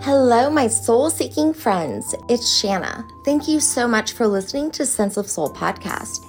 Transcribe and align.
Hello, 0.00 0.50
my 0.50 0.66
soul 0.66 1.10
seeking 1.10 1.52
friends. 1.52 2.14
It's 2.28 2.58
Shanna. 2.58 3.06
Thank 3.24 3.46
you 3.46 3.60
so 3.60 3.86
much 3.86 4.14
for 4.14 4.26
listening 4.26 4.70
to 4.72 4.86
Sense 4.86 5.16
of 5.16 5.28
Soul 5.30 5.52
podcast. 5.52 6.24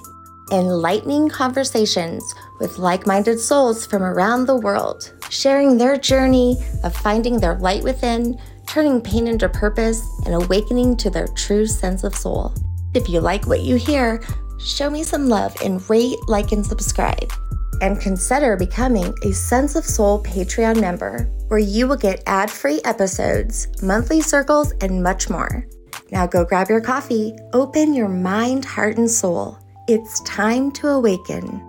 Enlightening 0.52 1.28
conversations 1.28 2.22
with 2.60 2.78
like 2.78 3.06
minded 3.06 3.40
souls 3.40 3.86
from 3.86 4.02
around 4.02 4.46
the 4.46 4.56
world, 4.56 5.12
sharing 5.30 5.76
their 5.78 5.96
journey 5.96 6.56
of 6.84 6.94
finding 6.94 7.40
their 7.40 7.58
light 7.58 7.82
within, 7.82 8.38
turning 8.68 9.00
pain 9.00 9.26
into 9.26 9.48
purpose, 9.48 10.06
and 10.26 10.34
awakening 10.34 10.96
to 10.98 11.10
their 11.10 11.26
true 11.28 11.66
sense 11.66 12.04
of 12.04 12.14
soul. 12.14 12.54
If 12.92 13.08
you 13.08 13.20
like 13.20 13.46
what 13.46 13.62
you 13.62 13.76
hear, 13.76 14.22
show 14.60 14.88
me 14.88 15.02
some 15.02 15.28
love 15.28 15.56
and 15.64 15.88
rate, 15.90 16.18
like, 16.28 16.52
and 16.52 16.64
subscribe 16.64 17.32
and 17.80 18.00
consider 18.00 18.56
becoming 18.56 19.14
a 19.24 19.32
Sense 19.32 19.76
of 19.76 19.84
Soul 19.84 20.22
Patreon 20.22 20.80
member, 20.80 21.30
where 21.48 21.58
you 21.58 21.86
will 21.86 21.96
get 21.96 22.22
ad 22.26 22.50
free 22.50 22.80
episodes, 22.84 23.68
monthly 23.82 24.20
circles, 24.20 24.72
and 24.80 25.02
much 25.02 25.30
more. 25.30 25.66
Now 26.10 26.26
go 26.26 26.44
grab 26.44 26.68
your 26.68 26.80
coffee, 26.80 27.34
open 27.52 27.94
your 27.94 28.08
mind, 28.08 28.64
heart, 28.64 28.98
and 28.98 29.10
soul. 29.10 29.58
It's 29.88 30.20
time 30.22 30.70
to 30.72 30.88
awaken. 30.88 31.62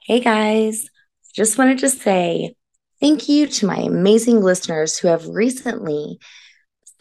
Hey 0.00 0.20
guys, 0.20 0.88
just 1.34 1.58
wanted 1.58 1.78
to 1.80 1.90
say 1.90 2.54
thank 3.00 3.28
you 3.28 3.46
to 3.46 3.66
my 3.66 3.78
amazing 3.78 4.40
listeners 4.40 4.96
who 4.96 5.08
have 5.08 5.26
recently 5.28 6.18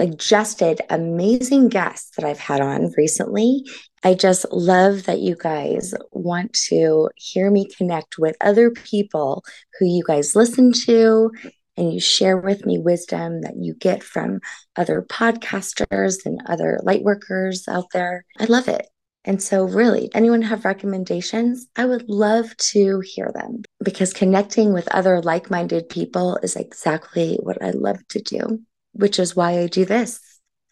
suggested 0.01 0.81
amazing 0.89 1.69
guests 1.69 2.11
that 2.15 2.25
I've 2.25 2.39
had 2.39 2.61
on 2.61 2.91
recently. 2.97 3.63
I 4.05 4.13
just 4.13 4.45
love 4.51 5.05
that 5.05 5.19
you 5.19 5.35
guys 5.35 5.95
want 6.11 6.53
to 6.69 7.09
hear 7.15 7.49
me 7.49 7.65
connect 7.65 8.19
with 8.19 8.37
other 8.39 8.69
people 8.69 9.43
who 9.79 9.87
you 9.87 10.03
guys 10.05 10.35
listen 10.35 10.71
to 10.85 11.31
and 11.75 11.91
you 11.91 11.99
share 11.99 12.37
with 12.37 12.67
me 12.67 12.77
wisdom 12.77 13.41
that 13.41 13.55
you 13.57 13.73
get 13.73 14.03
from 14.03 14.41
other 14.75 15.01
podcasters 15.01 16.23
and 16.23 16.39
other 16.45 16.79
light 16.83 17.01
workers 17.01 17.67
out 17.67 17.87
there. 17.93 18.25
I 18.39 18.45
love 18.45 18.67
it. 18.67 18.87
And 19.23 19.41
so, 19.41 19.63
really, 19.63 20.11
anyone 20.13 20.43
have 20.43 20.65
recommendations? 20.65 21.65
I 21.75 21.85
would 21.85 22.07
love 22.07 22.55
to 22.57 23.01
hear 23.03 23.31
them 23.33 23.63
because 23.83 24.13
connecting 24.13 24.71
with 24.71 24.87
other 24.89 25.19
like 25.19 25.49
minded 25.49 25.89
people 25.89 26.37
is 26.43 26.55
exactly 26.55 27.39
what 27.41 27.59
I 27.59 27.71
love 27.71 28.07
to 28.09 28.21
do 28.21 28.59
which 28.95 29.19
is 29.19 29.35
why 29.35 29.59
I 29.59 29.67
do 29.67 29.85
this. 29.85 30.19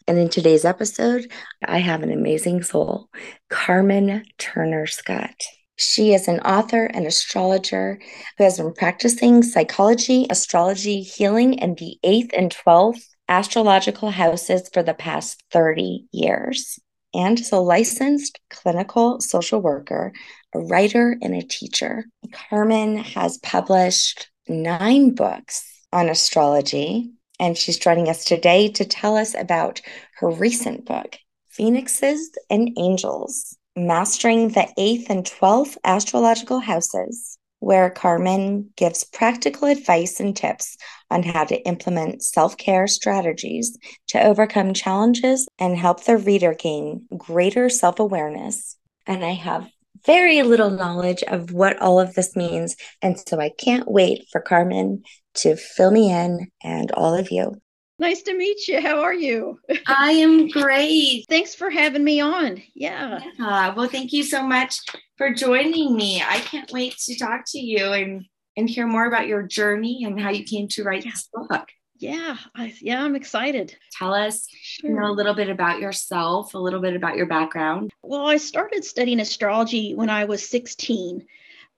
And 0.07 0.17
in 0.17 0.29
today's 0.29 0.65
episode, 0.65 1.31
I 1.63 1.79
have 1.79 2.03
an 2.03 2.11
amazing 2.11 2.63
soul, 2.63 3.09
Carmen 3.49 4.25
Turner 4.37 4.85
Schott. 4.85 5.35
She 5.77 6.13
is 6.13 6.27
an 6.27 6.39
author 6.41 6.85
and 6.85 7.07
astrologer 7.07 7.99
who 8.37 8.43
has 8.43 8.57
been 8.57 8.73
practicing 8.73 9.43
psychology, 9.43 10.27
astrology, 10.29 11.01
healing, 11.01 11.59
and 11.59 11.77
the 11.77 11.97
eighth 12.03 12.31
and 12.35 12.51
12th 12.51 13.01
astrological 13.29 14.11
houses 14.11 14.69
for 14.73 14.83
the 14.83 14.93
past 14.93 15.41
30 15.51 16.05
years, 16.11 16.79
and 17.13 17.39
is 17.39 17.51
a 17.51 17.57
licensed 17.57 18.39
clinical 18.49 19.21
social 19.21 19.61
worker, 19.61 20.11
a 20.53 20.59
writer, 20.59 21.17
and 21.21 21.33
a 21.33 21.41
teacher. 21.41 22.05
Carmen 22.49 22.97
has 22.97 23.37
published 23.37 24.29
nine 24.47 25.15
books 25.15 25.85
on 25.93 26.09
astrology, 26.09 27.11
and 27.39 27.57
she's 27.57 27.77
joining 27.77 28.09
us 28.09 28.25
today 28.25 28.69
to 28.69 28.85
tell 28.85 29.17
us 29.17 29.35
about 29.35 29.81
her 30.17 30.29
recent 30.29 30.85
book, 30.85 31.17
Phoenixes 31.49 32.31
and 32.49 32.69
Angels 32.77 33.57
Mastering 33.75 34.49
the 34.49 34.67
Eighth 34.77 35.09
and 35.09 35.25
Twelfth 35.25 35.77
Astrological 35.83 36.59
Houses, 36.59 37.39
where 37.59 37.89
Carmen 37.89 38.69
gives 38.75 39.03
practical 39.03 39.67
advice 39.67 40.19
and 40.19 40.35
tips 40.35 40.77
on 41.09 41.23
how 41.23 41.43
to 41.45 41.59
implement 41.65 42.21
self 42.21 42.55
care 42.57 42.85
strategies 42.87 43.75
to 44.09 44.23
overcome 44.23 44.73
challenges 44.73 45.47
and 45.59 45.75
help 45.75 46.03
the 46.03 46.17
reader 46.17 46.53
gain 46.53 47.07
greater 47.17 47.67
self 47.67 47.99
awareness. 47.99 48.77
And 49.07 49.25
I 49.25 49.31
have 49.31 49.67
very 50.05 50.43
little 50.43 50.69
knowledge 50.69 51.23
of 51.23 51.51
what 51.51 51.81
all 51.81 51.99
of 51.99 52.13
this 52.13 52.35
means. 52.35 52.75
And 53.01 53.17
so 53.17 53.39
I 53.39 53.49
can't 53.49 53.89
wait 53.89 54.27
for 54.31 54.41
Carmen 54.41 55.03
to 55.35 55.55
fill 55.55 55.91
me 55.91 56.11
in 56.11 56.47
and 56.63 56.91
all 56.91 57.15
of 57.15 57.31
you. 57.31 57.55
Nice 57.99 58.23
to 58.23 58.37
meet 58.37 58.67
you. 58.67 58.81
How 58.81 59.01
are 59.01 59.13
you? 59.13 59.59
I 59.87 60.11
am 60.11 60.47
great. 60.49 61.25
Thanks 61.29 61.53
for 61.53 61.69
having 61.69 62.03
me 62.03 62.19
on. 62.19 62.61
Yeah. 62.75 63.19
yeah. 63.37 63.73
Well, 63.73 63.87
thank 63.87 64.11
you 64.11 64.23
so 64.23 64.43
much 64.45 64.77
for 65.17 65.33
joining 65.33 65.95
me. 65.95 66.21
I 66.21 66.39
can't 66.39 66.71
wait 66.71 66.97
to 67.05 67.17
talk 67.17 67.43
to 67.47 67.59
you 67.59 67.93
and 67.93 68.25
and 68.57 68.69
hear 68.69 68.87
more 68.87 69.07
about 69.07 69.27
your 69.27 69.43
journey 69.43 70.03
and 70.05 70.19
how 70.19 70.29
you 70.29 70.43
came 70.43 70.67
to 70.69 70.83
write 70.83 71.03
this 71.03 71.29
book. 71.33 71.69
Yeah, 71.97 72.35
I, 72.55 72.73
yeah, 72.81 73.01
I'm 73.01 73.15
excited. 73.15 73.75
Tell 73.97 74.13
us, 74.13 74.47
sure. 74.51 74.89
you 74.89 74.95
know, 74.95 75.09
a 75.09 75.13
little 75.13 75.33
bit 75.33 75.49
about 75.49 75.79
yourself, 75.79 76.53
a 76.53 76.57
little 76.57 76.81
bit 76.81 76.95
about 76.95 77.15
your 77.15 77.27
background. 77.27 77.91
Well, 78.01 78.27
I 78.27 78.37
started 78.37 78.83
studying 78.83 79.21
astrology 79.21 79.95
when 79.95 80.09
I 80.09 80.25
was 80.25 80.47
16 80.49 81.25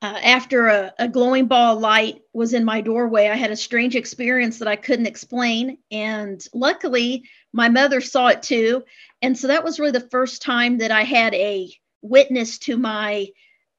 uh, 0.02 0.20
after 0.24 0.68
a, 0.68 0.94
a, 1.00 1.08
glowing 1.08 1.48
ball 1.48 1.76
of 1.76 1.82
light 1.82 2.22
was 2.34 2.54
in 2.54 2.66
my 2.66 2.82
doorway, 2.82 3.28
I 3.28 3.36
had 3.36 3.52
a 3.52 3.56
strange 3.56 3.96
experience 3.96 4.60
that 4.60 4.68
I 4.68 4.76
couldn't 4.76 5.08
explain. 5.08 5.78
And 5.90 6.46
luckily, 6.54 7.24
my 7.54 7.70
mother 7.70 8.02
saw 8.02 8.28
it 8.28 8.44
too. 8.44 8.84
And 9.22 9.38
so 9.38 9.48
that 9.48 9.64
was 9.64 9.80
really 9.80 9.92
the 9.92 10.10
first 10.10 10.42
time 10.42 10.80
that 10.80 10.92
I 10.92 11.04
had 11.04 11.34
a 11.34 11.72
witness 12.02 12.60
to 12.60 12.78
my 12.78 13.28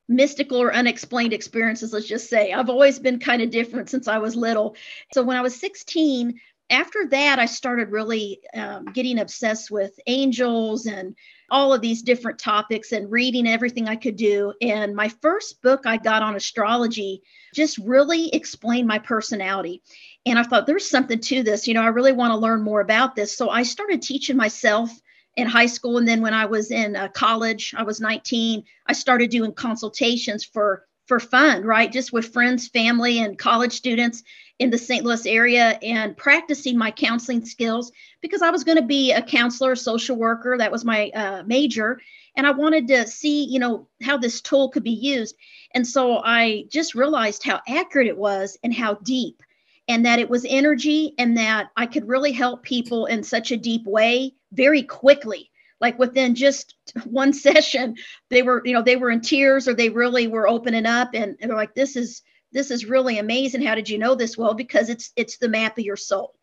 mystical 0.09 0.60
or 0.60 0.72
unexplained 0.72 1.32
experiences, 1.32 1.93
let's 1.93 2.06
just 2.06 2.31
say. 2.31 2.53
I've 2.53 2.71
always 2.71 2.99
been 2.99 3.19
kind 3.19 3.43
of 3.43 3.50
different 3.50 3.91
since 3.91 4.09
I 4.09 4.19
was 4.19 4.37
little. 4.37 4.76
So 5.12 5.22
when 5.22 5.37
I 5.37 5.43
was 5.43 5.59
16, 5.60 6.41
after 6.71 7.06
that, 7.09 7.38
I 7.38 7.47
started 7.47 7.93
really 7.93 8.41
um, 8.55 8.87
getting 8.87 9.19
obsessed 9.19 9.71
with 9.71 9.93
angels 10.06 10.87
and 10.87 11.15
all 11.50 11.72
of 11.72 11.80
these 11.80 12.02
different 12.02 12.38
topics 12.38 12.92
and 12.92 13.10
reading 13.10 13.46
everything 13.46 13.88
I 13.88 13.96
could 13.96 14.16
do. 14.16 14.52
And 14.60 14.94
my 14.94 15.08
first 15.08 15.62
book 15.62 15.82
I 15.86 15.96
got 15.96 16.22
on 16.22 16.36
astrology 16.36 17.22
just 17.54 17.78
really 17.78 18.28
explained 18.34 18.88
my 18.88 18.98
personality. 18.98 19.82
And 20.24 20.38
I 20.38 20.42
thought 20.42 20.66
there's 20.66 20.88
something 20.88 21.20
to 21.20 21.42
this. 21.42 21.68
You 21.68 21.74
know, 21.74 21.82
I 21.82 21.88
really 21.88 22.12
want 22.12 22.32
to 22.32 22.38
learn 22.38 22.62
more 22.62 22.80
about 22.80 23.14
this. 23.14 23.36
So 23.36 23.48
I 23.48 23.62
started 23.62 24.02
teaching 24.02 24.36
myself 24.36 24.90
in 25.36 25.46
high 25.46 25.66
school. 25.66 25.98
And 25.98 26.08
then 26.08 26.22
when 26.22 26.34
I 26.34 26.46
was 26.46 26.70
in 26.70 26.96
uh, 26.96 27.08
college, 27.08 27.74
I 27.76 27.82
was 27.82 28.00
19, 28.00 28.64
I 28.86 28.92
started 28.92 29.30
doing 29.30 29.52
consultations 29.52 30.44
for 30.44 30.85
for 31.06 31.21
fun, 31.21 31.62
right? 31.62 31.91
Just 31.91 32.12
with 32.12 32.33
friends, 32.33 32.69
family, 32.69 33.21
and 33.21 33.39
college 33.39 33.72
students 33.72 34.22
in 34.59 34.71
the 34.71 34.78
St. 34.78 35.05
Louis 35.05 35.27
area 35.27 35.78
and 35.83 36.17
practicing 36.17 36.77
my 36.77 36.91
counseling 36.91 37.44
skills 37.44 37.93
because 38.21 38.43
I 38.43 38.50
was 38.50 38.65
going 38.65 38.78
to 38.78 38.84
be 38.84 39.12
a 39.12 39.22
counselor, 39.22 39.77
social 39.77 40.17
worker. 40.17 40.56
That 40.59 40.72
was 40.72 40.84
my 40.84 41.11
uh, 41.11 41.43
major. 41.47 42.00
And 42.37 42.47
I 42.47 42.50
wanted 42.50 42.89
to 42.89 43.06
see, 43.06 43.44
you 43.44 43.59
know, 43.59 43.87
how 44.03 44.19
this 44.19 44.41
tool 44.41 44.69
could 44.69 44.83
be 44.83 44.91
used. 44.91 45.37
And 45.75 45.87
so 45.87 46.19
I 46.25 46.65
just 46.69 46.94
realized 46.94 47.43
how 47.43 47.61
accurate 47.69 48.09
it 48.09 48.17
was 48.17 48.59
and 48.62 48.75
how 48.75 48.94
deep, 48.94 49.43
and 49.88 50.05
that 50.05 50.19
it 50.19 50.28
was 50.28 50.44
energy, 50.49 51.15
and 51.19 51.37
that 51.37 51.71
I 51.77 51.87
could 51.87 52.09
really 52.09 52.33
help 52.33 52.62
people 52.62 53.06
in 53.06 53.23
such 53.23 53.53
a 53.53 53.56
deep 53.56 53.84
way 53.87 54.34
very 54.53 54.83
quickly 54.83 55.50
like 55.81 55.98
within 55.98 56.34
just 56.34 56.75
one 57.04 57.32
session 57.47 57.97
they 58.31 58.42
were 58.42 58.62
you 58.64 58.72
know 58.72 58.82
they 58.82 58.97
were 58.97 59.10
in 59.10 59.20
tears 59.20 59.69
or 59.69 59.75
they 59.75 59.88
really 59.88 60.26
were 60.26 60.48
opening 60.48 60.87
up 60.87 61.10
and, 61.14 61.37
and 61.41 61.50
they're 61.50 61.56
like 61.56 61.75
this 61.75 61.97
is 61.97 62.22
this 62.53 62.70
is 62.70 62.87
really 62.87 63.19
amazing. 63.19 63.62
How 63.62 63.75
did 63.75 63.88
you 63.88 63.98
know 63.98 64.14
this? 64.14 64.37
Well 64.38 64.54
because 64.54 64.88
it's 64.88 65.12
it's 65.16 65.37
the 65.37 65.48
map 65.48 65.78
of 65.78 65.84
your 65.84 65.97
soul. 65.97 66.34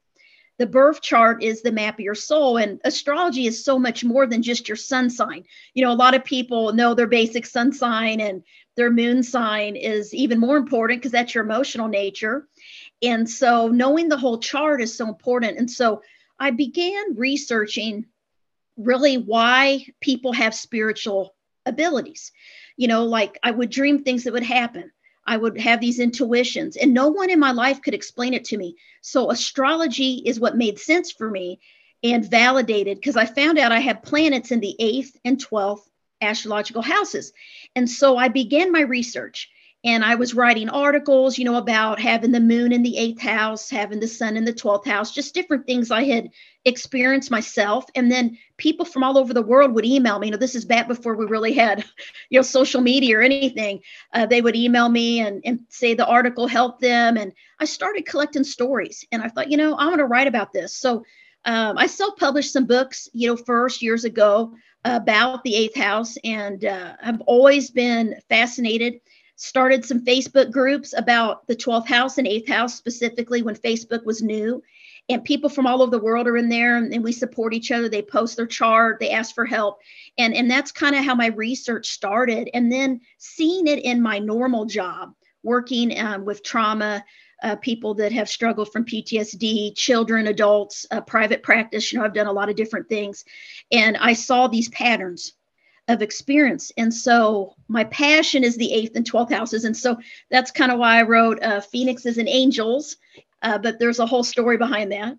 The 0.59 0.67
birth 0.67 1.01
chart 1.01 1.41
is 1.41 1.63
the 1.63 1.71
map 1.71 1.95
of 1.95 2.01
your 2.01 2.13
soul 2.13 2.57
and 2.57 2.79
astrology 2.85 3.47
is 3.47 3.65
so 3.65 3.79
much 3.79 4.03
more 4.03 4.27
than 4.27 4.43
just 4.43 4.67
your 4.67 4.75
sun 4.75 5.09
sign. 5.09 5.45
You 5.73 5.83
know 5.83 5.91
a 5.91 5.95
lot 5.95 6.13
of 6.13 6.23
people 6.23 6.73
know 6.73 6.93
their 6.93 7.07
basic 7.07 7.45
sun 7.45 7.71
sign 7.71 8.19
and 8.19 8.43
their 8.75 8.91
moon 8.91 9.23
sign 9.23 9.75
is 9.75 10.13
even 10.13 10.39
more 10.39 10.57
important 10.57 10.99
because 10.99 11.11
that's 11.11 11.33
your 11.33 11.43
emotional 11.43 11.87
nature. 11.87 12.47
And 13.01 13.29
so 13.29 13.67
knowing 13.67 14.09
the 14.09 14.17
whole 14.17 14.39
chart 14.39 14.81
is 14.81 14.95
so 14.95 15.07
important. 15.07 15.57
And 15.57 15.69
so 15.69 16.01
i 16.39 16.51
began 16.51 17.15
researching 17.15 18.05
really 18.77 19.17
why 19.17 19.85
people 20.01 20.33
have 20.33 20.55
spiritual 20.55 21.35
abilities. 21.65 22.31
You 22.75 22.87
know, 22.87 23.05
like 23.05 23.37
I 23.43 23.51
would 23.51 23.69
dream 23.69 24.03
things 24.03 24.23
that 24.23 24.33
would 24.33 24.43
happen. 24.43 24.91
I 25.25 25.37
would 25.37 25.57
have 25.59 25.79
these 25.79 25.99
intuitions, 25.99 26.75
and 26.75 26.93
no 26.93 27.07
one 27.07 27.29
in 27.29 27.39
my 27.39 27.51
life 27.51 27.81
could 27.81 27.93
explain 27.93 28.33
it 28.33 28.45
to 28.45 28.57
me. 28.57 28.75
So, 29.01 29.31
astrology 29.31 30.15
is 30.25 30.39
what 30.39 30.57
made 30.57 30.79
sense 30.79 31.13
for 31.13 31.29
me 31.29 31.61
and 32.03 32.29
validated 32.29 32.97
because 32.97 33.15
I 33.15 33.25
found 33.25 33.57
out 33.57 33.71
I 33.71 33.79
had 33.79 34.03
planets 34.03 34.51
in 34.51 34.59
the 34.59 34.75
eighth 34.79 35.17
and 35.23 35.37
12th 35.37 35.87
astrological 36.21 36.81
houses. 36.81 37.33
And 37.75 37.89
so 37.89 38.17
I 38.17 38.27
began 38.27 38.71
my 38.71 38.81
research. 38.81 39.49
And 39.85 40.05
I 40.05 40.15
was 40.15 40.33
writing 40.33 40.69
articles, 40.69 41.37
you 41.37 41.43
know, 41.43 41.55
about 41.55 41.99
having 41.99 42.31
the 42.31 42.39
moon 42.39 42.71
in 42.71 42.83
the 42.83 42.97
eighth 42.97 43.19
house, 43.19 43.69
having 43.69 43.99
the 43.99 44.07
sun 44.07 44.37
in 44.37 44.45
the 44.45 44.53
12th 44.53 44.85
house, 44.85 45.11
just 45.11 45.33
different 45.33 45.67
things 45.67 45.91
I 45.91 46.03
had 46.03 46.29
experienced 46.63 47.29
myself. 47.29 47.83
And 47.93 48.09
then 48.09 48.37
people 48.55 48.85
from 48.85 49.03
all 49.03 49.17
over 49.17 49.33
the 49.33 49.41
world 49.41 49.73
would 49.73 49.85
email 49.85 50.19
me. 50.19 50.27
You 50.27 50.31
know, 50.31 50.37
this 50.37 50.55
is 50.55 50.63
back 50.63 50.87
before 50.87 51.15
we 51.15 51.25
really 51.25 51.51
had, 51.51 51.83
you 52.29 52.39
know, 52.39 52.43
social 52.43 52.79
media 52.79 53.17
or 53.17 53.21
anything. 53.21 53.81
Uh, 54.13 54.25
they 54.25 54.41
would 54.41 54.55
email 54.55 54.87
me 54.87 55.19
and, 55.19 55.41
and 55.43 55.59
say 55.67 55.93
the 55.93 56.07
article 56.07 56.47
helped 56.47 56.79
them. 56.79 57.17
And 57.17 57.33
I 57.59 57.65
started 57.65 58.05
collecting 58.05 58.45
stories. 58.45 59.05
And 59.11 59.21
I 59.21 59.27
thought, 59.27 59.51
you 59.51 59.57
know, 59.57 59.75
I'm 59.77 59.87
going 59.87 59.97
to 59.97 60.05
write 60.05 60.27
about 60.27 60.53
this. 60.53 60.73
So 60.73 61.03
um, 61.43 61.77
I 61.77 61.87
self 61.87 62.15
published 62.15 62.53
some 62.53 62.67
books, 62.67 63.09
you 63.11 63.27
know, 63.27 63.35
first 63.35 63.81
years 63.81 64.05
ago 64.05 64.53
about 64.85 65.43
the 65.43 65.55
eighth 65.55 65.75
house. 65.75 66.15
And 66.23 66.63
uh, 66.63 66.93
I've 67.01 67.21
always 67.21 67.69
been 67.69 68.15
fascinated 68.29 69.01
started 69.35 69.83
some 69.85 70.05
Facebook 70.05 70.51
groups 70.51 70.93
about 70.95 71.45
the 71.47 71.55
12th 71.55 71.87
house 71.87 72.17
and 72.17 72.27
8th 72.27 72.49
house, 72.49 72.75
specifically 72.75 73.41
when 73.41 73.55
Facebook 73.55 74.05
was 74.05 74.21
new. 74.21 74.61
And 75.09 75.23
people 75.23 75.49
from 75.49 75.67
all 75.67 75.81
over 75.81 75.91
the 75.91 76.03
world 76.03 76.27
are 76.27 76.37
in 76.37 76.47
there 76.47 76.77
and, 76.77 76.93
and 76.93 77.03
we 77.03 77.11
support 77.11 77.53
each 77.53 77.71
other. 77.71 77.89
They 77.89 78.01
post 78.01 78.37
their 78.37 78.47
chart, 78.47 78.99
they 78.99 79.11
ask 79.11 79.35
for 79.35 79.45
help. 79.45 79.79
And, 80.17 80.33
and 80.33 80.49
that's 80.49 80.71
kind 80.71 80.95
of 80.95 81.03
how 81.03 81.15
my 81.15 81.27
research 81.27 81.87
started. 81.87 82.49
And 82.53 82.71
then 82.71 83.01
seeing 83.17 83.67
it 83.67 83.79
in 83.79 84.01
my 84.01 84.19
normal 84.19 84.65
job, 84.65 85.13
working 85.43 85.99
um, 85.99 86.23
with 86.23 86.43
trauma, 86.43 87.03
uh, 87.43 87.57
people 87.57 87.93
that 87.95 88.13
have 88.13 88.29
struggled 88.29 88.71
from 88.71 88.85
PTSD, 88.85 89.75
children, 89.75 90.27
adults, 90.27 90.85
uh, 90.91 91.01
private 91.01 91.43
practice. 91.43 91.91
You 91.91 91.99
know, 91.99 92.05
I've 92.05 92.13
done 92.13 92.27
a 92.27 92.31
lot 92.31 92.49
of 92.49 92.55
different 92.55 92.87
things. 92.87 93.25
And 93.71 93.97
I 93.97 94.13
saw 94.13 94.47
these 94.47 94.69
patterns 94.69 95.33
of 95.87 96.01
experience. 96.01 96.71
And 96.77 96.93
so 96.93 97.55
my 97.67 97.83
passion 97.85 98.43
is 98.43 98.55
the 98.57 98.71
eighth 98.71 98.95
and 98.95 99.09
12th 99.09 99.31
houses. 99.31 99.65
And 99.65 99.75
so 99.75 99.97
that's 100.31 100.51
kind 100.51 100.71
of 100.71 100.79
why 100.79 100.99
I 100.99 101.03
wrote 101.03 101.41
uh, 101.43 101.61
Phoenixes 101.61 102.17
and 102.17 102.29
Angels. 102.29 102.97
Uh, 103.41 103.57
but 103.57 103.77
there's 103.77 103.99
a 103.99 104.05
whole 104.05 104.23
story 104.23 104.57
behind 104.57 104.93
that. 104.93 105.17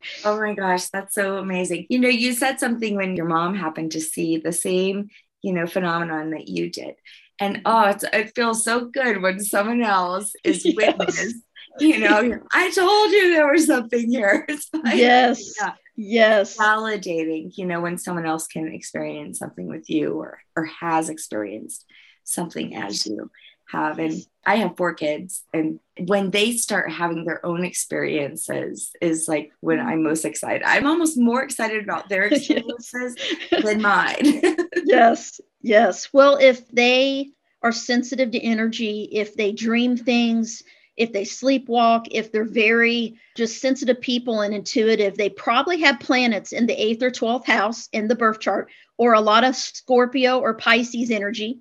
oh 0.24 0.40
my 0.40 0.54
gosh, 0.54 0.88
that's 0.88 1.14
so 1.14 1.36
amazing. 1.36 1.86
You 1.90 1.98
know, 1.98 2.08
you 2.08 2.32
said 2.32 2.58
something 2.58 2.96
when 2.96 3.16
your 3.16 3.26
mom 3.26 3.54
happened 3.54 3.92
to 3.92 4.00
see 4.00 4.38
the 4.38 4.52
same, 4.52 5.10
you 5.42 5.52
know, 5.52 5.66
phenomenon 5.66 6.30
that 6.30 6.48
you 6.48 6.70
did. 6.70 6.94
And 7.38 7.60
oh, 7.66 7.94
it 8.12 8.34
feels 8.34 8.64
so 8.64 8.86
good 8.86 9.20
when 9.20 9.40
someone 9.40 9.82
else 9.82 10.32
is 10.42 10.64
yes. 10.64 10.74
witness. 10.74 11.34
You 11.80 11.98
know, 11.98 12.38
I 12.52 12.70
told 12.70 13.10
you 13.10 13.34
there 13.34 13.52
was 13.52 13.66
something 13.66 14.08
here. 14.08 14.46
Like, 14.72 14.96
yes. 14.96 15.54
Yeah 15.60 15.72
yes. 15.96 16.56
validating 16.56 17.56
you 17.56 17.66
know 17.66 17.80
when 17.80 17.98
someone 17.98 18.26
else 18.26 18.46
can 18.46 18.68
experience 18.68 19.38
something 19.38 19.68
with 19.68 19.88
you 19.88 20.14
or 20.14 20.40
or 20.56 20.64
has 20.64 21.08
experienced 21.08 21.84
something 22.24 22.74
as 22.74 23.06
you 23.06 23.30
have. 23.70 23.98
And 23.98 24.14
i 24.46 24.56
have 24.56 24.76
four 24.76 24.94
kids 24.94 25.42
and 25.52 25.80
when 25.98 26.30
they 26.30 26.52
start 26.52 26.92
having 26.92 27.24
their 27.24 27.44
own 27.44 27.64
experiences 27.64 28.90
is 29.00 29.26
like 29.26 29.52
when 29.60 29.80
i'm 29.80 30.02
most 30.02 30.24
excited. 30.24 30.62
I'm 30.64 30.86
almost 30.86 31.18
more 31.18 31.42
excited 31.42 31.82
about 31.82 32.08
their 32.08 32.24
experiences 32.30 33.16
yes. 33.50 33.64
than 33.64 33.82
mine. 33.82 34.42
Yes. 34.86 35.40
Yes. 35.62 36.08
Well 36.12 36.36
if 36.36 36.68
they 36.68 37.30
are 37.62 37.72
sensitive 37.72 38.30
to 38.32 38.40
energy 38.40 39.08
if 39.12 39.34
they 39.34 39.50
dream 39.52 39.96
things 39.96 40.62
if 40.96 41.12
they 41.12 41.22
sleepwalk, 41.22 42.06
if 42.10 42.30
they're 42.30 42.44
very 42.44 43.18
just 43.36 43.60
sensitive 43.60 44.00
people 44.00 44.42
and 44.42 44.54
intuitive, 44.54 45.16
they 45.16 45.28
probably 45.28 45.80
have 45.80 45.98
planets 46.00 46.52
in 46.52 46.66
the 46.66 46.74
eighth 46.74 47.02
or 47.02 47.10
12th 47.10 47.46
house 47.46 47.88
in 47.92 48.06
the 48.06 48.14
birth 48.14 48.40
chart, 48.40 48.70
or 48.96 49.14
a 49.14 49.20
lot 49.20 49.44
of 49.44 49.56
Scorpio 49.56 50.38
or 50.38 50.54
Pisces 50.54 51.10
energy. 51.10 51.60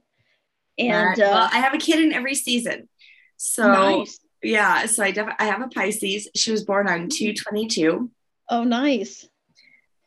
And 0.77 1.17
well, 1.17 1.43
uh, 1.43 1.49
I 1.51 1.59
have 1.59 1.73
a 1.73 1.79
kid 1.79 2.03
in 2.03 2.13
every 2.13 2.35
season. 2.35 2.89
So, 3.37 3.67
nice. 3.67 4.19
yeah, 4.41 4.85
so 4.85 5.03
I, 5.03 5.11
def- 5.11 5.35
I 5.39 5.45
have 5.45 5.61
a 5.61 5.67
Pisces. 5.67 6.29
She 6.35 6.51
was 6.51 6.63
born 6.63 6.87
on 6.87 7.09
222. 7.09 8.09
Oh, 8.49 8.63
nice. 8.63 9.27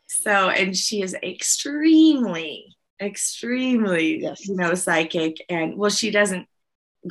So, 0.07 0.49
and 0.49 0.75
she 0.75 1.01
is 1.01 1.15
extremely, 1.21 2.75
extremely, 3.01 4.21
yes. 4.21 4.47
you 4.47 4.55
know, 4.55 4.73
psychic. 4.73 5.37
And 5.49 5.77
well, 5.77 5.89
she 5.89 6.11
doesn't 6.11 6.47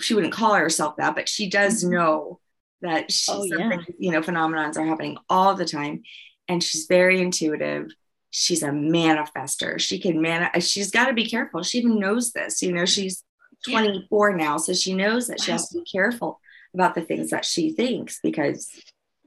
she 0.01 0.15
wouldn't 0.15 0.33
call 0.33 0.55
herself 0.55 0.97
that, 0.97 1.15
but 1.15 1.29
she 1.29 1.49
does 1.49 1.83
mm-hmm. 1.83 1.95
know 1.95 2.41
that 2.83 3.11
she, 3.11 3.33
oh, 3.33 3.45
yeah. 3.45 3.79
you 3.99 4.13
know, 4.13 4.21
phenomenons 4.21 4.77
are 4.77 4.87
happening 4.87 5.17
all 5.29 5.55
the 5.55 5.65
time. 5.65 6.03
And 6.49 6.63
she's 6.63 6.87
very 6.87 7.21
intuitive. 7.21 7.91
She's 8.31 8.63
a 8.63 8.69
manifester. 8.69 9.81
She 9.81 9.99
can 9.99 10.21
man. 10.21 10.51
She's 10.61 10.91
got 10.91 11.07
to 11.07 11.15
be 11.15 11.29
careful. 11.29 11.63
She 11.63 11.79
even 11.79 11.99
knows 11.99 12.33
this. 12.33 12.63
You 12.63 12.73
know, 12.73 12.85
she's 12.85 13.25
24 13.69 14.31
yeah. 14.31 14.37
now, 14.37 14.57
so 14.59 14.73
she 14.73 14.95
knows 14.95 15.27
that 15.29 15.39
wow. 15.39 15.45
she 15.45 15.53
has 15.53 15.69
to 15.71 15.79
be 15.79 15.85
careful 15.85 16.41
about 16.75 16.95
the 16.95 17.01
things 17.01 17.31
that 17.31 17.45
she 17.45 17.73
thinks 17.73 18.21
because 18.23 18.71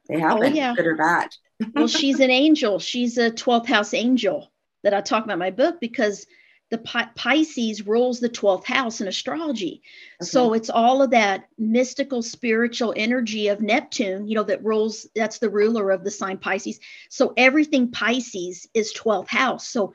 they 0.08 0.20
happen, 0.20 0.54
oh, 0.54 0.56
yeah. 0.56 0.74
good 0.76 0.86
or 0.86 0.96
bad. 0.96 1.30
well, 1.74 1.88
she's 1.88 2.20
an 2.20 2.30
angel. 2.30 2.80
She's 2.80 3.18
a 3.18 3.32
12th 3.32 3.66
house 3.66 3.94
angel 3.94 4.52
that 4.84 4.94
I 4.94 5.02
talk 5.02 5.24
about 5.24 5.34
in 5.34 5.40
my 5.40 5.52
book 5.52 5.80
because 5.82 6.26
the 6.70 6.78
Pisces 7.16 7.88
rules 7.88 8.20
the 8.20 8.30
12th 8.30 8.66
house 8.66 9.02
in 9.02 9.08
astrology. 9.08 9.82
Okay. 10.22 10.30
So 10.30 10.54
it's 10.54 10.70
all 10.70 11.02
of 11.02 11.12
that 11.12 11.50
mystical 11.58 12.22
spiritual 12.22 12.94
energy 12.96 13.48
of 13.48 13.62
Neptune, 13.62 14.28
you 14.28 14.36
know, 14.36 14.44
that 14.44 14.64
rules, 14.64 15.08
that's 15.16 15.40
the 15.40 15.50
ruler 15.50 15.90
of 15.90 16.04
the 16.04 16.12
sign 16.12 16.38
Pisces. 16.38 16.80
So 17.10 17.34
everything 17.38 17.92
Pisces 17.92 18.68
is 18.74 18.94
12th 18.94 19.30
house. 19.30 19.68
So 19.68 19.94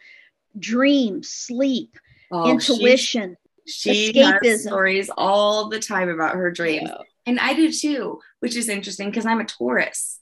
dreams, 0.59 1.29
sleep, 1.31 1.97
oh, 2.33 2.51
intuition, 2.51 3.37
she 3.67 4.13
escapism. 4.13 4.45
has 4.45 4.63
stories 4.65 5.11
all 5.17 5.69
the 5.69 5.81
time 5.81 6.09
about 6.09 6.35
her 6.35 6.51
dreams. 6.51 6.91
Yeah. 6.91 7.03
And 7.27 7.41
I 7.41 7.55
do 7.55 7.73
too, 7.73 8.21
which 8.41 8.57
is 8.57 8.69
interesting 8.69 9.11
because 9.11 9.27
I'm 9.27 9.41
a 9.41 9.45
Taurus. 9.45 10.19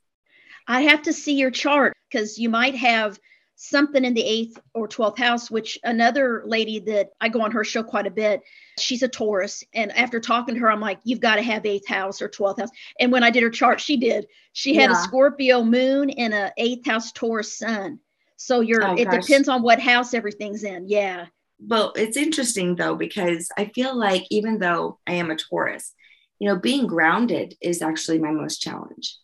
I 0.69 0.83
have 0.83 1.03
to 1.03 1.13
see 1.13 1.35
your 1.35 1.51
chart 1.51 1.95
because 2.11 2.39
you 2.39 2.49
might 2.49 2.77
have 2.77 3.19
something 3.63 4.05
in 4.05 4.13
the 4.13 4.25
eighth 4.25 4.59
or 4.75 4.89
12th 4.89 5.19
house, 5.19 5.51
which 5.51 5.79
another 5.85 6.43
lady 6.45 6.81
that 6.81 7.11
I 7.21 7.29
go 7.29 7.43
on 7.43 7.53
her 7.53 7.63
show 7.63 7.85
quite 7.85 8.09
a 8.09 8.11
bit, 8.11 8.43
she's 8.79 9.05
a 9.05 9.09
Taurus. 9.09 9.63
And 9.73 9.93
after 9.93 10.19
talking 10.19 10.57
to 10.57 10.61
her, 10.63 10.71
I'm 10.71 10.81
like, 10.81 10.99
you've 11.05 11.21
got 11.21 11.37
to 11.37 11.43
have 11.43 11.65
eighth 11.65 11.87
house 11.87 12.21
or 12.21 12.29
12th 12.29 12.59
house. 12.59 12.71
And 12.99 13.13
when 13.13 13.23
I 13.23 13.31
did 13.31 13.45
her 13.45 13.51
chart, 13.51 13.81
she 13.81 13.97
did. 13.97 14.27
She 14.53 14.75
had 14.75 14.91
yeah. 14.91 15.01
a 15.01 15.03
Scorpio 15.05 15.63
moon 15.63 16.11
and 16.11 16.35
a 16.35 16.53
eighth 16.57 16.85
house 16.87 17.13
Taurus 17.13 17.57
sun. 17.57 18.01
So 18.37 18.61
you're, 18.61 18.85
oh, 18.85 18.97
it 18.97 19.05
gosh. 19.05 19.27
depends 19.27 19.49
on 19.49 19.63
what 19.63 19.79
house 19.79 20.13
everything's 20.13 20.65
in. 20.65 20.89
Yeah. 20.89 21.27
Well, 21.61 21.93
it's 21.95 22.17
interesting 22.17 22.75
though, 22.75 22.97
because 22.97 23.49
I 23.57 23.67
feel 23.67 23.97
like 23.97 24.27
even 24.31 24.59
though 24.59 24.99
I 25.07 25.13
am 25.13 25.31
a 25.31 25.37
Taurus, 25.37 25.95
you 26.41 26.49
know, 26.49 26.59
being 26.59 26.89
grounded 26.89 27.55
is 27.61 27.81
actually 27.81 28.19
my 28.19 28.33
most 28.33 28.61
challenge. 28.61 29.17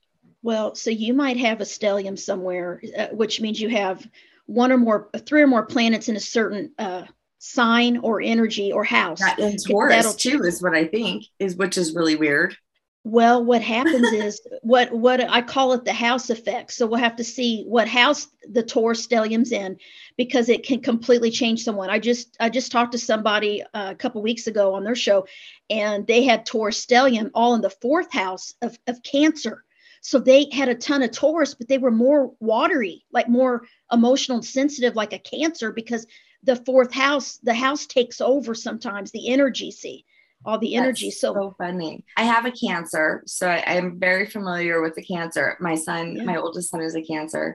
Well, 0.48 0.74
so 0.74 0.88
you 0.88 1.12
might 1.12 1.36
have 1.36 1.60
a 1.60 1.64
stellium 1.64 2.18
somewhere, 2.18 2.80
uh, 2.96 3.08
which 3.08 3.38
means 3.38 3.60
you 3.60 3.68
have 3.68 4.08
one 4.46 4.72
or 4.72 4.78
more, 4.78 5.10
three 5.26 5.42
or 5.42 5.46
more 5.46 5.66
planets 5.66 6.08
in 6.08 6.16
a 6.16 6.20
certain 6.20 6.72
uh, 6.78 7.02
sign 7.36 7.98
or 7.98 8.22
energy 8.22 8.72
or 8.72 8.82
house. 8.82 9.20
That 9.20 9.38
in 9.38 9.58
Taurus 9.58 10.14
too 10.14 10.42
is 10.44 10.62
what 10.62 10.74
I 10.74 10.86
think 10.86 11.26
is, 11.38 11.54
which 11.54 11.76
is 11.76 11.94
really 11.94 12.16
weird. 12.16 12.56
Well, 13.04 13.44
what 13.44 13.60
happens 13.60 14.10
is 14.14 14.40
what 14.62 14.90
what 14.90 15.20
I 15.20 15.42
call 15.42 15.74
it 15.74 15.84
the 15.84 15.92
house 15.92 16.30
effect. 16.30 16.72
So 16.72 16.86
we'll 16.86 16.98
have 16.98 17.16
to 17.16 17.24
see 17.24 17.64
what 17.66 17.86
house 17.86 18.28
the 18.50 18.62
Taurus 18.62 19.06
stellium's 19.06 19.52
in, 19.52 19.76
because 20.16 20.48
it 20.48 20.64
can 20.64 20.80
completely 20.80 21.30
change 21.30 21.62
someone. 21.62 21.90
I 21.90 21.98
just 21.98 22.38
I 22.40 22.48
just 22.48 22.72
talked 22.72 22.92
to 22.92 22.98
somebody 22.98 23.64
uh, 23.74 23.90
a 23.90 23.94
couple 23.94 24.22
weeks 24.22 24.46
ago 24.46 24.72
on 24.72 24.82
their 24.82 24.96
show, 24.96 25.26
and 25.68 26.06
they 26.06 26.24
had 26.24 26.46
Taurus 26.46 26.82
stellium 26.82 27.30
all 27.34 27.54
in 27.54 27.60
the 27.60 27.68
fourth 27.68 28.10
house 28.10 28.54
of 28.62 28.78
of 28.86 29.02
Cancer. 29.02 29.62
So 30.08 30.18
they 30.18 30.48
had 30.50 30.70
a 30.70 30.74
ton 30.74 31.02
of 31.02 31.10
Taurus, 31.10 31.52
but 31.52 31.68
they 31.68 31.76
were 31.76 31.90
more 31.90 32.32
watery, 32.40 33.04
like 33.12 33.28
more 33.28 33.64
emotional 33.92 34.38
and 34.38 34.46
sensitive, 34.46 34.96
like 34.96 35.12
a 35.12 35.18
Cancer, 35.18 35.70
because 35.70 36.06
the 36.42 36.56
fourth 36.56 36.94
house, 36.94 37.36
the 37.42 37.52
house 37.52 37.84
takes 37.84 38.22
over 38.22 38.54
sometimes 38.54 39.10
the 39.10 39.28
energy. 39.28 39.70
See, 39.70 40.06
all 40.46 40.58
the 40.58 40.76
energy. 40.76 41.10
So, 41.10 41.34
so, 41.34 41.54
funny. 41.58 42.06
I 42.16 42.22
have 42.22 42.46
a 42.46 42.50
Cancer, 42.50 43.22
so 43.26 43.48
I, 43.48 43.74
am 43.74 44.00
very 44.00 44.24
familiar 44.24 44.80
with 44.80 44.94
the 44.94 45.04
Cancer. 45.04 45.58
My 45.60 45.74
son, 45.74 46.16
yeah. 46.16 46.24
my 46.24 46.38
oldest 46.38 46.70
son, 46.70 46.80
is 46.80 46.94
a 46.94 47.02
Cancer, 47.02 47.54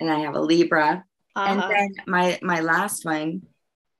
and 0.00 0.10
I 0.10 0.18
have 0.18 0.34
a 0.34 0.40
Libra, 0.40 1.04
uh-huh. 1.36 1.48
and 1.48 1.62
then 1.62 1.88
my 2.08 2.36
my 2.42 2.62
last 2.62 3.04
one 3.04 3.42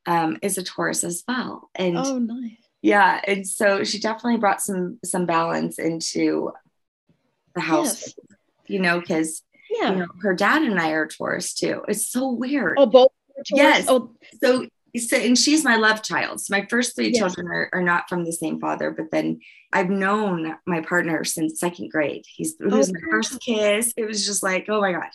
um, 0.07 0.39
is 0.43 0.59
a 0.59 0.65
Taurus 0.65 1.05
as 1.05 1.23
well. 1.29 1.71
And 1.77 1.97
oh, 1.97 2.19
nice. 2.19 2.57
Yeah, 2.83 3.21
and 3.29 3.47
so 3.47 3.85
she 3.85 4.01
definitely 4.01 4.41
brought 4.41 4.61
some 4.61 4.99
some 5.05 5.25
balance 5.25 5.79
into 5.79 6.51
the 7.55 7.61
house, 7.61 8.03
yes. 8.03 8.15
you 8.67 8.79
know, 8.81 9.01
because 9.01 9.43
yeah. 9.71 9.93
you 9.93 9.99
know, 9.99 10.07
her 10.23 10.35
dad 10.35 10.63
and 10.63 10.79
I 10.79 10.91
are 10.91 11.07
Taurus 11.07 11.55
too. 11.55 11.83
It's 11.89 12.09
so 12.09 12.31
weird. 12.31 12.75
Oh, 12.79 12.87
both 12.87 13.13
Yes. 13.51 13.87
Oh. 13.89 14.13
So, 14.43 14.67
so, 14.97 15.17
and 15.17 15.39
she's 15.39 15.65
my 15.65 15.77
love 15.77 16.03
child. 16.03 16.41
So 16.41 16.55
my 16.57 16.67
first 16.69 16.95
three 16.95 17.09
yes. 17.09 17.19
children 17.19 17.47
are, 17.49 17.71
are 17.73 17.83
not 17.83 18.09
from 18.09 18.25
the 18.25 18.33
same 18.33 18.61
father, 18.61 18.91
but 18.91 19.11
then 19.11 19.41
I've 19.73 19.91
known 19.91 20.57
my 20.67 20.83
partner 20.83 21.25
since 21.25 21.59
second 21.59 21.91
grade. 21.91 22.25
He's 22.29 22.53
it 22.61 22.71
oh, 22.71 22.77
was 22.77 22.91
oh, 22.91 22.93
my 22.93 23.11
first 23.11 23.41
kiss. 23.41 23.95
It 23.97 24.05
was 24.05 24.27
just 24.27 24.43
like, 24.43 24.67
oh 24.69 24.81
my 24.81 24.93
gosh. 24.93 25.15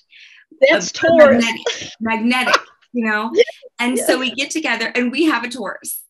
That's 0.69 0.91
Taurus. 0.91 1.45
Magnetic, 1.45 1.91
magnetic, 1.99 2.61
you 2.93 3.05
know? 3.05 3.31
Yes. 3.35 3.45
And 3.79 3.99
so 3.99 4.17
we 4.17 4.31
get 4.31 4.49
together 4.49 4.91
and 4.95 5.11
we 5.11 5.25
have 5.25 5.43
a 5.43 5.49
Taurus. 5.49 6.03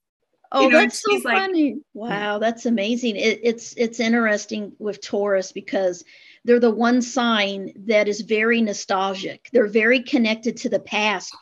Oh, 0.52 0.62
you 0.62 0.70
know, 0.70 0.80
that's 0.80 1.02
so 1.02 1.20
funny! 1.22 1.74
Like, 1.74 1.82
wow, 1.94 2.40
that's 2.40 2.66
amazing. 2.66 3.16
It, 3.16 3.40
it's 3.44 3.74
it's 3.78 4.00
interesting 4.00 4.74
with 4.80 5.02
Taurus 5.02 5.52
because 5.52 6.04
they're 6.46 6.60
the 6.60 6.72
one 6.72 7.02
sign 7.02 7.74
that 7.88 8.08
is 8.08 8.22
very 8.22 8.62
nostalgic. 8.62 9.50
They're 9.52 9.68
very 9.68 10.02
connected 10.02 10.58
to 10.58 10.70
the 10.70 10.80
past 10.80 11.36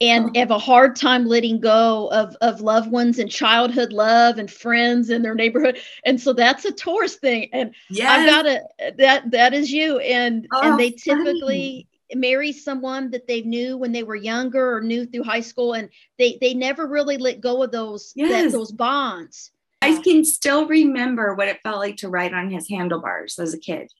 and 0.00 0.26
oh. 0.26 0.38
have 0.38 0.50
a 0.50 0.58
hard 0.58 0.94
time 0.94 1.26
letting 1.26 1.60
go 1.60 2.08
of, 2.12 2.36
of 2.40 2.60
loved 2.60 2.90
ones 2.90 3.18
and 3.18 3.30
childhood 3.30 3.92
love 3.92 4.38
and 4.38 4.50
friends 4.50 5.10
in 5.10 5.22
their 5.22 5.34
neighborhood. 5.34 5.78
And 6.04 6.20
so 6.20 6.32
that's 6.32 6.64
a 6.64 6.72
Taurus 6.72 7.16
thing. 7.16 7.48
And 7.52 7.74
yes. 7.90 8.08
I've 8.08 8.28
got 8.28 8.46
a 8.46 8.92
that 8.98 9.30
that 9.30 9.54
is 9.54 9.70
you. 9.70 9.98
And 9.98 10.46
oh, 10.52 10.70
and 10.70 10.78
they 10.78 10.90
typically. 10.90 11.88
Marry 12.14 12.52
someone 12.52 13.10
that 13.10 13.26
they 13.26 13.42
knew 13.42 13.76
when 13.76 13.92
they 13.92 14.02
were 14.02 14.16
younger 14.16 14.76
or 14.76 14.80
knew 14.80 15.06
through 15.06 15.24
high 15.24 15.40
school. 15.40 15.74
And 15.74 15.88
they 16.18 16.38
they 16.40 16.54
never 16.54 16.86
really 16.86 17.16
let 17.16 17.40
go 17.40 17.62
of 17.62 17.72
those 17.72 18.12
yes. 18.14 18.30
that, 18.30 18.56
those 18.56 18.72
bonds. 18.72 19.50
I 19.82 20.00
can 20.02 20.24
still 20.24 20.66
remember 20.66 21.34
what 21.34 21.48
it 21.48 21.60
felt 21.62 21.78
like 21.78 21.98
to 21.98 22.08
ride 22.08 22.32
on 22.32 22.50
his 22.50 22.68
handlebars 22.68 23.38
as 23.38 23.54
a 23.54 23.58
kid 23.58 23.90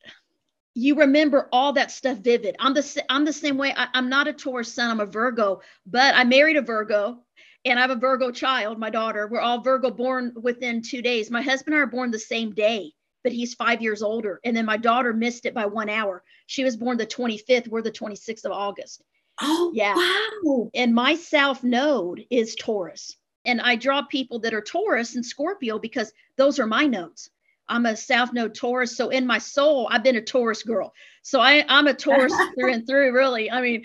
you 0.77 0.95
remember 0.95 1.49
all 1.53 1.73
that 1.73 1.91
stuff 1.91 2.19
vivid. 2.19 2.55
I'm 2.61 2.75
the 2.75 3.05
I'm 3.09 3.25
the 3.25 3.33
same 3.33 3.57
way. 3.57 3.73
I, 3.75 3.89
am 3.95 4.11
not 4.11 4.29
a 4.29 4.33
Taurus 4.35 4.75
son 4.75 4.91
I'm 4.91 5.01
a 5.01 5.07
Virgo, 5.07 5.63
but 5.87 6.15
I 6.15 6.23
married 6.25 6.59
a 6.59 6.63
Virgo, 6.63 7.25
and 7.65 7.79
I 7.79 7.83
have 7.83 7.91
a 7.91 7.97
Virgo 7.97 8.31
child. 8.31 8.79
My 8.79 8.91
daughter. 8.91 9.27
We're 9.27 9.41
all 9.41 9.63
Virgo 9.63 9.91
born 9.91 10.35
within 10.37 10.83
two 10.83 11.01
days. 11.01 11.31
My 11.31 11.41
husband 11.41 11.75
and 11.75 11.81
I 11.81 11.85
are 11.85 11.87
born 11.87 12.11
the 12.11 12.19
same 12.19 12.53
day, 12.53 12.93
but 13.25 13.33
he's 13.33 13.55
five 13.55 13.81
years 13.81 14.03
older. 14.03 14.39
And 14.45 14.55
then 14.55 14.67
my 14.67 14.77
daughter 14.77 15.15
missed 15.15 15.47
it 15.47 15.55
by 15.55 15.65
one 15.65 15.89
hour. 15.89 16.23
She 16.47 16.65
was 16.65 16.77
born 16.77 16.97
the 16.97 17.07
25th. 17.07 17.69
We're 17.69 17.83
the 17.83 17.91
26th 17.91 18.45
of 18.45 18.53
August. 18.53 19.03
Oh 19.41 19.73
yeah. 19.75 19.95
Wow. 19.95 20.71
And 20.75 20.95
my 20.95 21.15
South 21.15 21.63
Node 21.63 22.25
is 22.31 22.55
Taurus, 22.55 23.17
and 23.45 23.61
I 23.61 23.77
draw 23.77 24.03
people 24.03 24.39
that 24.41 24.55
are 24.55 24.63
Taurus 24.63 25.15
and 25.15 25.25
Scorpio 25.25 25.79
because 25.79 26.13
those 26.37 26.59
are 26.59 26.67
my 26.67 26.87
nodes. 26.87 27.31
I'm 27.69 27.87
a 27.87 27.97
South 27.97 28.33
Node 28.33 28.55
Taurus. 28.55 28.97
So 28.97 29.09
in 29.09 29.27
my 29.27 29.39
soul, 29.39 29.89
I've 29.91 30.05
been 30.05 30.17
a 30.17 30.23
Taurus 30.23 30.63
girl. 30.63 30.95
So 31.23 31.41
I, 31.41 31.65
I'm 31.69 31.89
a 31.89 31.95
Taurus 31.95 32.33
through 32.59 32.73
and 32.73 32.87
through, 32.87 33.13
really. 33.13 33.51
I 33.51 33.61
mean, 33.61 33.85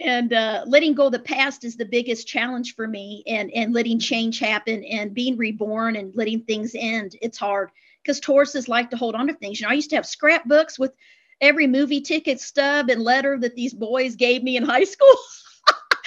and 0.00 0.32
uh, 0.32 0.64
letting 0.66 0.94
go 0.94 1.06
of 1.06 1.12
the 1.12 1.18
past 1.18 1.64
is 1.64 1.76
the 1.76 1.84
biggest 1.84 2.28
challenge 2.28 2.74
for 2.74 2.86
me 2.86 3.22
and 3.26 3.50
and 3.52 3.74
letting 3.74 3.98
change 3.98 4.38
happen 4.38 4.84
and 4.84 5.14
being 5.14 5.36
reborn 5.36 5.96
and 5.96 6.14
letting 6.14 6.42
things 6.42 6.74
end 6.78 7.16
it's 7.20 7.38
hard 7.38 7.70
because 8.02 8.20
tauruses 8.20 8.68
like 8.68 8.90
to 8.90 8.96
hold 8.96 9.14
on 9.14 9.26
to 9.26 9.34
things 9.34 9.60
you 9.60 9.66
know 9.66 9.70
i 9.70 9.74
used 9.74 9.90
to 9.90 9.96
have 9.96 10.06
scrapbooks 10.06 10.78
with 10.78 10.92
every 11.40 11.66
movie 11.66 12.00
ticket 12.00 12.40
stub 12.40 12.90
and 12.90 13.02
letter 13.02 13.38
that 13.38 13.54
these 13.54 13.74
boys 13.74 14.16
gave 14.16 14.42
me 14.42 14.56
in 14.56 14.64
high 14.64 14.84
school 14.84 15.16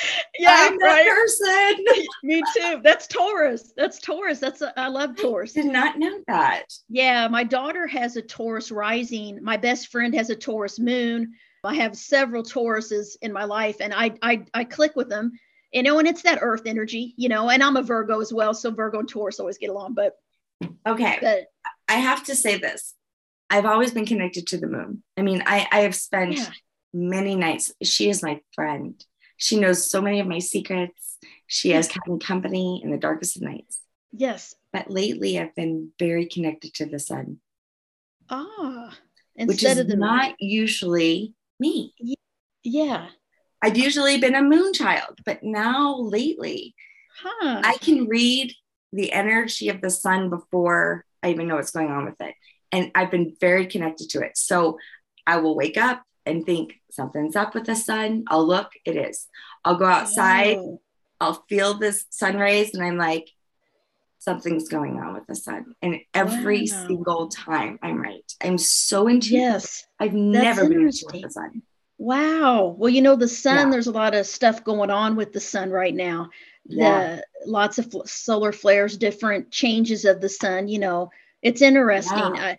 yeah, 0.40 0.68
I'm 0.70 0.78
that 0.80 1.06
person. 1.06 1.86
Me 2.24 2.42
too. 2.56 2.82
That's 2.84 3.08
Taurus. 3.08 3.74
That's 3.76 4.00
Taurus. 4.00 4.40
That's 4.40 4.62
a, 4.62 4.78
I 4.80 4.88
love 4.88 5.16
Taurus. 5.16 5.58
I 5.58 5.62
did 5.62 5.72
not 5.72 5.98
know 5.98 6.20
that. 6.28 6.66
Yeah, 6.90 7.28
my 7.28 7.44
daughter 7.44 7.88
has 7.88 8.16
a 8.18 8.22
Taurus 8.22 8.72
rising. 8.72 9.44
My 9.44 9.58
best 9.58 9.90
friend 9.90 10.14
has 10.16 10.30
a 10.30 10.36
Taurus 10.36 10.80
moon. 10.80 11.34
I 11.64 11.76
have 11.76 11.96
several 11.96 12.44
Tauruses 12.44 13.18
in 13.22 13.32
my 13.32 13.44
life, 13.44 13.78
and 13.80 13.94
I 13.94 14.12
I, 14.22 14.46
I 14.54 14.64
click 14.64 14.96
with 14.96 15.10
them. 15.10 15.32
You 15.72 15.84
know, 15.84 16.00
and 16.00 16.08
it's 16.08 16.24
that 16.24 16.40
Earth 16.42 16.64
energy. 16.66 17.14
You 17.18 17.30
know, 17.30 17.50
and 17.50 17.64
I'm 17.64 17.78
a 17.78 17.84
Virgo 17.84 18.20
as 18.20 18.34
well, 18.34 18.54
so 18.54 18.72
Virgo 18.72 19.00
and 19.00 19.10
Taurus 19.10 19.40
always 19.40 19.58
get 19.58 19.70
along. 19.70 19.94
But 19.94 20.16
okay, 20.88 21.18
but, 21.22 21.48
I 21.88 21.96
have 21.96 22.26
to 22.26 22.36
say 22.36 22.58
this. 22.58 22.96
I've 23.52 23.66
always 23.66 23.92
been 23.92 24.06
connected 24.06 24.48
to 24.48 24.58
the 24.58 24.68
moon. 24.68 25.04
I 25.18 25.22
mean, 25.22 25.44
I 25.46 25.68
I 25.72 25.80
have 25.82 25.96
spent 25.96 26.38
yeah. 26.38 26.50
many 26.94 27.36
nights. 27.36 27.72
She 27.84 28.10
is 28.10 28.24
my 28.24 28.42
friend 28.56 29.04
she 29.42 29.60
knows 29.60 29.90
so 29.90 30.02
many 30.02 30.20
of 30.20 30.28
my 30.28 30.38
secrets. 30.38 31.18
She 31.48 31.72
has 31.72 31.88
kept 31.88 32.08
me 32.08 32.20
company 32.20 32.80
in 32.84 32.92
the 32.92 32.98
darkest 32.98 33.38
of 33.38 33.42
nights. 33.42 33.80
Yes. 34.12 34.54
But 34.72 34.92
lately, 34.92 35.40
I've 35.40 35.56
been 35.56 35.90
very 35.98 36.28
connected 36.28 36.76
to 36.76 36.86
the 36.86 37.00
sun. 37.00 37.40
Ah, 38.30 38.96
which 39.36 39.64
is 39.64 39.84
not 39.88 40.36
usually 40.40 41.34
me. 41.60 41.92
Yeah. 42.64 43.08
I've 43.64 43.78
usually 43.78 44.20
been 44.20 44.36
a 44.36 44.44
moon 44.44 44.74
child, 44.74 45.18
but 45.26 45.42
now 45.42 45.98
lately, 45.98 46.76
huh. 47.18 47.62
I 47.64 47.78
can 47.82 48.06
read 48.06 48.54
the 48.94 49.12
energy 49.12 49.70
of 49.70 49.82
the 49.82 49.90
sun 49.90 50.30
before 50.30 51.04
I 51.24 51.32
even 51.32 51.48
know 51.48 51.56
what's 51.56 51.72
going 51.72 51.90
on 51.90 52.06
with 52.06 52.22
it. 52.22 52.36
And 52.72 52.92
I've 52.96 53.12
been 53.12 53.36
very 53.40 53.68
connected 53.68 54.10
to 54.12 54.22
it. 54.22 54.38
So 54.38 54.78
I 55.28 55.38
will 55.38 55.56
wake 55.56 55.78
up 55.78 56.04
and 56.26 56.46
think 56.46 56.76
something's 56.90 57.36
up 57.36 57.54
with 57.54 57.66
the 57.66 57.76
sun. 57.76 58.26
I'll 58.28 58.48
look, 58.48 58.72
it 58.86 58.96
is. 58.96 59.28
I'll 59.66 59.76
go 59.76 59.86
outside, 59.86 60.58
oh. 60.58 60.82
I'll 61.20 61.44
feel 61.50 61.76
this 61.76 62.06
sun 62.10 62.38
rays, 62.38 62.74
and 62.74 62.84
I'm 62.84 62.98
like, 62.98 63.30
something's 64.20 64.70
going 64.70 65.00
on 65.00 65.14
with 65.14 65.26
the 65.28 65.36
sun. 65.36 65.76
And 65.82 66.00
every 66.14 66.62
wow. 66.62 66.88
single 66.88 67.28
time 67.28 67.80
I'm 67.82 68.00
right. 68.00 68.32
I'm 68.44 68.58
so 68.58 69.08
into 69.08 69.34
yes. 69.34 69.86
I've 70.00 70.14
never 70.14 70.68
been 70.70 70.82
into 70.82 71.06
the 71.12 71.30
sun. 71.30 71.64
Wow. 71.98 72.76
Well, 72.78 72.90
you 72.90 73.02
know, 73.02 73.16
the 73.16 73.28
sun, 73.28 73.68
yeah. 73.68 73.70
there's 73.72 73.88
a 73.88 73.92
lot 73.92 74.16
of 74.16 74.26
stuff 74.26 74.64
going 74.64 74.90
on 74.90 75.16
with 75.16 75.34
the 75.34 75.40
sun 75.40 75.70
right 75.70 75.94
now. 75.94 76.30
Yeah. 76.66 77.18
The, 77.18 77.24
lots 77.46 77.80
of 77.80 77.94
solar 78.06 78.52
flares, 78.52 78.98
different 78.98 79.52
changes 79.52 80.06
of 80.06 80.22
the 80.22 80.30
sun, 80.30 80.68
you 80.68 80.80
know, 80.80 81.10
it's 81.42 81.62
interesting. 81.62 82.36
Yeah. 82.36 82.56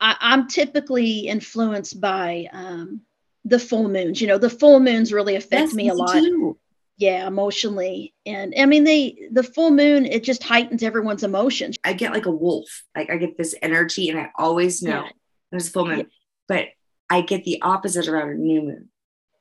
I, 0.00 0.16
am 0.20 0.48
typically 0.48 1.26
influenced 1.26 2.00
by 2.00 2.46
um, 2.52 3.02
the 3.44 3.58
full 3.58 3.88
moons. 3.88 4.20
You 4.20 4.28
know, 4.28 4.38
the 4.38 4.50
full 4.50 4.80
moons 4.80 5.12
really 5.12 5.36
affect 5.36 5.68
yes, 5.68 5.74
me 5.74 5.88
a 5.88 5.94
lot. 5.94 6.12
Too. 6.12 6.58
Yeah, 6.96 7.26
emotionally, 7.26 8.14
and 8.26 8.52
I 8.58 8.66
mean, 8.66 8.84
they 8.84 9.28
the 9.32 9.42
full 9.42 9.70
moon 9.70 10.04
it 10.04 10.22
just 10.22 10.42
heightens 10.42 10.82
everyone's 10.82 11.22
emotions. 11.22 11.78
I 11.82 11.94
get 11.94 12.12
like 12.12 12.26
a 12.26 12.30
wolf. 12.30 12.82
Like 12.94 13.08
I 13.08 13.16
get 13.16 13.38
this 13.38 13.54
energy, 13.62 14.10
and 14.10 14.20
I 14.20 14.30
always 14.36 14.82
know 14.82 15.04
yeah. 15.04 15.10
there's 15.50 15.70
full 15.70 15.86
moon. 15.86 15.98
Yeah. 16.00 16.04
But 16.46 16.66
I 17.08 17.22
get 17.22 17.44
the 17.44 17.62
opposite 17.62 18.06
around 18.06 18.30
a 18.30 18.34
new 18.34 18.60
moon. 18.60 18.88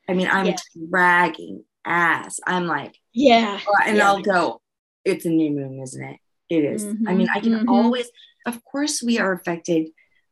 I 0.07 0.13
mean, 0.13 0.29
I'm 0.31 0.45
yeah. 0.45 0.55
dragging 0.89 1.65
ass. 1.83 2.39
I'm 2.47 2.65
like, 2.65 2.95
yeah, 3.11 3.59
and 3.85 3.97
yeah. 3.97 4.07
I'll 4.07 4.21
go. 4.21 4.61
It's 5.03 5.25
a 5.25 5.29
new 5.29 5.51
moon, 5.51 5.81
isn't 5.81 6.03
it? 6.03 6.17
It 6.49 6.63
is. 6.63 6.85
Mm-hmm. 6.85 7.07
I 7.09 7.13
mean, 7.13 7.27
I 7.33 7.41
can 7.41 7.53
mm-hmm. 7.53 7.69
always. 7.69 8.09
Of 8.45 8.63
course, 8.63 9.01
we 9.03 9.19
are 9.19 9.33
affected. 9.33 9.89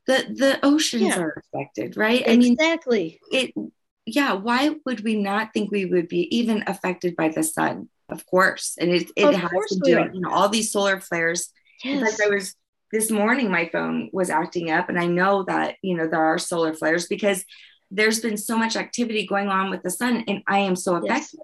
The 0.07 0.25
the 0.29 0.59
oceans 0.63 1.03
yeah. 1.03 1.19
are 1.19 1.43
affected 1.53 1.97
right? 1.97 2.23
Exactly 2.25 3.19
I 3.33 3.35
mean, 3.35 3.51
it 3.57 3.71
yeah 4.05 4.33
why 4.33 4.75
would 4.85 5.03
we 5.03 5.15
not 5.17 5.53
think 5.53 5.69
we 5.69 5.85
would 5.85 6.07
be 6.07 6.33
even 6.35 6.63
affected 6.65 7.15
by 7.15 7.29
the 7.29 7.43
sun? 7.43 7.89
Of 8.09 8.25
course 8.25 8.77
and 8.79 8.89
it, 8.91 9.11
it 9.17 9.35
has 9.35 9.51
to 9.51 9.79
do 9.83 9.99
it 9.99 10.15
you 10.15 10.21
know 10.21 10.31
all 10.31 10.47
these 10.47 10.71
solar 10.71 11.01
flares. 11.01 11.51
Yes. 11.83 12.01
like 12.01 12.27
i 12.27 12.33
was 12.33 12.55
this 12.91 13.11
morning 13.11 13.51
my 13.51 13.69
phone 13.69 14.09
was 14.11 14.29
acting 14.29 14.71
up 14.71 14.89
and 14.89 14.97
i 14.97 15.05
know 15.05 15.43
that 15.43 15.75
you 15.83 15.95
know 15.95 16.07
there 16.07 16.23
are 16.23 16.39
solar 16.39 16.73
flares 16.73 17.07
because 17.07 17.45
there's 17.91 18.19
been 18.19 18.37
so 18.37 18.57
much 18.57 18.75
activity 18.75 19.27
going 19.27 19.49
on 19.49 19.69
with 19.69 19.83
the 19.83 19.91
sun 19.91 20.23
and 20.27 20.41
i 20.47 20.59
am 20.59 20.75
so 20.75 20.95
affected. 20.95 21.39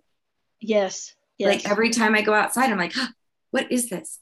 Yes, 0.60 1.13
yes. 1.38 1.48
like 1.48 1.70
every 1.70 1.89
time 1.89 2.15
i 2.15 2.22
go 2.22 2.34
outside 2.34 2.72
i'm 2.72 2.77
like 2.77 2.93
huh, 2.93 3.10
what 3.51 3.72
is 3.72 3.89
this 3.89 4.20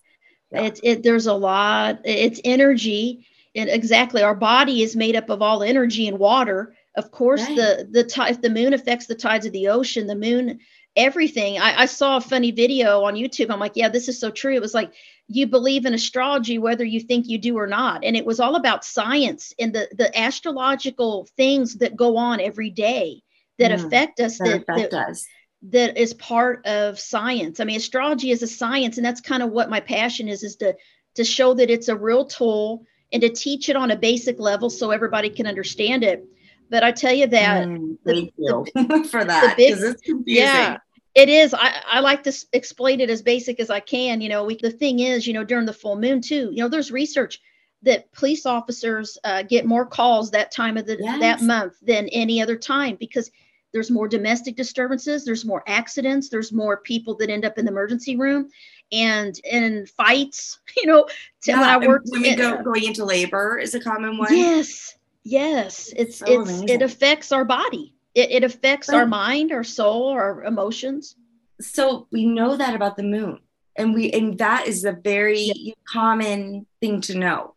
yeah. 0.51 0.61
it, 0.61 0.79
it 0.83 1.03
there's 1.03 1.27
a 1.27 1.33
lot 1.33 1.99
it's 2.03 2.41
energy 2.43 3.25
and 3.55 3.69
exactly 3.69 4.21
our 4.21 4.35
body 4.35 4.81
is 4.81 4.95
made 4.95 5.15
up 5.15 5.29
of 5.29 5.41
all 5.41 5.63
energy 5.63 6.07
and 6.07 6.19
water 6.19 6.75
of 6.95 7.11
course 7.11 7.47
right. 7.47 7.55
the 7.55 7.87
the 7.91 8.25
if 8.29 8.41
the 8.41 8.49
moon 8.49 8.73
affects 8.73 9.05
the 9.05 9.15
tides 9.15 9.45
of 9.45 9.53
the 9.53 9.67
ocean 9.67 10.07
the 10.07 10.15
moon 10.15 10.59
everything 10.95 11.57
I, 11.57 11.81
I 11.81 11.85
saw 11.85 12.17
a 12.17 12.21
funny 12.21 12.51
video 12.51 13.03
on 13.03 13.15
youtube 13.15 13.49
i'm 13.49 13.59
like 13.59 13.75
yeah 13.75 13.89
this 13.89 14.09
is 14.09 14.19
so 14.19 14.29
true 14.29 14.53
it 14.53 14.61
was 14.61 14.73
like 14.73 14.93
you 15.27 15.47
believe 15.47 15.85
in 15.85 15.93
astrology 15.93 16.57
whether 16.57 16.83
you 16.83 16.99
think 16.99 17.27
you 17.27 17.37
do 17.37 17.57
or 17.57 17.67
not 17.67 18.03
and 18.03 18.17
it 18.17 18.25
was 18.25 18.39
all 18.39 18.55
about 18.55 18.83
science 18.83 19.53
and 19.57 19.73
the 19.73 19.87
the 19.97 20.17
astrological 20.17 21.27
things 21.37 21.75
that 21.75 21.95
go 21.95 22.17
on 22.17 22.41
every 22.41 22.69
day 22.69 23.21
that 23.57 23.71
mm, 23.71 23.85
affect 23.85 24.19
us 24.19 24.37
that, 24.39 24.45
that, 24.45 24.61
affect 24.61 24.91
that, 24.91 25.09
us. 25.09 25.25
That 25.63 25.97
is 25.97 26.13
part 26.15 26.65
of 26.65 26.99
science 26.99 27.59
i 27.59 27.63
mean 27.63 27.77
astrology 27.77 28.31
is 28.31 28.41
a 28.41 28.47
science 28.47 28.97
and 28.97 29.05
that's 29.05 29.21
kind 29.21 29.43
of 29.43 29.51
what 29.51 29.69
my 29.69 29.79
passion 29.79 30.27
is 30.27 30.43
is 30.43 30.55
to 30.55 30.75
to 31.15 31.23
show 31.23 31.53
that 31.53 31.69
it's 31.69 31.87
a 31.87 31.95
real 31.95 32.25
tool 32.25 32.85
and 33.11 33.21
to 33.21 33.29
teach 33.29 33.69
it 33.69 33.75
on 33.75 33.91
a 33.91 33.95
basic 33.95 34.39
level 34.39 34.69
so 34.69 34.91
everybody 34.91 35.29
can 35.29 35.47
understand 35.47 36.03
it. 36.03 36.25
But 36.69 36.83
I 36.83 36.91
tell 36.91 37.13
you 37.13 37.27
that 37.27 37.67
mm, 37.67 37.97
thank 38.05 38.33
the, 38.37 38.43
you 38.43 38.65
the, 38.75 39.07
for 39.09 39.25
that 39.25 39.57
because 39.57 39.83
it's 39.83 40.01
confusing. 40.01 40.43
Yeah, 40.43 40.77
it 41.15 41.27
is. 41.27 41.53
I, 41.53 41.81
I 41.85 41.99
like 41.99 42.23
to 42.23 42.45
explain 42.53 43.01
it 43.01 43.09
as 43.09 43.21
basic 43.21 43.59
as 43.59 43.69
I 43.69 43.81
can. 43.81 44.21
You 44.21 44.29
know, 44.29 44.45
we, 44.45 44.55
the 44.55 44.71
thing 44.71 44.99
is, 44.99 45.27
you 45.27 45.33
know, 45.33 45.43
during 45.43 45.65
the 45.65 45.73
full 45.73 45.99
moon 45.99 46.21
too. 46.21 46.49
You 46.53 46.63
know, 46.63 46.69
there's 46.69 46.91
research 46.91 47.39
that 47.83 48.11
police 48.13 48.45
officers 48.45 49.17
uh, 49.25 49.43
get 49.43 49.65
more 49.65 49.85
calls 49.85 50.31
that 50.31 50.51
time 50.51 50.77
of 50.77 50.85
the 50.85 50.97
yes. 50.97 51.19
that 51.19 51.41
month 51.41 51.73
than 51.81 52.07
any 52.09 52.41
other 52.41 52.55
time 52.55 52.95
because 52.97 53.29
there's 53.73 53.91
more 53.91 54.07
domestic 54.07 54.55
disturbances 54.55 55.25
there's 55.25 55.45
more 55.45 55.63
accidents 55.67 56.29
there's 56.29 56.51
more 56.51 56.77
people 56.77 57.15
that 57.15 57.29
end 57.29 57.45
up 57.45 57.57
in 57.57 57.65
the 57.65 57.71
emergency 57.71 58.15
room 58.15 58.49
and 58.91 59.39
in 59.45 59.85
fights 59.85 60.59
you 60.77 60.85
know 60.85 61.07
yeah, 61.45 61.59
when 61.59 61.69
i 61.69 61.87
worked 61.87 62.07
women 62.11 62.37
go, 62.37 62.61
going 62.63 62.85
into 62.85 63.05
labor 63.05 63.57
is 63.57 63.75
a 63.75 63.79
common 63.79 64.17
one 64.17 64.35
yes 64.35 64.95
yes 65.23 65.93
it's 65.95 66.17
so 66.17 66.25
it's 66.27 66.49
amazing. 66.49 66.69
it 66.69 66.81
affects 66.81 67.31
our 67.31 67.45
body 67.45 67.93
it, 68.15 68.31
it 68.31 68.43
affects 68.43 68.87
but, 68.87 68.95
our 68.95 69.05
mind 69.05 69.51
our 69.51 69.63
soul 69.63 70.07
our 70.07 70.43
emotions 70.43 71.15
so 71.61 72.07
we 72.11 72.25
know 72.25 72.57
that 72.57 72.75
about 72.75 72.97
the 72.97 73.03
moon 73.03 73.39
And 73.75 73.93
we 73.93 74.11
and 74.11 74.37
that 74.39 74.67
is 74.67 74.83
a 74.83 74.91
very 74.91 75.51
yeah. 75.53 75.73
common 75.87 76.65
thing 76.81 77.01
to 77.01 77.17
know. 77.17 77.55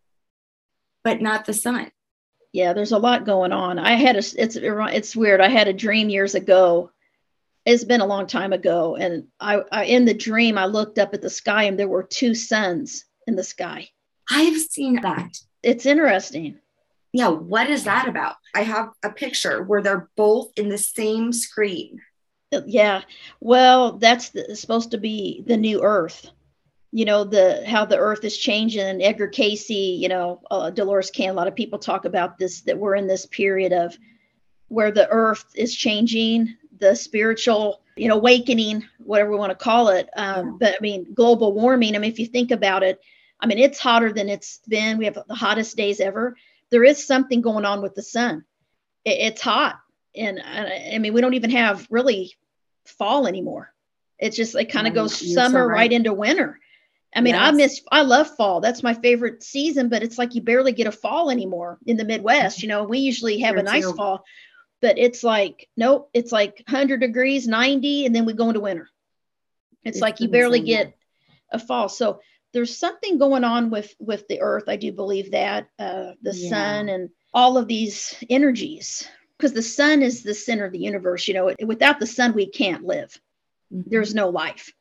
But 1.02 1.20
not 1.20 1.44
the 1.44 1.52
sun. 1.52 1.90
Yeah, 2.54 2.72
there's 2.72 2.92
a 2.92 2.98
lot 2.98 3.26
going 3.26 3.52
on. 3.52 3.78
I 3.78 3.96
had 3.96 4.16
a 4.16 4.18
it's 4.18 4.56
it's 4.56 5.14
weird. 5.14 5.42
I 5.42 5.48
had 5.48 5.68
a 5.68 5.74
dream 5.74 6.08
years 6.08 6.34
ago. 6.34 6.90
It's 7.66 7.84
been 7.84 8.00
a 8.00 8.06
long 8.06 8.26
time 8.26 8.52
ago 8.52 8.96
and 8.96 9.26
I, 9.38 9.62
I 9.72 9.84
in 9.84 10.06
the 10.06 10.14
dream 10.14 10.56
I 10.56 10.66
looked 10.66 10.98
up 10.98 11.14
at 11.14 11.20
the 11.20 11.30
sky 11.30 11.64
and 11.64 11.78
there 11.78 11.88
were 11.88 12.02
two 12.02 12.34
suns 12.34 13.04
in 13.26 13.36
the 13.36 13.44
sky. 13.44 13.88
I've 14.30 14.58
seen 14.60 15.00
that. 15.02 15.36
It's 15.62 15.84
interesting 15.84 16.60
yeah, 17.14 17.28
what 17.28 17.70
is 17.70 17.84
that 17.84 18.08
about? 18.08 18.34
I 18.56 18.62
have 18.62 18.90
a 19.04 19.08
picture 19.10 19.62
where 19.62 19.80
they're 19.80 20.10
both 20.16 20.50
in 20.56 20.68
the 20.68 20.76
same 20.76 21.32
screen. 21.32 22.00
Uh, 22.52 22.62
yeah, 22.66 23.02
well, 23.38 23.92
that's 23.92 24.30
the, 24.30 24.56
supposed 24.56 24.90
to 24.90 24.98
be 24.98 25.44
the 25.46 25.56
new 25.56 25.80
Earth. 25.80 26.28
You 26.94 27.04
know 27.04 27.24
the 27.24 27.64
how 27.66 27.84
the 27.84 27.98
Earth 27.98 28.24
is 28.24 28.36
changing. 28.38 29.02
Edgar 29.02 29.28
Cayce 29.28 29.68
you 29.68 30.08
know, 30.08 30.40
uh, 30.50 30.70
Dolores 30.70 31.10
Cannon. 31.10 31.34
A 31.34 31.36
lot 31.36 31.48
of 31.48 31.54
people 31.54 31.78
talk 31.78 32.04
about 32.04 32.38
this 32.38 32.60
that 32.62 32.78
we're 32.78 32.94
in 32.94 33.06
this 33.06 33.26
period 33.26 33.72
of 33.72 33.96
where 34.68 34.92
the 34.92 35.08
Earth 35.08 35.44
is 35.54 35.74
changing, 35.74 36.56
the 36.78 36.94
spiritual, 36.94 37.82
you 37.96 38.08
know, 38.08 38.16
awakening, 38.16 38.84
whatever 39.02 39.30
we 39.30 39.36
want 39.36 39.50
to 39.50 39.64
call 39.64 39.88
it. 39.88 40.08
Um, 40.16 40.56
but 40.58 40.74
I 40.74 40.78
mean, 40.80 41.12
global 41.14 41.52
warming. 41.52 41.96
I 41.96 41.98
mean, 41.98 42.10
if 42.10 42.18
you 42.18 42.26
think 42.26 42.52
about 42.52 42.82
it, 42.82 43.00
I 43.40 43.46
mean, 43.46 43.58
it's 43.58 43.78
hotter 43.78 44.12
than 44.12 44.28
it's 44.28 44.60
been. 44.68 44.96
We 44.96 45.04
have 45.06 45.18
the 45.26 45.34
hottest 45.34 45.76
days 45.76 46.00
ever 46.00 46.36
there 46.74 46.82
is 46.82 47.06
something 47.06 47.40
going 47.40 47.64
on 47.64 47.82
with 47.82 47.94
the 47.94 48.02
sun. 48.02 48.44
It, 49.04 49.18
it's 49.20 49.40
hot. 49.40 49.76
And 50.16 50.40
I, 50.40 50.94
I 50.94 50.98
mean, 50.98 51.14
we 51.14 51.20
don't 51.20 51.34
even 51.34 51.50
have 51.50 51.86
really 51.88 52.34
fall 52.84 53.28
anymore. 53.28 53.72
It's 54.18 54.36
just, 54.36 54.56
it 54.56 54.66
kind 54.66 54.88
of 54.88 54.94
goes 54.94 55.34
summer 55.34 55.60
so 55.60 55.66
right. 55.66 55.74
right. 55.74 55.92
into 55.92 56.12
winter. 56.12 56.58
I 57.14 57.20
mean, 57.20 57.34
yes. 57.34 57.42
I 57.42 57.50
miss, 57.52 57.80
I 57.92 58.02
love 58.02 58.34
fall. 58.36 58.60
That's 58.60 58.82
my 58.82 58.94
favorite 58.94 59.42
season, 59.42 59.88
but 59.88 60.02
it's 60.02 60.18
like 60.18 60.34
you 60.34 60.42
barely 60.42 60.72
get 60.72 60.88
a 60.88 60.92
fall 60.92 61.30
anymore 61.30 61.78
in 61.86 61.96
the 61.96 62.04
Midwest. 62.04 62.62
You 62.62 62.68
know, 62.68 62.84
we 62.84 62.98
usually 62.98 63.38
have 63.40 63.56
a 63.56 63.62
nice 63.62 63.84
too. 63.84 63.94
fall, 63.94 64.24
but 64.82 64.98
it's 64.98 65.22
like, 65.22 65.68
nope, 65.76 66.10
it's 66.12 66.32
like 66.32 66.62
100 66.66 67.00
degrees, 67.00 67.46
90, 67.46 68.06
and 68.06 68.14
then 68.14 68.24
we 68.24 68.32
go 68.32 68.48
into 68.48 68.60
winter. 68.60 68.88
It's, 69.84 69.96
it's 69.96 70.02
like 70.02 70.20
you 70.20 70.28
barely 70.28 70.60
get 70.60 70.96
a 71.50 71.58
fall. 71.58 71.88
So 71.88 72.20
there's 72.54 72.78
something 72.78 73.18
going 73.18 73.44
on 73.44 73.68
with 73.68 73.94
with 73.98 74.26
the 74.28 74.40
earth 74.40 74.64
i 74.68 74.76
do 74.76 74.90
believe 74.92 75.32
that 75.32 75.68
uh, 75.78 76.12
the 76.22 76.34
yeah. 76.34 76.48
sun 76.48 76.88
and 76.88 77.10
all 77.34 77.58
of 77.58 77.68
these 77.68 78.14
energies 78.30 79.06
because 79.36 79.52
the 79.52 79.60
sun 79.60 80.00
is 80.00 80.22
the 80.22 80.32
center 80.32 80.64
of 80.64 80.72
the 80.72 80.78
universe 80.78 81.28
you 81.28 81.34
know 81.34 81.52
without 81.66 82.00
the 82.00 82.06
sun 82.06 82.32
we 82.32 82.46
can't 82.46 82.84
live 82.84 83.20
mm-hmm. 83.70 83.82
there's 83.90 84.14
no 84.14 84.30
life 84.30 84.72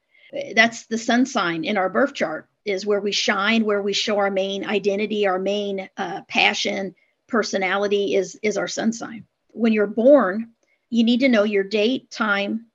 that's 0.56 0.86
the 0.88 0.98
sun 0.98 1.26
sign 1.26 1.64
in 1.64 1.78
our 1.78 1.90
birth 1.90 2.14
chart 2.14 2.48
is 2.66 2.86
where 2.86 3.02
we 3.02 3.12
shine 3.12 3.66
where 3.66 3.82
we 3.82 3.94
show 3.94 4.18
our 4.18 4.32
main 4.32 4.66
identity 4.66 5.28
our 5.28 5.40
main 5.40 5.90
uh, 5.98 6.22
passion 6.28 6.96
personality 7.28 8.16
is 8.16 8.40
is 8.42 8.58
our 8.58 8.68
sun 8.68 8.92
sign 8.94 9.26
when 9.50 9.74
you're 9.74 9.88
born 9.88 10.52
you 10.90 11.04
need 11.04 11.20
to 11.22 11.30
know 11.30 11.44
your 11.44 11.64
date 11.64 12.10
time 12.10 12.66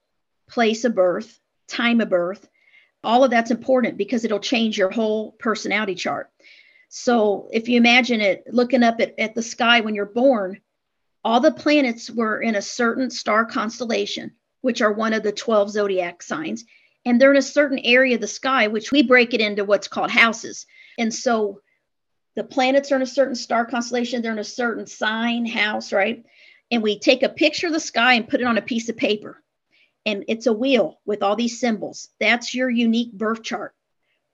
place 0.48 0.84
of 0.84 0.94
birth 0.94 1.40
time 1.66 2.00
of 2.00 2.08
birth 2.08 2.48
all 3.04 3.24
of 3.24 3.30
that's 3.30 3.50
important 3.50 3.96
because 3.96 4.24
it'll 4.24 4.40
change 4.40 4.76
your 4.76 4.90
whole 4.90 5.32
personality 5.32 5.94
chart. 5.94 6.30
So 6.88 7.48
if 7.52 7.68
you 7.68 7.76
imagine 7.76 8.20
it 8.20 8.44
looking 8.50 8.82
up 8.82 9.00
at, 9.00 9.18
at 9.18 9.34
the 9.34 9.42
sky 9.42 9.80
when 9.80 9.94
you're 9.94 10.06
born, 10.06 10.60
all 11.24 11.40
the 11.40 11.52
planets 11.52 12.10
were 12.10 12.40
in 12.40 12.54
a 12.54 12.62
certain 12.62 13.10
star 13.10 13.44
constellation, 13.44 14.32
which 14.62 14.80
are 14.80 14.92
one 14.92 15.12
of 15.12 15.22
the 15.22 15.32
12 15.32 15.70
zodiac 15.70 16.22
signs. 16.22 16.64
And 17.05 17.21
they're 17.21 17.31
in 17.31 17.37
a 17.37 17.43
certain 17.43 17.78
area 17.78 18.17
of 18.17 18.21
the 18.21 18.26
sky, 18.26 18.69
which 18.69 18.93
we 18.93 19.02
break 19.02 19.35
it 19.35 19.40
into 19.40 19.64
what's 19.64 19.88
called 19.88 20.11
houses. 20.11 20.67
And 20.99 21.14
so 21.14 21.61
the 22.37 22.45
planets 22.45 22.93
are 22.93 22.97
in 22.97 23.02
a 23.02 23.07
certain 23.07 23.35
star 23.35 23.64
constellation, 23.64 24.23
they're 24.23 24.33
in 24.33 24.38
a 24.38 24.45
certain 24.45 24.87
sign, 24.87 25.47
house, 25.47 25.93
right? 25.93 26.25
And 26.71 26.83
we 26.83 26.99
take 26.99 27.23
a 27.23 27.28
picture 27.28 27.69
of 27.69 27.73
the 27.73 27.81
sky 27.81 28.14
and 28.14 28.28
put 28.28 28.40
it 28.40 28.47
on 28.47 28.59
a 28.59 28.62
piece 28.62 28.88
of 28.88 28.97
paper 28.97 29.43
and 30.09 30.25
it's 30.26 30.47
a 30.47 30.52
wheel 30.55 30.99
with 31.05 31.23
all 31.23 31.37
these 31.37 31.61
symbols. 31.61 32.09
That's 32.19 32.55
your 32.55 32.71
unique 32.71 33.12
birth 33.12 33.43
chart 33.43 33.75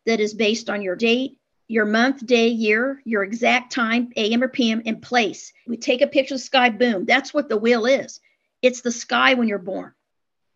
that 0.06 0.20
is 0.20 0.32
based 0.32 0.70
on 0.70 0.82
your 0.82 0.94
date, 0.94 1.38
your 1.66 1.84
month, 1.84 2.24
day, 2.24 2.46
year, 2.46 3.02
your 3.04 3.24
exact 3.24 3.72
time, 3.72 4.10
AM 4.14 4.44
or 4.44 4.48
PM, 4.48 4.82
and 4.86 5.02
place. 5.02 5.52
We 5.66 5.76
take 5.76 6.00
a 6.00 6.06
picture 6.06 6.34
of 6.34 6.40
the 6.40 6.44
sky, 6.44 6.70
boom. 6.70 7.06
That's 7.06 7.34
what 7.34 7.48
the 7.48 7.56
wheel 7.56 7.86
is. 7.86 8.20
It's 8.62 8.82
the 8.82 8.92
sky 8.92 9.34
when 9.34 9.48
you're 9.48 9.58
born. 9.58 9.94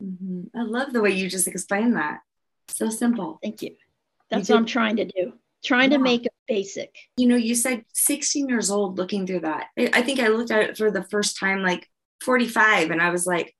Mm-hmm. 0.02 0.56
I 0.58 0.62
love 0.62 0.92
the 0.92 1.00
way 1.00 1.10
you 1.10 1.28
just 1.28 1.48
explained 1.48 1.96
that. 1.96 2.20
So 2.68 2.90
simple. 2.90 3.38
Thank 3.42 3.62
you. 3.62 3.76
That's 4.30 4.48
you 4.48 4.54
what 4.54 4.60
I'm 4.60 4.66
trying 4.66 4.96
to 4.96 5.04
do. 5.04 5.32
Trying 5.64 5.90
yeah. 5.90 5.98
to 5.98 6.02
make 6.02 6.26
it 6.26 6.32
basic. 6.46 6.94
You 7.16 7.28
know, 7.28 7.36
you 7.36 7.54
said 7.54 7.84
16 7.94 8.48
years 8.48 8.70
old 8.70 8.96
looking 8.96 9.26
through 9.26 9.40
that. 9.40 9.66
I 9.76 10.02
think 10.02 10.20
I 10.20 10.28
looked 10.28 10.50
at 10.50 10.62
it 10.62 10.76
for 10.76 10.90
the 10.90 11.02
first 11.04 11.38
time 11.38 11.62
like 11.62 11.88
45 12.22 12.90
and 12.90 13.02
I 13.02 13.10
was 13.10 13.26
like, 13.26 13.54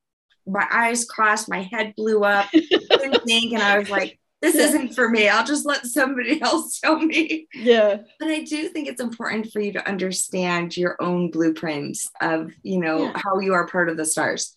my 0.47 0.67
eyes 0.71 1.05
crossed, 1.05 1.49
my 1.49 1.63
head 1.63 1.95
blew 1.97 2.25
up, 2.25 2.49
couldn't 2.91 3.25
think, 3.25 3.53
and 3.53 3.63
I 3.63 3.79
was 3.79 3.91
like, 3.91 4.19
this 4.41 4.55
isn't 4.55 4.95
for 4.95 5.09
me. 5.09 5.29
I'll 5.29 5.45
just 5.45 5.67
let 5.67 5.85
somebody 5.85 6.41
else 6.43 6.79
show 6.79 6.99
me. 6.99 7.49
Yeah. 7.53 7.99
But 8.19 8.29
I 8.29 8.45
do 8.45 8.69
think 8.69 8.89
it's 8.89 9.01
important 9.01 9.53
for 9.53 9.61
you 9.61 9.73
to 9.73 9.87
understand 9.87 10.77
your 10.77 10.97
own 11.01 11.31
blueprints 11.31 12.09
of, 12.21 12.53
you 12.63 12.79
know, 12.79 13.07
yeah. 13.07 13.13
how 13.17 13.41
you 13.41 13.55
are 13.55 13.67
part 13.67 13.89
of 13.89 13.97
the 13.97 14.05
stars. 14.05 14.55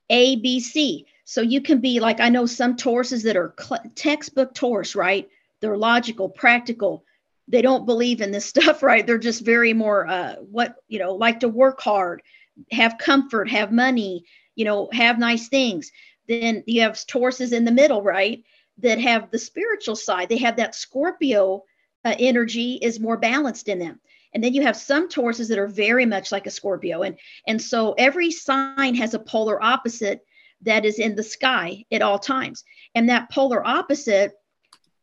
A, 0.09 0.37
B, 0.37 0.61
C. 0.61 1.07
So 1.24 1.40
you 1.40 1.61
can 1.61 1.81
be 1.81 2.00
like, 2.00 2.20
I 2.20 2.29
know 2.29 2.46
some 2.46 2.76
Tauruses 2.76 3.24
that 3.24 3.37
are 3.37 3.55
cl- 3.59 3.83
textbook 3.94 4.55
Taurus, 4.55 4.94
right? 4.94 5.29
They're 5.61 5.76
logical, 5.76 6.29
practical. 6.29 7.05
They 7.48 7.62
don't 7.62 7.87
believe 7.87 8.20
in 8.20 8.31
this 8.31 8.46
stuff, 8.55 8.83
right? 8.83 9.07
They're 9.07 9.18
just 9.18 9.44
very 9.44 9.72
more, 9.72 10.07
uh, 10.07 10.37
what, 10.37 10.76
you 10.88 10.98
know, 10.98 11.14
like 11.14 11.40
to 11.40 11.48
work 11.48 11.81
hard, 11.81 12.22
have 12.70 12.98
comfort, 12.98 13.50
have 13.50 13.72
money, 13.72 14.24
you 14.55 14.64
know, 14.64 14.88
have 14.92 15.18
nice 15.18 15.48
things. 15.48 15.90
Then 16.29 16.62
you 16.66 16.83
have 16.83 16.94
Tauruses 16.94 17.52
in 17.52 17.64
the 17.64 17.72
middle, 17.72 18.02
right? 18.02 18.44
That 18.79 19.01
have 19.01 19.31
the 19.31 19.39
spiritual 19.39 19.97
side. 19.97 20.29
They 20.29 20.39
have 20.39 20.57
that 20.57 20.75
Scorpio 20.75 21.65
uh, 22.05 22.15
energy 22.19 22.79
is 22.81 23.01
more 23.01 23.17
balanced 23.17 23.69
in 23.69 23.79
them. 23.79 24.01
And 24.35 24.45
then 24.45 24.53
you 24.53 24.62
have 24.62 24.77
some 24.77 25.09
Tauruses 25.09 25.49
that 25.49 25.59
are 25.59 25.67
very 25.67 26.05
much 26.05 26.31
like 26.31 26.47
a 26.47 26.51
Scorpio. 26.51 27.03
And, 27.03 27.19
and 27.47 27.61
so 27.61 27.95
every 27.97 28.31
sign 28.31 28.95
has 28.97 29.15
a 29.15 29.19
polar 29.19 29.62
opposite 29.62 30.25
that 30.62 30.85
is 30.85 30.99
in 30.99 31.15
the 31.15 31.23
sky 31.23 31.85
at 31.91 32.03
all 32.03 32.19
times. 32.19 32.65
And 32.95 33.09
that 33.09 33.31
polar 33.31 33.67
opposite, 33.67 34.35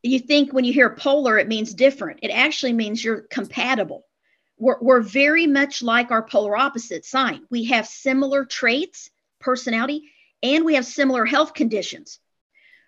you 0.03 0.19
think 0.19 0.53
when 0.53 0.65
you 0.65 0.73
hear 0.73 0.95
polar, 0.95 1.39
it 1.39 1.47
means 1.47 1.73
different. 1.73 2.19
It 2.21 2.29
actually 2.29 2.73
means 2.73 3.03
you're 3.03 3.21
compatible. 3.21 4.05
We're, 4.57 4.79
we're 4.81 5.01
very 5.01 5.47
much 5.47 5.81
like 5.81 6.11
our 6.11 6.23
polar 6.23 6.55
opposite 6.55 7.05
sign. 7.05 7.41
We 7.49 7.65
have 7.65 7.87
similar 7.87 8.45
traits, 8.45 9.09
personality, 9.39 10.11
and 10.43 10.63
we 10.63 10.75
have 10.75 10.85
similar 10.85 11.25
health 11.25 11.53
conditions. 11.53 12.19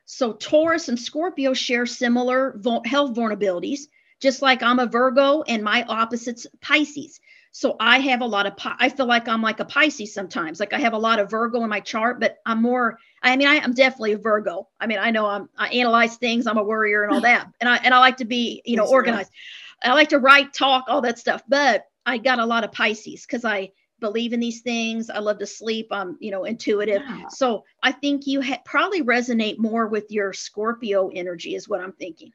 So 0.06 0.34
Taurus 0.34 0.88
and 0.88 1.00
Scorpio 1.00 1.54
share 1.54 1.86
similar 1.86 2.60
health 2.86 3.16
vulnerabilities, 3.16 3.82
just 4.22 4.42
like 4.42 4.64
I'm 4.64 4.80
a 4.80 4.86
Virgo 4.86 5.42
and 5.44 5.64
my 5.64 5.84
opposite's 5.88 6.48
Pisces. 6.62 7.20
So 7.52 7.78
I 7.80 8.00
have 8.00 8.22
a 8.22 8.26
lot 8.26 8.46
of, 8.46 8.54
I 8.80 8.90
feel 8.90 9.06
like 9.06 9.28
I'm 9.28 9.42
like 9.42 9.62
a 9.62 9.66
Pisces 9.66 10.14
sometimes. 10.14 10.60
Like 10.60 10.74
I 10.74 10.80
have 10.80 10.94
a 10.94 10.98
lot 10.98 11.20
of 11.20 11.32
Virgo 11.32 11.64
in 11.64 11.70
my 11.70 11.80
chart, 11.80 12.20
but 12.20 12.38
I'm 12.46 12.62
more, 12.62 13.00
I 13.24 13.36
mean, 13.38 13.48
I, 13.48 13.56
am 13.56 13.74
definitely 13.74 14.12
a 14.12 14.18
Virgo. 14.18 14.68
I 14.80 14.88
mean, 14.88 15.00
I 15.00 15.10
know 15.12 15.26
I'm, 15.26 15.50
I 15.58 15.70
analyze 15.70 16.18
things, 16.18 16.48
I'm 16.48 16.58
a 16.58 16.64
worrier 16.64 17.04
and 17.04 17.14
all 17.14 17.22
that. 17.32 17.48
And 17.62 17.70
I, 17.70 17.78
and 17.78 17.94
I 17.94 18.00
like 18.00 18.18
to 18.18 18.26
be, 18.26 18.62
you 18.66 18.76
know, 18.76 18.86
organized. 18.86 19.32
I 19.82 19.94
like 19.94 20.10
to 20.10 20.20
write, 20.20 20.54
talk, 20.54 20.86
all 20.88 21.02
that 21.02 21.18
stuff. 21.18 21.44
But 21.48 21.86
I 22.06 22.18
got 22.18 22.40
a 22.40 22.46
lot 22.46 22.64
of 22.64 22.72
Pisces 22.72 23.26
because 23.26 23.46
I 23.46 23.72
believe 24.00 24.34
in 24.34 24.40
these 24.40 24.62
things. 24.62 25.10
I 25.10 25.20
love 25.20 25.40
to 25.40 25.48
sleep. 25.48 25.88
I'm, 25.92 26.18
you 26.20 26.32
know, 26.32 26.44
intuitive. 26.44 27.02
Yeah. 27.08 27.28
So 27.30 27.64
I 27.82 27.92
think 27.92 28.28
you 28.28 28.42
ha- 28.42 28.62
probably 28.66 29.02
resonate 29.02 29.58
more 29.58 29.88
with 29.88 30.12
your 30.12 30.34
Scorpio 30.34 31.10
energy, 31.10 31.56
is 31.56 31.70
what 31.70 31.82
I'm 31.82 31.94
thinking. 31.94 32.32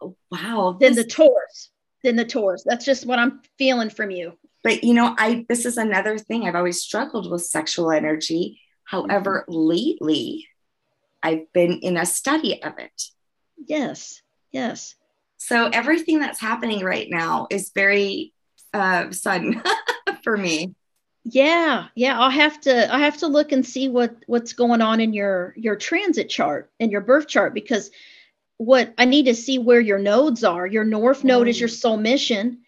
Oh, 0.00 0.16
wow. 0.30 0.76
Than 0.80 0.94
this- 0.94 1.04
the 1.04 1.10
Taurus 1.10 1.70
than 2.02 2.16
the 2.16 2.24
Taurus. 2.24 2.62
That's 2.64 2.84
just 2.84 3.04
what 3.04 3.18
I'm 3.18 3.40
feeling 3.58 3.90
from 3.90 4.10
you. 4.10 4.38
But 4.62 4.82
you 4.82 4.94
know, 4.94 5.14
I 5.18 5.44
this 5.48 5.66
is 5.66 5.76
another 5.76 6.18
thing. 6.18 6.44
I've 6.44 6.54
always 6.54 6.80
struggled 6.80 7.30
with 7.30 7.42
sexual 7.42 7.90
energy. 7.90 8.60
However, 8.84 9.44
mm-hmm. 9.48 9.68
lately 9.68 10.48
I've 11.22 11.52
been 11.52 11.80
in 11.80 11.96
a 11.96 12.06
study 12.06 12.62
of 12.62 12.78
it. 12.78 13.02
Yes. 13.66 14.22
Yes. 14.52 14.94
So 15.36 15.68
everything 15.72 16.20
that's 16.20 16.40
happening 16.40 16.84
right 16.84 17.08
now 17.10 17.46
is 17.50 17.72
very 17.74 18.32
uh, 18.72 19.10
sudden 19.10 19.62
for 20.26 20.36
me. 20.36 20.74
Yeah, 21.22 21.86
yeah. 21.94 22.18
I'll 22.20 22.30
have 22.30 22.60
to 22.62 22.92
I 22.92 22.98
have 22.98 23.18
to 23.18 23.28
look 23.28 23.52
and 23.52 23.64
see 23.64 23.88
what 23.88 24.16
what's 24.26 24.54
going 24.54 24.82
on 24.82 25.00
in 25.00 25.12
your 25.12 25.54
your 25.56 25.76
transit 25.76 26.28
chart 26.28 26.72
and 26.80 26.90
your 26.90 27.00
birth 27.00 27.28
chart 27.28 27.54
because 27.54 27.92
what 28.56 28.92
I 28.98 29.04
need 29.04 29.26
to 29.26 29.36
see 29.36 29.58
where 29.58 29.80
your 29.80 30.00
nodes 30.00 30.42
are. 30.42 30.66
Your 30.66 30.82
north 30.82 31.22
node 31.22 31.46
is 31.46 31.60
your 31.60 31.68
soul 31.68 31.96
mission. 31.96 32.62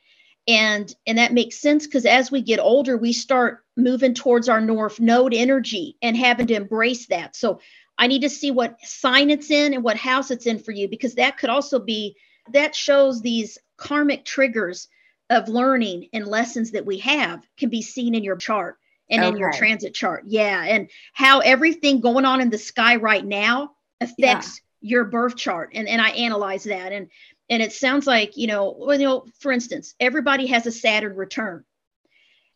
And 0.47 0.95
and 1.05 1.19
that 1.19 1.33
makes 1.33 1.59
sense 1.59 1.85
because 1.85 2.07
as 2.07 2.31
we 2.31 2.43
get 2.43 2.61
older, 2.61 2.97
we 2.97 3.13
start 3.13 3.65
moving 3.77 4.15
towards 4.15 4.49
our 4.49 4.61
north 4.61 5.01
node 5.01 5.35
energy 5.35 5.97
and 6.01 6.17
having 6.17 6.47
to 6.47 6.55
embrace 6.55 7.09
that. 7.09 7.35
So 7.35 7.59
I 7.99 8.07
need 8.07 8.23
to 8.23 8.31
see 8.31 8.53
what 8.53 8.81
sign 8.83 9.31
it's 9.31 9.51
in 9.51 9.75
and 9.75 9.83
what 9.83 9.97
house 9.97 10.31
it's 10.31 10.47
in 10.47 10.61
for 10.61 10.71
you 10.71 10.87
because 10.87 11.17
that 11.17 11.39
could 11.39 11.51
also 11.51 11.81
be 11.81 12.17
that 12.53 12.77
shows 12.77 13.21
these 13.21 13.59
karmic 13.77 14.25
triggers 14.25 14.87
of 15.31 15.49
learning 15.49 16.09
and 16.13 16.27
lessons 16.27 16.71
that 16.73 16.87
we 16.87 16.99
have 16.99 17.47
can 17.57 17.69
be 17.69 17.83
seen 17.83 18.15
in 18.15 18.25
your 18.25 18.37
chart 18.37 18.79
and 19.11 19.23
okay. 19.23 19.29
in 19.29 19.37
your 19.37 19.53
transit 19.53 19.95
chart. 19.95 20.25
Yeah. 20.27 20.63
And 20.65 20.91
how 21.13 21.41
everything 21.41 22.01
going 22.01 22.25
on 22.25 22.41
in 22.41 22.51
the 22.51 22.59
sky 22.59 22.97
right 22.97 23.25
now 23.25 23.73
affects 24.01 24.61
your 24.81 25.05
birth 25.05 25.37
chart 25.37 25.71
and, 25.75 25.89
and 25.89 26.01
I 26.01 26.11
analyze 26.11 26.65
that. 26.65 26.93
And 26.93 27.09
and 27.51 27.63
it 27.63 27.73
sounds 27.73 28.07
like, 28.07 28.37
you 28.37 28.47
know, 28.47 28.75
well, 28.79 29.01
you 29.01 29.07
know, 29.07 29.25
for 29.39 29.53
instance, 29.53 29.95
everybody 29.99 30.47
has 30.49 30.67
a 30.67 30.73
Saturn 30.73 31.17
return. 31.17 31.65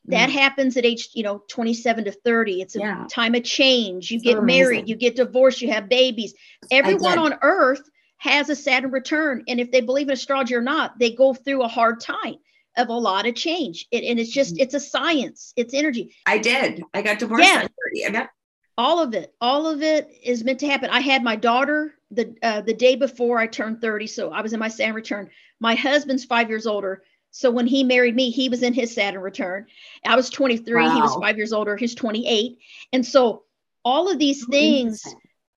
That 0.07 0.29
mm. 0.29 0.33
happens 0.33 0.77
at 0.77 0.85
age, 0.85 1.09
you 1.15 1.23
know, 1.23 1.43
27 1.49 2.05
to 2.05 2.13
30. 2.13 2.61
It's 2.61 2.77
a 2.77 2.81
yeah. 2.81 3.07
time 3.11 3.35
of 3.35 3.45
change. 3.45 4.11
You 4.11 4.21
get 4.21 4.43
married, 4.43 4.89
you 4.89 4.97
get 4.97 5.17
divorced, 5.17 5.63
you 5.63 5.71
have 5.71 5.89
babies. 5.89 6.35
Everyone 6.71 7.19
on 7.19 7.39
earth 7.41 7.89
has 8.19 8.51
a 8.51 8.57
Saturn 8.57 8.91
return. 8.91 9.45
And 9.49 9.61
if 9.61 9.71
they 9.71 9.81
believe 9.81 10.09
in 10.09 10.13
astrology 10.13 10.55
or 10.55 10.61
not, 10.61 10.99
they 10.99 11.11
go 11.11 11.33
through 11.33 11.63
a 11.63 11.69
hard 11.69 12.01
time 12.01 12.37
of 12.77 12.89
a 12.89 12.93
lot 12.93 13.27
of 13.27 13.35
change. 13.35 13.87
It, 13.91 14.05
and 14.05 14.19
it's 14.19 14.31
just, 14.31 14.55
mm-hmm. 14.55 14.63
it's 14.63 14.75
a 14.75 14.81
science, 14.81 15.53
it's 15.57 15.75
energy. 15.75 16.15
I 16.27 16.39
did. 16.39 16.83
I 16.95 17.03
got 17.03 17.19
divorced 17.19 17.45
yeah. 17.45 17.67
30. 18.11 18.29
All 18.79 19.01
of 19.01 19.15
it, 19.15 19.35
all 19.41 19.67
of 19.67 19.83
it 19.83 20.11
is 20.23 20.45
meant 20.45 20.61
to 20.61 20.67
happen. 20.67 20.89
I 20.91 21.01
had 21.01 21.23
my 21.23 21.37
daughter 21.37 21.95
the 22.11 22.35
uh, 22.43 22.63
the 22.63 22.73
day 22.75 22.97
before 22.97 23.39
I 23.39 23.47
turned 23.47 23.81
30. 23.81 24.07
So 24.07 24.31
I 24.31 24.41
was 24.41 24.53
in 24.53 24.61
my 24.61 24.69
Saturn 24.69 24.95
return. 24.95 25.31
My 25.61 25.75
husband's 25.75 26.25
five 26.25 26.49
years 26.49 26.67
older. 26.67 27.03
So 27.33 27.51
when 27.51 27.67
he 27.67 27.85
married 27.85 28.15
me, 28.15 28.31
he 28.31 28.49
was 28.49 28.63
in 28.63 28.75
his 28.75 28.95
Saturn 28.95 29.23
return. 29.23 29.67
I 30.05 30.17
was 30.17 30.31
23. 30.31 30.75
Wow. 30.75 30.95
He 30.95 31.01
was 31.01 31.15
five 31.17 31.37
years 31.37 31.53
older. 31.53 31.77
He's 31.77 31.95
28. 31.95 32.59
And 32.93 33.05
so 33.05 33.45
all 33.85 34.11
of 34.11 34.19
these 34.19 34.47
things 34.47 35.03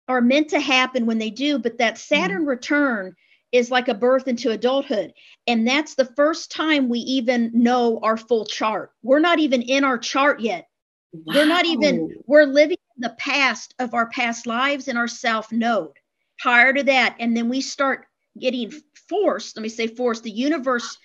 are 0.07 0.21
meant 0.21 0.51
to 0.51 0.61
happen 0.61 1.07
when 1.07 1.19
they 1.19 1.31
do. 1.31 1.59
But 1.59 1.79
that 1.79 1.99
Saturn 1.99 2.45
mm. 2.45 2.49
return 2.49 3.17
is 3.55 3.71
like 3.71 3.89
a 3.89 3.95
birth 3.95 4.29
into 4.29 4.51
adulthood. 4.51 5.15
And 5.47 5.67
that's 5.67 5.95
the 5.95 6.05
first 6.05 6.51
time 6.51 6.89
we 6.89 6.99
even 6.99 7.51
know 7.55 8.01
our 8.03 8.17
full 8.17 8.45
chart. 8.45 8.91
We're 9.03 9.21
not 9.21 9.39
even 9.39 9.63
in 9.63 9.85
our 9.85 9.97
chart 9.97 10.41
yet. 10.41 10.67
Wow. 11.13 11.35
We're 11.35 11.47
not 11.47 11.65
even, 11.65 12.17
we're 12.27 12.45
living 12.45 12.79
in 12.97 13.01
the 13.01 13.15
past 13.19 13.75
of 13.79 13.95
our 13.95 14.09
past 14.11 14.47
lives 14.47 14.89
in 14.89 14.97
our 14.97 15.09
south 15.09 15.53
node 15.53 15.93
prior 16.39 16.73
to 16.73 16.83
that 16.83 17.17
and 17.19 17.37
then 17.37 17.49
we 17.49 17.61
start 17.61 18.07
getting 18.39 18.73
forced 19.09 19.57
let 19.57 19.63
me 19.63 19.69
say 19.69 19.87
forced 19.87 20.23
the 20.23 20.31
universe 20.31 20.99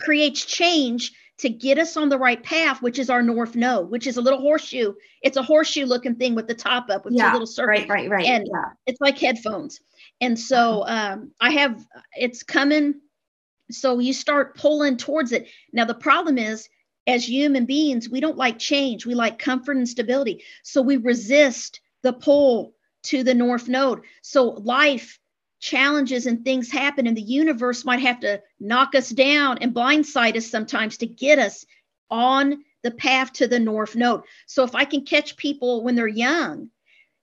creates 0.00 0.44
change 0.44 1.12
to 1.38 1.48
get 1.48 1.78
us 1.78 1.96
on 1.96 2.08
the 2.08 2.18
right 2.18 2.42
path 2.42 2.80
which 2.80 2.98
is 2.98 3.10
our 3.10 3.22
north 3.22 3.54
node 3.54 3.90
which 3.90 4.06
is 4.06 4.16
a 4.16 4.20
little 4.20 4.40
horseshoe 4.40 4.92
it's 5.22 5.36
a 5.36 5.42
horseshoe 5.42 5.84
looking 5.84 6.14
thing 6.14 6.34
with 6.34 6.46
the 6.46 6.54
top 6.54 6.88
up 6.88 7.04
with 7.04 7.14
yeah, 7.14 7.26
two 7.26 7.32
little 7.32 7.46
circles 7.46 7.80
right 7.80 7.88
right 7.88 8.10
right 8.10 8.26
and 8.26 8.48
yeah. 8.50 8.70
it's 8.86 9.00
like 9.00 9.18
headphones 9.18 9.80
and 10.22 10.38
so 10.38 10.80
uh-huh. 10.82 11.12
um, 11.12 11.32
i 11.40 11.50
have 11.50 11.84
it's 12.16 12.42
coming 12.42 12.94
so 13.70 13.98
you 13.98 14.14
start 14.14 14.56
pulling 14.56 14.96
towards 14.96 15.32
it 15.32 15.46
now 15.72 15.84
the 15.84 15.94
problem 15.94 16.38
is 16.38 16.66
as 17.06 17.28
human 17.28 17.66
beings 17.66 18.08
we 18.08 18.20
don't 18.20 18.38
like 18.38 18.58
change 18.58 19.04
we 19.04 19.14
like 19.14 19.38
comfort 19.38 19.76
and 19.76 19.88
stability 19.88 20.42
so 20.62 20.80
we 20.80 20.96
resist 20.96 21.80
the 22.02 22.12
pull 22.12 22.74
to 23.04 23.22
the 23.22 23.34
north 23.34 23.68
node. 23.68 24.02
So 24.22 24.50
life 24.50 25.18
challenges 25.60 26.26
and 26.26 26.44
things 26.44 26.70
happen, 26.70 27.06
and 27.06 27.16
the 27.16 27.22
universe 27.22 27.84
might 27.84 28.00
have 28.00 28.20
to 28.20 28.42
knock 28.58 28.94
us 28.94 29.10
down 29.10 29.58
and 29.58 29.74
blindside 29.74 30.36
us 30.36 30.46
sometimes 30.46 30.98
to 30.98 31.06
get 31.06 31.38
us 31.38 31.64
on 32.10 32.64
the 32.82 32.90
path 32.90 33.32
to 33.34 33.46
the 33.46 33.60
north 33.60 33.94
node. 33.94 34.22
So 34.46 34.64
if 34.64 34.74
I 34.74 34.84
can 34.84 35.04
catch 35.04 35.36
people 35.36 35.84
when 35.84 35.94
they're 35.94 36.08
young, 36.08 36.68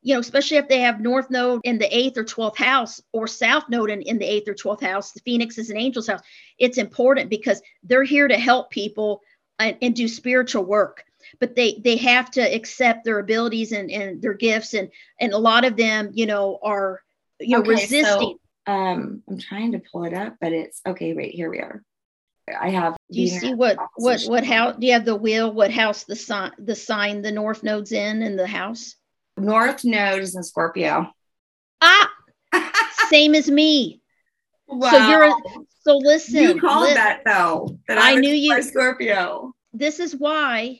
you 0.01 0.13
know, 0.13 0.19
especially 0.19 0.57
if 0.57 0.67
they 0.67 0.79
have 0.79 1.01
north 1.01 1.29
node 1.29 1.61
in 1.63 1.77
the 1.77 1.97
eighth 1.97 2.17
or 2.17 2.23
12th 2.23 2.57
house 2.57 3.01
or 3.11 3.27
south 3.27 3.67
node 3.69 3.89
in, 3.89 4.01
in 4.03 4.17
the 4.17 4.25
eighth 4.25 4.47
or 4.47 4.53
12th 4.53 4.81
house, 4.81 5.11
the 5.11 5.19
phoenix 5.21 5.57
is 5.57 5.69
an 5.69 5.77
angel's 5.77 6.07
house, 6.07 6.21
it's 6.57 6.77
important 6.77 7.29
because 7.29 7.61
they're 7.83 8.03
here 8.03 8.27
to 8.27 8.37
help 8.37 8.69
people 8.69 9.21
and, 9.59 9.77
and 9.81 9.95
do 9.95 10.07
spiritual 10.07 10.63
work. 10.63 11.03
But 11.39 11.55
they 11.55 11.79
they 11.83 11.97
have 11.97 12.31
to 12.31 12.41
accept 12.41 13.03
their 13.03 13.19
abilities 13.19 13.71
and, 13.71 13.91
and 13.91 14.21
their 14.21 14.33
gifts 14.33 14.73
and 14.73 14.89
and 15.19 15.33
a 15.33 15.37
lot 15.37 15.65
of 15.65 15.75
them 15.75 16.11
you 16.13 16.25
know 16.25 16.57
are 16.63 17.01
you 17.39 17.55
know 17.55 17.61
okay, 17.61 17.69
resisting. 17.69 18.37
so, 18.65 18.71
um 18.71 19.21
i'm 19.27 19.37
trying 19.37 19.73
to 19.73 19.79
pull 19.79 20.05
it 20.05 20.13
up 20.13 20.37
but 20.41 20.53
it's 20.53 20.81
okay 20.87 21.13
wait 21.13 21.35
here 21.35 21.51
we 21.51 21.59
are. 21.59 21.83
I 22.59 22.69
have 22.69 22.95
do 23.11 23.21
you 23.21 23.27
see 23.27 23.53
what 23.53 23.77
what 23.95 24.23
what 24.23 24.43
how 24.43 24.71
do 24.71 24.87
you 24.87 24.93
have 24.93 25.05
the 25.05 25.15
wheel 25.15 25.53
what 25.53 25.71
house 25.71 26.05
the 26.05 26.15
sign 26.15 26.51
the 26.57 26.75
sign 26.75 27.21
the 27.21 27.31
north 27.31 27.61
node's 27.61 27.91
in 27.91 28.23
in 28.23 28.35
the 28.35 28.47
house 28.47 28.95
north 29.39 29.83
node 29.83 30.21
is 30.21 30.35
in 30.35 30.43
scorpio 30.43 31.11
ah 31.81 32.11
same 33.09 33.35
as 33.35 33.49
me 33.49 34.01
wow. 34.67 34.89
so 34.89 35.09
you're 35.09 35.33
so 35.81 35.97
listen 35.97 36.41
you 36.41 36.59
called 36.59 36.87
li- 36.87 36.93
that 36.93 37.21
though 37.25 37.77
that 37.87 37.97
i, 37.97 38.13
I 38.13 38.15
knew 38.15 38.33
you 38.33 38.61
scorpio 38.61 39.53
this 39.73 39.99
is 39.99 40.15
why 40.15 40.79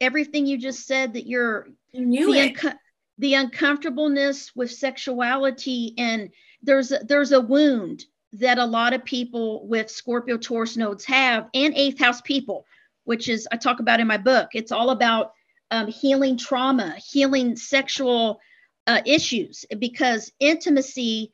everything 0.00 0.46
you 0.46 0.58
just 0.58 0.86
said 0.86 1.14
that 1.14 1.26
you're 1.26 1.68
you 1.92 2.04
knew 2.04 2.32
the, 2.32 2.38
it. 2.38 2.48
Unco- 2.48 2.78
the 3.18 3.34
uncomfortableness 3.34 4.52
with 4.56 4.70
sexuality 4.70 5.94
and 5.98 6.30
there's 6.62 6.92
a, 6.92 6.98
there's 7.06 7.32
a 7.32 7.40
wound 7.40 8.04
that 8.32 8.58
a 8.58 8.64
lot 8.64 8.92
of 8.92 9.04
people 9.04 9.66
with 9.68 9.90
Scorpio 9.90 10.36
Taurus 10.36 10.76
nodes 10.76 11.04
have 11.04 11.48
and 11.54 11.72
eighth 11.76 12.00
house 12.00 12.20
people, 12.22 12.66
which 13.04 13.28
is 13.28 13.46
I 13.52 13.56
talk 13.56 13.78
about 13.78 14.00
in 14.00 14.08
my 14.08 14.16
book. 14.16 14.50
It's 14.54 14.72
all 14.72 14.90
about 14.90 15.32
um, 15.74 15.88
healing 15.88 16.38
trauma, 16.38 16.94
healing 17.04 17.56
sexual 17.56 18.40
uh, 18.86 19.00
issues 19.04 19.64
because 19.76 20.30
intimacy, 20.38 21.32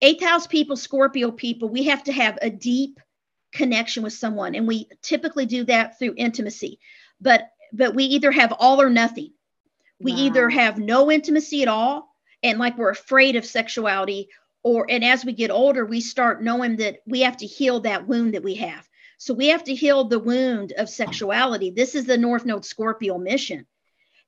eighth 0.00 0.24
house 0.24 0.46
people, 0.46 0.76
Scorpio 0.76 1.30
people, 1.30 1.68
we 1.68 1.84
have 1.84 2.02
to 2.04 2.12
have 2.12 2.38
a 2.40 2.48
deep 2.48 2.98
connection 3.52 4.02
with 4.02 4.14
someone. 4.14 4.54
And 4.54 4.66
we 4.66 4.88
typically 5.02 5.44
do 5.44 5.64
that 5.64 5.98
through 5.98 6.14
intimacy. 6.16 6.78
But 7.20 7.50
but 7.72 7.94
we 7.94 8.04
either 8.04 8.32
have 8.32 8.52
all 8.58 8.80
or 8.80 8.88
nothing. 8.88 9.32
We 10.00 10.12
wow. 10.12 10.18
either 10.18 10.48
have 10.48 10.78
no 10.78 11.10
intimacy 11.10 11.60
at 11.60 11.68
all 11.68 12.16
and 12.42 12.58
like 12.58 12.78
we're 12.78 12.90
afraid 12.90 13.36
of 13.36 13.44
sexuality 13.44 14.30
or 14.62 14.86
and 14.88 15.04
as 15.04 15.22
we 15.22 15.32
get 15.34 15.50
older 15.50 15.84
we 15.84 16.00
start 16.00 16.42
knowing 16.42 16.76
that 16.76 17.00
we 17.06 17.20
have 17.20 17.36
to 17.36 17.46
heal 17.46 17.80
that 17.80 18.08
wound 18.08 18.32
that 18.32 18.42
we 18.42 18.54
have. 18.54 18.88
So 19.20 19.34
we 19.34 19.48
have 19.48 19.64
to 19.64 19.74
heal 19.74 20.04
the 20.04 20.18
wound 20.18 20.72
of 20.78 20.88
sexuality. 20.88 21.70
This 21.70 21.94
is 21.94 22.06
the 22.06 22.16
North 22.16 22.46
Node 22.46 22.64
Scorpio 22.64 23.18
mission. 23.18 23.66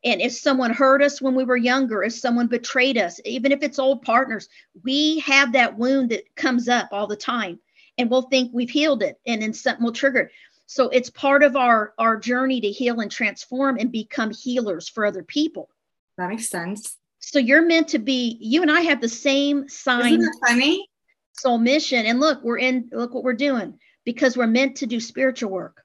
And 0.04 0.20
if 0.20 0.32
someone 0.32 0.70
hurt 0.70 1.02
us 1.02 1.22
when 1.22 1.34
we 1.34 1.44
were 1.44 1.56
younger, 1.56 2.02
if 2.02 2.12
someone 2.12 2.46
betrayed 2.46 2.98
us, 2.98 3.18
even 3.24 3.52
if 3.52 3.62
it's 3.62 3.78
old 3.78 4.02
partners, 4.02 4.50
we 4.84 5.20
have 5.20 5.54
that 5.54 5.78
wound 5.78 6.10
that 6.10 6.34
comes 6.36 6.68
up 6.68 6.90
all 6.92 7.06
the 7.06 7.16
time 7.16 7.58
and 7.96 8.10
we'll 8.10 8.28
think 8.28 8.50
we've 8.52 8.68
healed 8.68 9.02
it 9.02 9.18
and 9.26 9.40
then 9.40 9.54
something 9.54 9.82
will 9.82 9.92
trigger 9.92 10.20
it. 10.20 10.30
So 10.66 10.90
it's 10.90 11.08
part 11.08 11.42
of 11.42 11.56
our 11.56 11.94
our 11.96 12.18
journey 12.18 12.60
to 12.60 12.70
heal 12.70 13.00
and 13.00 13.10
transform 13.10 13.78
and 13.78 13.90
become 13.90 14.30
healers 14.30 14.90
for 14.90 15.06
other 15.06 15.22
people. 15.22 15.70
That 16.18 16.28
makes 16.28 16.50
sense. 16.50 16.98
So 17.18 17.38
you're 17.38 17.64
meant 17.64 17.88
to 17.88 17.98
be. 17.98 18.36
You 18.42 18.60
and 18.60 18.70
I 18.70 18.82
have 18.82 19.00
the 19.00 19.08
same 19.08 19.70
sign. 19.70 20.20
Isn't 20.20 20.20
that 20.20 20.48
funny? 20.48 20.86
Soul 21.32 21.56
mission, 21.56 22.04
and 22.04 22.20
look, 22.20 22.42
we're 22.42 22.58
in. 22.58 22.90
Look 22.92 23.14
what 23.14 23.24
we're 23.24 23.32
doing 23.32 23.78
because 24.04 24.36
we're 24.36 24.46
meant 24.46 24.76
to 24.76 24.86
do 24.86 25.00
spiritual 25.00 25.50
work. 25.50 25.82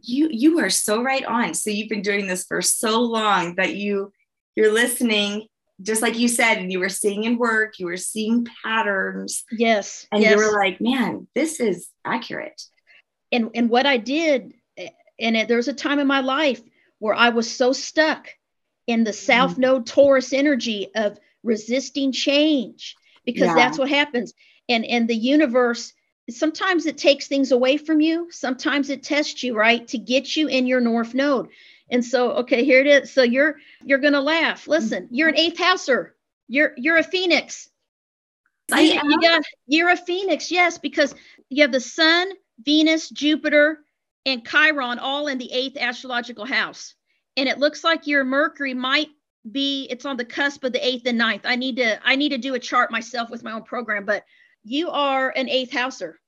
You 0.00 0.28
you 0.30 0.60
are 0.60 0.70
so 0.70 1.02
right 1.02 1.24
on. 1.24 1.54
So 1.54 1.70
you've 1.70 1.88
been 1.88 2.02
doing 2.02 2.26
this 2.26 2.44
for 2.44 2.62
so 2.62 3.00
long 3.00 3.56
that 3.56 3.74
you 3.74 4.12
you're 4.56 4.72
listening 4.72 5.46
just 5.80 6.02
like 6.02 6.18
you 6.18 6.26
said, 6.26 6.58
and 6.58 6.72
you 6.72 6.80
were 6.80 6.88
seeing 6.88 7.22
in 7.22 7.38
work, 7.38 7.78
you 7.78 7.86
were 7.86 7.96
seeing 7.96 8.44
patterns. 8.64 9.44
Yes. 9.52 10.08
And 10.10 10.20
yes. 10.20 10.32
you 10.32 10.36
were 10.36 10.58
like, 10.58 10.80
man, 10.80 11.28
this 11.36 11.60
is 11.60 11.88
accurate 12.04 12.60
and 13.32 13.50
and 13.54 13.70
what 13.70 13.86
I 13.86 13.96
did, 13.96 14.54
and 15.18 15.36
it, 15.36 15.48
there 15.48 15.56
was 15.56 15.68
a 15.68 15.74
time 15.74 15.98
in 15.98 16.06
my 16.06 16.20
life 16.20 16.60
where 16.98 17.14
I 17.14 17.28
was 17.30 17.50
so 17.50 17.72
stuck 17.72 18.28
in 18.86 19.04
the 19.04 19.12
South 19.12 19.52
mm-hmm. 19.52 19.60
Node 19.62 19.86
Taurus 19.86 20.32
energy 20.32 20.88
of 20.94 21.18
resisting 21.42 22.12
change 22.12 22.96
because 23.24 23.48
yeah. 23.48 23.54
that's 23.54 23.78
what 23.78 23.88
happens. 23.88 24.32
And 24.68 24.84
and 24.84 25.08
the 25.08 25.16
universe 25.16 25.92
sometimes 26.30 26.86
it 26.86 26.98
takes 26.98 27.26
things 27.26 27.52
away 27.52 27.76
from 27.76 28.00
you, 28.00 28.28
sometimes 28.30 28.90
it 28.90 29.02
tests 29.02 29.42
you, 29.42 29.56
right, 29.56 29.86
to 29.88 29.98
get 29.98 30.36
you 30.36 30.48
in 30.48 30.66
your 30.66 30.80
North 30.80 31.14
Node. 31.14 31.48
And 31.90 32.04
so, 32.04 32.32
okay, 32.32 32.64
here 32.64 32.80
it 32.80 32.86
is. 32.86 33.10
So 33.10 33.22
you're 33.22 33.56
you're 33.84 33.98
gonna 33.98 34.20
laugh. 34.20 34.68
Listen, 34.68 35.08
you're 35.10 35.28
an 35.28 35.38
eighth 35.38 35.58
houser. 35.58 36.14
You're 36.46 36.72
you're 36.76 36.98
a 36.98 37.02
phoenix. 37.02 37.68
I 38.70 38.80
you, 38.82 39.00
you 39.04 39.20
got 39.20 39.42
you're 39.66 39.90
a 39.90 39.96
phoenix, 39.96 40.50
yes, 40.50 40.76
because 40.78 41.14
you 41.48 41.62
have 41.62 41.72
the 41.72 41.80
sun, 41.80 42.30
Venus, 42.62 43.08
Jupiter, 43.08 43.80
and 44.26 44.46
Chiron 44.46 44.98
all 44.98 45.28
in 45.28 45.38
the 45.38 45.50
eighth 45.50 45.78
astrological 45.78 46.44
house. 46.44 46.94
And 47.36 47.48
it 47.48 47.58
looks 47.58 47.84
like 47.84 48.06
your 48.06 48.24
Mercury 48.24 48.74
might 48.74 49.08
be 49.50 49.86
it's 49.90 50.04
on 50.04 50.16
the 50.16 50.24
cusp 50.24 50.64
of 50.64 50.72
the 50.72 50.86
eighth 50.86 51.06
and 51.06 51.16
ninth. 51.16 51.42
I 51.44 51.56
need 51.56 51.76
to 51.76 51.98
I 52.06 52.16
need 52.16 52.30
to 52.30 52.38
do 52.38 52.54
a 52.54 52.58
chart 52.58 52.90
myself 52.90 53.30
with 53.30 53.42
my 53.42 53.52
own 53.52 53.62
program, 53.62 54.04
but 54.04 54.24
you 54.64 54.90
are 54.90 55.30
an 55.36 55.48
eighth 55.48 55.72
houser. 55.72 56.18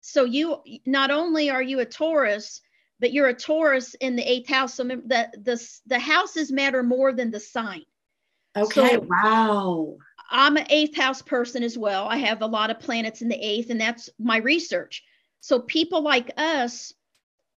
So 0.00 0.24
you 0.24 0.62
not 0.86 1.10
only 1.10 1.50
are 1.50 1.62
you 1.62 1.80
a 1.80 1.84
Taurus, 1.84 2.60
but 3.00 3.12
you're 3.12 3.28
a 3.28 3.34
Taurus 3.34 3.94
in 3.94 4.16
the 4.16 4.30
eighth 4.30 4.48
house. 4.48 4.74
So 4.74 4.84
the 4.84 5.28
the 5.42 5.78
the 5.86 5.98
houses 5.98 6.52
matter 6.52 6.82
more 6.82 7.12
than 7.12 7.30
the 7.30 7.40
sign. 7.40 7.82
Okay. 8.56 8.94
So, 8.94 9.06
wow. 9.08 9.96
I'm 10.30 10.56
an 10.56 10.66
eighth 10.70 10.96
house 10.96 11.22
person 11.22 11.62
as 11.62 11.78
well. 11.78 12.08
I 12.08 12.16
have 12.16 12.42
a 12.42 12.46
lot 12.46 12.70
of 12.70 12.80
planets 12.80 13.22
in 13.22 13.28
the 13.28 13.36
eighth, 13.36 13.70
and 13.70 13.80
that's 13.80 14.10
my 14.18 14.38
research. 14.38 15.04
So 15.40 15.60
people 15.60 16.02
like 16.02 16.32
us, 16.36 16.92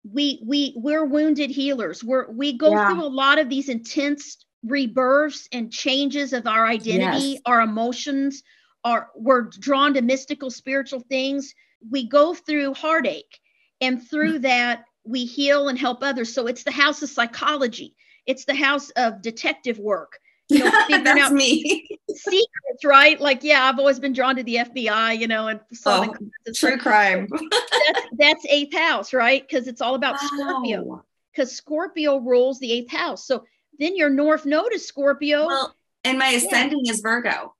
we 0.10 0.42
we 0.46 0.74
we're 0.76 1.06
wounded 1.06 1.50
healers. 1.50 2.04
We're 2.04 2.30
we 2.32 2.58
go 2.58 2.72
yeah. 2.72 2.90
through 2.90 3.04
a 3.04 3.08
lot 3.08 3.40
of 3.40 3.50
these 3.50 3.70
intense 3.70 4.46
rebirths 4.66 5.48
and 5.52 5.72
changes 5.72 6.34
of 6.34 6.48
our 6.48 6.66
identity, 6.66 7.28
yes. 7.28 7.42
our 7.46 7.62
emotions, 7.62 8.44
our 8.84 9.10
we're 9.16 9.44
drawn 9.44 9.94
to 9.96 10.02
mystical 10.02 10.52
spiritual 10.52 11.02
things. 11.02 11.54
We 11.90 12.08
go 12.08 12.34
through 12.34 12.74
heartache 12.74 13.40
and 13.82 14.02
through 14.08 14.40
mm. 14.40 14.42
that 14.44 14.86
we 15.04 15.26
heal 15.26 15.70
and 15.70 15.78
help 15.78 16.04
others. 16.04 16.34
So 16.34 16.48
it's 16.48 16.64
the 16.64 16.72
house 16.72 17.02
of 17.02 17.10
psychology. 17.10 17.96
It's 18.26 18.46
the 18.46 18.56
house 18.56 18.90
of 18.92 19.22
detective 19.22 19.80
work 19.80 20.20
you 20.50 20.60
know, 20.60 20.72
figuring 20.88 21.20
out 21.20 21.34
me. 21.34 21.88
secrets, 22.10 22.86
right? 22.86 23.20
Like, 23.20 23.44
yeah, 23.44 23.64
I've 23.66 23.80
always 23.80 24.00
been 24.00 24.14
drawn 24.14 24.36
to 24.38 24.44
the 24.44 24.56
FBI, 24.56 25.20
you 25.20 25.28
know, 25.28 25.48
and 25.48 25.60
solving 25.74 26.12
oh, 26.12 26.52
true 26.56 26.78
crime. 26.78 27.28
that's, 27.52 28.08
that's 28.18 28.46
eighth 28.50 28.76
house, 28.76 29.14
right? 29.14 29.48
Because 29.48 29.68
it's 29.68 29.82
all 29.82 29.96
about 29.96 30.16
wow. 30.16 30.28
Scorpio. 30.28 31.06
Because 31.34 31.56
Scorpio 31.56 32.18
rules 32.18 32.60
the 32.60 32.72
eighth 32.72 32.92
house. 32.92 33.26
So 33.26 33.44
then 33.80 33.96
your 33.96 34.10
North 34.10 34.46
Node 34.46 34.74
is 34.74 34.88
Scorpio. 34.88 35.46
Well, 35.46 35.76
and 36.04 36.18
my 36.18 36.30
ascending 36.30 36.82
yeah. 36.84 36.94
is 36.94 37.02
Virgo. 37.02 37.54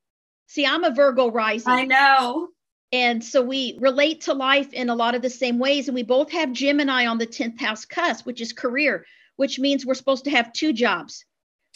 See, 0.48 0.66
I'm 0.66 0.84
a 0.84 0.92
Virgo 0.92 1.30
rising. 1.30 1.72
I 1.72 1.86
know. 1.86 2.50
And 2.92 3.24
so 3.24 3.42
we 3.42 3.78
relate 3.80 4.22
to 4.22 4.34
life 4.34 4.74
in 4.74 4.90
a 4.90 4.96
lot 4.96 5.14
of 5.14 5.22
the 5.22 5.30
same 5.30 5.60
ways. 5.60 5.88
And 5.88 5.96
we 5.96 6.04
both 6.04 6.32
have 6.32 6.54
Gemini 6.54 7.06
on 7.06 7.18
the 7.18 7.28
10th 7.28 7.60
house 7.60 7.86
cusp, 7.86 8.26
which 8.26 8.42
is 8.42 8.54
career, 8.54 9.06
which 9.36 9.60
means 9.60 9.86
we're 9.86 9.94
supposed 9.94 10.24
to 10.24 10.32
have 10.32 10.54
two 10.54 10.72
jobs 10.74 11.26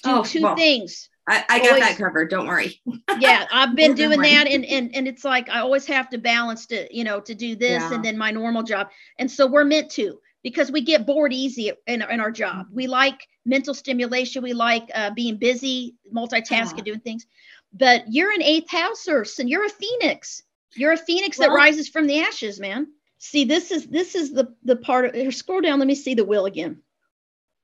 do 0.03 0.10
oh, 0.10 0.23
two 0.23 0.41
well, 0.41 0.55
things. 0.55 1.10
I, 1.27 1.45
I 1.47 1.60
got 1.60 1.67
always, 1.67 1.84
that 1.84 1.97
covered. 1.97 2.29
Don't 2.29 2.47
worry. 2.47 2.81
yeah, 3.19 3.45
I've 3.51 3.75
been 3.75 3.93
doing 3.93 4.21
that, 4.21 4.47
and 4.47 4.65
and 4.65 4.93
and 4.95 5.07
it's 5.07 5.23
like 5.23 5.49
I 5.49 5.60
always 5.60 5.86
have 5.86 6.10
to 6.10 6.17
balance 6.17 6.65
to 6.67 6.88
you 6.95 7.03
know 7.03 7.19
to 7.21 7.36
do 7.36 7.55
this 7.55 7.81
yeah. 7.81 7.93
and 7.93 8.03
then 8.03 8.17
my 8.17 8.31
normal 8.31 8.63
job, 8.63 8.89
and 9.19 9.29
so 9.29 9.47
we're 9.47 9.63
meant 9.63 9.91
to 9.91 10.19
because 10.43 10.71
we 10.71 10.81
get 10.81 11.05
bored 11.05 11.31
easy 11.31 11.71
in, 11.86 12.01
in 12.01 12.19
our 12.19 12.31
job. 12.31 12.65
We 12.71 12.88
like 12.88 13.27
mental 13.45 13.75
stimulation. 13.75 14.41
We 14.41 14.53
like 14.53 14.89
uh, 14.95 15.12
being 15.12 15.38
busy, 15.38 15.95
multitasking, 16.13 16.77
yeah. 16.77 16.84
doing 16.84 16.99
things. 17.01 17.27
But 17.73 18.05
you're 18.10 18.31
an 18.31 18.41
eighth 18.41 18.69
houser, 18.69 19.25
and 19.39 19.49
you're 19.49 19.65
a 19.65 19.69
phoenix. 19.69 20.43
You're 20.75 20.93
a 20.93 20.97
phoenix 20.97 21.38
well, 21.38 21.49
that 21.49 21.55
rises 21.55 21.89
from 21.89 22.07
the 22.07 22.19
ashes, 22.19 22.60
man. 22.60 22.88
See, 23.17 23.45
this 23.45 23.71
is 23.71 23.88
this 23.88 24.15
is 24.15 24.34
the 24.34 24.53
the 24.63 24.75
part 24.75 25.05
of 25.05 25.13
here. 25.13 25.31
Scroll 25.31 25.62
down. 25.62 25.79
Let 25.79 25.88
me 25.88 25.95
see 25.95 26.15
the 26.15 26.25
wheel 26.25 26.45
again. 26.45 26.81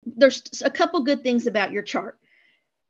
There's 0.05 0.43
a 0.63 0.69
couple 0.69 1.01
good 1.01 1.23
things 1.23 1.47
about 1.47 1.71
your 1.71 1.83
chart 1.83 2.17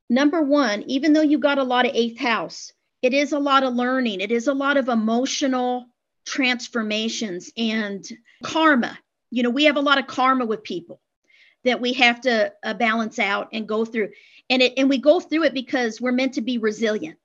number 0.09 0.41
one, 0.41 0.83
even 0.83 1.13
though 1.13 1.21
you 1.21 1.37
got 1.37 1.57
a 1.57 1.63
lot 1.63 1.85
of 1.85 1.91
eighth 1.93 2.19
house, 2.19 2.71
it 3.01 3.13
is 3.13 3.31
a 3.31 3.39
lot 3.39 3.63
of 3.63 3.73
learning, 3.73 4.21
it 4.21 4.31
is 4.31 4.47
a 4.47 4.53
lot 4.53 4.77
of 4.77 4.89
emotional 4.89 5.87
transformations 6.25 7.51
and 7.57 8.07
karma. 8.43 8.97
You 9.31 9.43
know, 9.43 9.49
we 9.49 9.65
have 9.65 9.77
a 9.77 9.81
lot 9.81 9.99
of 9.99 10.07
karma 10.07 10.45
with 10.45 10.63
people 10.63 11.01
that 11.63 11.81
we 11.81 11.93
have 11.93 12.21
to 12.21 12.53
uh, 12.63 12.73
balance 12.73 13.19
out 13.19 13.49
and 13.51 13.67
go 13.67 13.83
through. 13.83 14.09
And 14.49 14.61
it 14.61 14.73
and 14.77 14.89
we 14.89 14.97
go 14.97 15.19
through 15.19 15.43
it 15.43 15.53
because 15.53 15.99
we're 15.99 16.11
meant 16.11 16.35
to 16.35 16.41
be 16.41 16.57
resilient. 16.57 17.17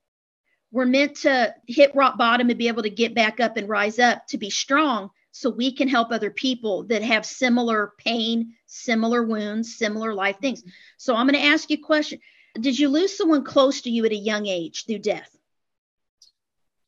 We're 0.71 0.87
meant 0.87 1.17
to 1.19 1.55
hit 1.67 1.95
rock 1.95 2.17
bottom 2.17 2.49
and 2.49 2.59
be 2.59 2.69
able 2.69 2.83
to 2.83 2.91
get 2.91 3.15
back 3.15 3.41
up 3.41 3.57
and 3.57 3.69
rise 3.69 3.99
up 3.99 4.27
to 4.29 4.39
be 4.39 4.51
strong 4.51 5.11
so 5.33 5.51
we 5.51 5.73
can 5.73 5.89
help 5.89 6.11
other 6.11 6.31
people 6.31 6.85
that 6.85 7.03
have 7.03 7.25
similar 7.25 7.93
pain, 7.99 8.55
similar 8.67 9.23
wounds, 9.23 9.77
similar 9.77 10.15
life 10.15 10.39
things. 10.41 10.63
So 10.99 11.15
I'm 11.15 11.27
going 11.27 11.41
to 11.41 11.49
ask 11.49 11.71
you 11.71 11.79
a 11.79 11.87
question. 11.87 12.21
Did 12.55 12.79
you 12.79 12.89
lose 12.89 13.17
someone 13.17 13.45
close 13.45 13.81
to 13.83 13.91
you 13.91 14.05
at 14.05 14.13
a 14.13 14.17
young 14.17 14.47
age 14.47 14.85
through 14.87 14.99
death? 14.99 15.35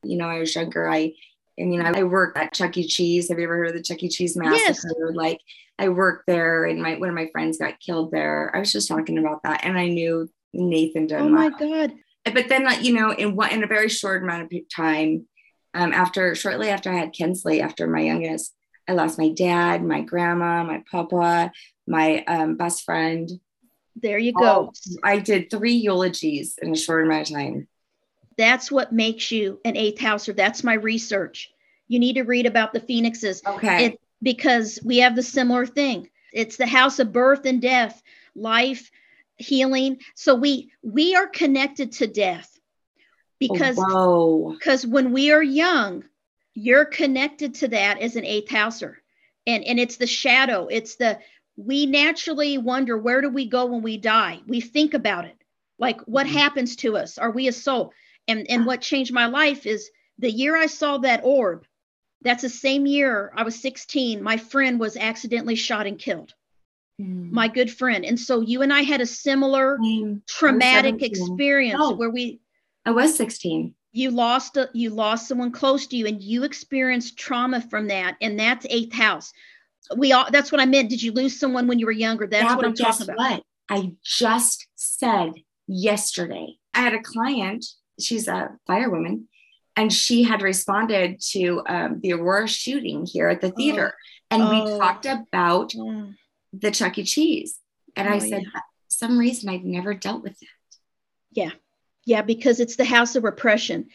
You 0.02 0.18
know, 0.18 0.28
I 0.28 0.40
was 0.40 0.54
younger. 0.54 0.88
I, 0.88 1.14
I 1.58 1.64
mean, 1.64 1.82
I, 1.82 2.00
I 2.00 2.02
worked 2.02 2.36
at 2.36 2.52
Chuck 2.52 2.76
E. 2.76 2.86
Cheese. 2.86 3.28
Have 3.28 3.38
you 3.38 3.44
ever 3.44 3.56
heard 3.56 3.68
of 3.68 3.74
the 3.74 3.82
Chuck 3.82 4.02
E. 4.02 4.08
Cheese 4.08 4.36
massacre? 4.36 4.66
Yes. 4.66 5.14
Like, 5.14 5.40
I 5.78 5.88
worked 5.88 6.26
there, 6.26 6.64
and 6.64 6.82
my 6.82 6.96
one 6.96 7.08
of 7.08 7.14
my 7.14 7.28
friends 7.32 7.58
got 7.58 7.80
killed 7.80 8.10
there. 8.10 8.50
I 8.54 8.58
was 8.58 8.72
just 8.72 8.88
talking 8.88 9.18
about 9.18 9.42
that, 9.44 9.64
and 9.64 9.78
I 9.78 9.88
knew 9.88 10.28
Nathan 10.52 11.08
Oh 11.12 11.28
my 11.28 11.50
God! 11.50 11.92
But 12.24 12.48
then, 12.48 12.66
you 12.82 12.94
know, 12.94 13.12
in 13.12 13.36
what 13.36 13.52
in 13.52 13.64
a 13.64 13.68
very 13.68 13.88
short 13.88 14.22
amount 14.22 14.52
of 14.52 14.68
time, 14.74 15.26
um, 15.74 15.92
after 15.92 16.34
shortly 16.34 16.70
after 16.70 16.90
I 16.90 16.96
had 16.96 17.12
Kinsley, 17.12 17.60
after 17.60 17.86
my 17.86 18.00
youngest, 18.00 18.54
I 18.88 18.92
lost 18.92 19.18
my 19.18 19.28
dad, 19.28 19.84
my 19.84 20.00
grandma, 20.00 20.64
my 20.64 20.82
papa, 20.90 21.52
my 21.86 22.24
um, 22.24 22.56
best 22.56 22.84
friend, 22.84 23.30
there 23.96 24.18
you 24.18 24.32
go. 24.32 24.44
Oh, 24.44 24.72
I 25.02 25.18
did 25.18 25.50
three 25.50 25.74
eulogies 25.74 26.58
in 26.60 26.72
a 26.72 26.76
short 26.76 27.04
amount 27.04 27.30
of 27.30 27.36
time. 27.36 27.68
That's 28.36 28.70
what 28.70 28.92
makes 28.92 29.30
you 29.30 29.60
an 29.64 29.76
eighth 29.76 30.00
houser. 30.00 30.32
That's 30.32 30.64
my 30.64 30.74
research. 30.74 31.50
You 31.88 31.98
need 31.98 32.14
to 32.14 32.22
read 32.22 32.46
about 32.46 32.72
the 32.72 32.80
phoenixes. 32.80 33.42
Okay. 33.46 33.86
It, 33.86 34.00
because 34.22 34.78
we 34.84 34.98
have 34.98 35.16
the 35.16 35.22
similar 35.22 35.66
thing. 35.66 36.08
It's 36.32 36.56
the 36.56 36.66
house 36.66 36.98
of 36.98 37.12
birth 37.12 37.46
and 37.46 37.60
death, 37.60 38.02
life, 38.34 38.90
healing. 39.36 39.98
So 40.14 40.34
we 40.34 40.72
we 40.82 41.14
are 41.14 41.26
connected 41.26 41.92
to 41.92 42.06
death 42.06 42.58
because 43.38 43.76
because 43.76 44.86
when 44.86 45.12
we 45.12 45.30
are 45.30 45.42
young, 45.42 46.04
you're 46.54 46.84
connected 46.84 47.54
to 47.56 47.68
that 47.68 48.00
as 48.00 48.16
an 48.16 48.24
eighth 48.24 48.50
houser. 48.50 48.98
And 49.46 49.62
and 49.64 49.78
it's 49.78 49.96
the 49.96 50.06
shadow, 50.06 50.68
it's 50.68 50.96
the 50.96 51.18
we 51.56 51.86
naturally 51.86 52.58
wonder 52.58 52.98
where 52.98 53.20
do 53.20 53.28
we 53.28 53.46
go 53.46 53.66
when 53.66 53.82
we 53.82 53.96
die? 53.96 54.40
We 54.46 54.60
think 54.60 54.94
about 54.94 55.26
it. 55.26 55.36
Like 55.78 56.00
what 56.02 56.26
mm-hmm. 56.26 56.36
happens 56.36 56.76
to 56.76 56.96
us? 56.96 57.18
Are 57.18 57.30
we 57.30 57.48
a 57.48 57.52
soul? 57.52 57.92
And 58.28 58.48
and 58.50 58.66
what 58.66 58.80
changed 58.80 59.12
my 59.12 59.26
life 59.26 59.66
is 59.66 59.90
the 60.18 60.30
year 60.30 60.56
I 60.56 60.66
saw 60.66 60.98
that 60.98 61.20
orb. 61.24 61.66
That's 62.22 62.42
the 62.42 62.48
same 62.48 62.86
year 62.86 63.32
I 63.36 63.42
was 63.42 63.60
16. 63.60 64.22
My 64.22 64.36
friend 64.36 64.80
was 64.80 64.96
accidentally 64.96 65.56
shot 65.56 65.86
and 65.86 65.98
killed. 65.98 66.32
Mm. 67.00 67.30
My 67.30 67.48
good 67.48 67.70
friend. 67.70 68.04
And 68.04 68.18
so 68.18 68.40
you 68.40 68.62
and 68.62 68.72
I 68.72 68.82
had 68.82 69.00
a 69.00 69.06
similar 69.06 69.78
mm. 69.78 70.20
traumatic 70.26 71.02
experience 71.02 71.80
oh, 71.82 71.94
where 71.94 72.10
we 72.10 72.40
I 72.86 72.92
was 72.92 73.16
16. 73.16 73.74
You 73.92 74.10
lost 74.10 74.56
a, 74.56 74.70
you 74.72 74.90
lost 74.90 75.28
someone 75.28 75.52
close 75.52 75.86
to 75.88 75.96
you 75.96 76.06
and 76.06 76.22
you 76.22 76.44
experienced 76.44 77.18
trauma 77.18 77.60
from 77.60 77.88
that 77.88 78.16
and 78.20 78.38
that's 78.38 78.66
eighth 78.70 78.92
house 78.92 79.32
we 79.96 80.12
all 80.12 80.26
that's 80.30 80.50
what 80.50 80.60
I 80.60 80.66
meant. 80.66 80.90
Did 80.90 81.02
you 81.02 81.12
lose 81.12 81.38
someone 81.38 81.66
when 81.66 81.78
you 81.78 81.86
were 81.86 81.92
younger? 81.92 82.26
That's 82.26 82.44
yeah, 82.44 82.56
what 82.56 82.64
I'm 82.64 82.74
talking 82.74 83.04
about. 83.04 83.18
What? 83.18 83.42
I 83.68 83.92
just 84.04 84.66
said 84.74 85.32
yesterday. 85.66 86.56
I 86.72 86.80
had 86.80 86.94
a 86.94 87.02
client, 87.02 87.64
she's 88.00 88.28
a 88.28 88.56
firewoman, 88.68 89.24
and 89.76 89.92
she 89.92 90.22
had 90.22 90.42
responded 90.42 91.20
to 91.32 91.62
um, 91.66 92.00
the 92.00 92.12
Aurora 92.12 92.48
shooting 92.48 93.06
here 93.06 93.28
at 93.28 93.40
the 93.40 93.52
oh. 93.52 93.56
theater. 93.56 93.94
Oh. 93.94 94.34
And 94.34 94.42
oh. 94.42 94.50
we 94.50 94.78
talked 94.78 95.06
about 95.06 95.70
mm. 95.70 96.14
the 96.52 96.70
Chuck 96.70 96.98
E. 96.98 97.04
Cheese. 97.04 97.58
And 97.96 98.08
oh, 98.08 98.12
I 98.12 98.18
said, 98.18 98.42
yeah. 98.42 98.60
some 98.88 99.18
reason 99.18 99.48
I've 99.48 99.64
never 99.64 99.94
dealt 99.94 100.22
with 100.22 100.38
that. 100.38 100.78
Yeah. 101.32 101.50
Yeah, 102.04 102.22
because 102.22 102.60
it's 102.60 102.76
the 102.76 102.84
house 102.84 103.16
of 103.16 103.24
repression. 103.24 103.88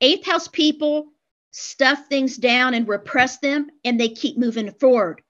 Eighth 0.00 0.26
house 0.26 0.48
people 0.48 1.08
stuff 1.50 2.06
things 2.08 2.36
down 2.36 2.74
and 2.74 2.86
repress 2.86 3.38
them, 3.38 3.68
and 3.84 3.98
they 3.98 4.08
keep 4.08 4.38
moving 4.38 4.70
forward. 4.72 5.22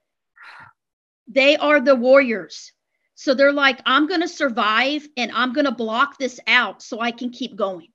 They 1.26 1.56
are 1.56 1.80
the 1.80 1.94
warriors. 1.94 2.72
So 3.14 3.34
they're 3.34 3.52
like, 3.52 3.80
I'm 3.84 4.06
going 4.06 4.20
to 4.20 4.28
survive 4.28 5.06
and 5.16 5.32
I'm 5.32 5.52
going 5.52 5.64
to 5.64 5.72
block 5.72 6.18
this 6.18 6.38
out 6.46 6.82
so 6.82 7.00
I 7.00 7.10
can 7.10 7.30
keep 7.30 7.56
going. 7.56 7.88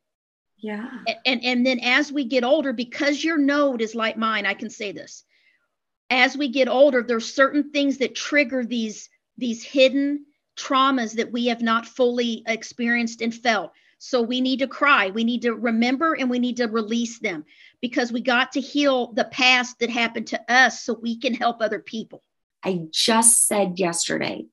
Yeah. 0.63 0.89
And, 1.25 1.43
and 1.43 1.65
then 1.65 1.81
as 1.81 2.09
we 2.09 2.23
get 2.23 2.45
older, 2.45 2.71
because 2.71 3.21
your 3.21 3.37
node 3.37 3.81
is 3.81 3.95
like 3.95 4.15
mine, 4.15 4.45
I 4.45 4.53
can 4.53 4.69
say 4.69 4.93
this. 4.93 5.25
As 6.09 6.37
we 6.37 6.47
get 6.47 6.69
older, 6.69 7.03
there's 7.03 7.33
certain 7.33 7.71
things 7.71 7.97
that 7.97 8.15
trigger 8.15 8.65
these 8.65 9.09
these 9.37 9.63
hidden 9.63 10.25
traumas 10.55 11.15
that 11.15 11.31
we 11.31 11.47
have 11.47 11.61
not 11.61 11.85
fully 11.85 12.43
experienced 12.47 13.21
and 13.21 13.33
felt. 13.33 13.73
So 13.97 14.21
we 14.21 14.39
need 14.39 14.59
to 14.59 14.67
cry. 14.67 15.09
We 15.09 15.23
need 15.23 15.41
to 15.41 15.53
remember 15.53 16.13
and 16.13 16.29
we 16.29 16.39
need 16.39 16.57
to 16.57 16.67
release 16.67 17.19
them 17.19 17.43
because 17.81 18.11
we 18.11 18.21
got 18.21 18.53
to 18.53 18.61
heal 18.61 19.11
the 19.13 19.25
past 19.25 19.79
that 19.79 19.89
happened 19.89 20.27
to 20.27 20.51
us 20.53 20.81
so 20.81 20.93
we 20.93 21.19
can 21.19 21.33
help 21.33 21.61
other 21.61 21.79
people. 21.79 22.21
I 22.63 22.83
just 22.91 23.47
said 23.47 23.79
yesterday 23.79 24.45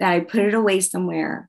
that 0.00 0.12
I 0.12 0.20
put 0.20 0.40
it 0.40 0.54
away 0.54 0.80
somewhere 0.80 1.48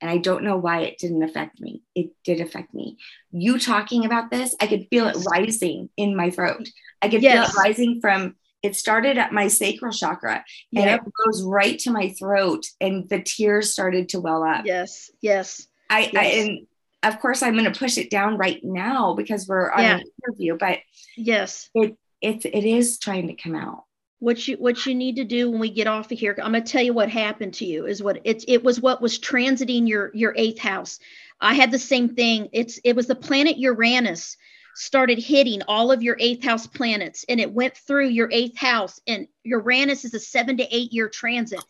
and 0.00 0.10
I 0.10 0.18
don't 0.18 0.44
know 0.44 0.56
why 0.56 0.80
it 0.80 0.98
didn't 0.98 1.22
affect 1.22 1.60
me. 1.60 1.82
It 1.94 2.10
did 2.24 2.40
affect 2.40 2.74
me. 2.74 2.98
You 3.32 3.58
talking 3.58 4.04
about 4.04 4.30
this, 4.30 4.54
I 4.60 4.66
could 4.66 4.86
feel 4.90 5.08
it 5.08 5.16
rising 5.30 5.88
in 5.96 6.16
my 6.16 6.30
throat. 6.30 6.68
I 7.00 7.08
could 7.08 7.22
yes. 7.22 7.52
feel 7.52 7.60
it 7.60 7.62
rising 7.62 8.00
from 8.00 8.36
it 8.62 8.74
started 8.74 9.16
at 9.16 9.32
my 9.32 9.48
sacral 9.48 9.92
chakra 9.92 10.44
and 10.74 10.84
yep. 10.84 11.00
it 11.06 11.12
goes 11.24 11.44
right 11.44 11.78
to 11.78 11.90
my 11.90 12.10
throat 12.18 12.66
and 12.80 13.08
the 13.08 13.22
tears 13.22 13.70
started 13.70 14.08
to 14.10 14.20
well 14.20 14.42
up. 14.42 14.66
Yes. 14.66 15.10
Yes. 15.20 15.68
I, 15.88 16.10
yes. 16.12 16.14
I 16.16 16.24
and 16.24 16.66
of 17.02 17.20
course 17.20 17.42
I'm 17.42 17.52
going 17.52 17.70
to 17.70 17.78
push 17.78 17.96
it 17.96 18.10
down 18.10 18.36
right 18.36 18.60
now 18.64 19.14
because 19.14 19.46
we're 19.46 19.70
on 19.70 19.82
yeah. 19.82 19.96
an 19.96 20.02
interview, 20.24 20.56
but 20.58 20.80
yes, 21.16 21.70
it 21.74 21.96
it 22.20 22.44
it 22.44 22.64
is 22.64 22.98
trying 22.98 23.28
to 23.28 23.34
come 23.34 23.54
out 23.54 23.84
what 24.18 24.48
you 24.48 24.56
what 24.56 24.86
you 24.86 24.94
need 24.94 25.16
to 25.16 25.24
do 25.24 25.50
when 25.50 25.60
we 25.60 25.70
get 25.70 25.86
off 25.86 26.10
of 26.10 26.18
here. 26.18 26.34
I'm 26.42 26.52
going 26.52 26.64
to 26.64 26.70
tell 26.70 26.82
you 26.82 26.92
what 26.92 27.10
happened 27.10 27.54
to 27.54 27.64
you 27.64 27.86
is 27.86 28.02
what 28.02 28.20
it's 28.24 28.44
it 28.48 28.64
was 28.64 28.80
what 28.80 29.02
was 29.02 29.18
transiting 29.18 29.88
your 29.88 30.10
your 30.14 30.34
eighth 30.36 30.58
house. 30.58 30.98
I 31.40 31.54
had 31.54 31.70
the 31.70 31.78
same 31.78 32.14
thing. 32.14 32.48
It's 32.52 32.78
it 32.84 32.96
was 32.96 33.06
the 33.06 33.14
planet 33.14 33.58
uranus 33.58 34.36
started 34.74 35.18
hitting 35.18 35.62
all 35.68 35.90
of 35.90 36.02
your 36.02 36.16
eighth 36.20 36.44
house 36.44 36.66
planets 36.66 37.24
and 37.28 37.40
it 37.40 37.50
went 37.50 37.76
through 37.76 38.08
your 38.08 38.28
eighth 38.30 38.58
house 38.58 39.00
and 39.06 39.26
uranus 39.42 40.04
is 40.04 40.12
a 40.12 40.20
seven 40.20 40.58
to 40.58 40.74
eight 40.74 40.92
year 40.92 41.08
transit 41.08 41.64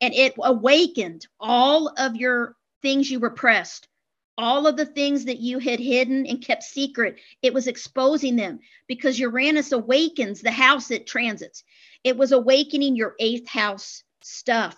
and 0.00 0.14
it 0.14 0.34
awakened 0.40 1.26
all 1.40 1.88
of 1.98 2.14
your 2.14 2.54
things 2.80 3.10
you 3.10 3.18
repressed 3.18 3.88
all 4.36 4.66
of 4.66 4.76
the 4.76 4.86
things 4.86 5.24
that 5.26 5.38
you 5.38 5.58
had 5.58 5.78
hidden 5.78 6.26
and 6.26 6.42
kept 6.42 6.62
secret. 6.62 7.18
It 7.42 7.54
was 7.54 7.66
exposing 7.66 8.36
them 8.36 8.60
because 8.88 9.18
uranus 9.18 9.72
awakens 9.72 10.40
the 10.40 10.50
house 10.50 10.90
it 10.90 11.06
transits. 11.06 11.64
It 12.02 12.16
was 12.16 12.32
awakening 12.32 12.96
your 12.96 13.14
eighth 13.20 13.48
house 13.48 14.02
stuff. 14.22 14.76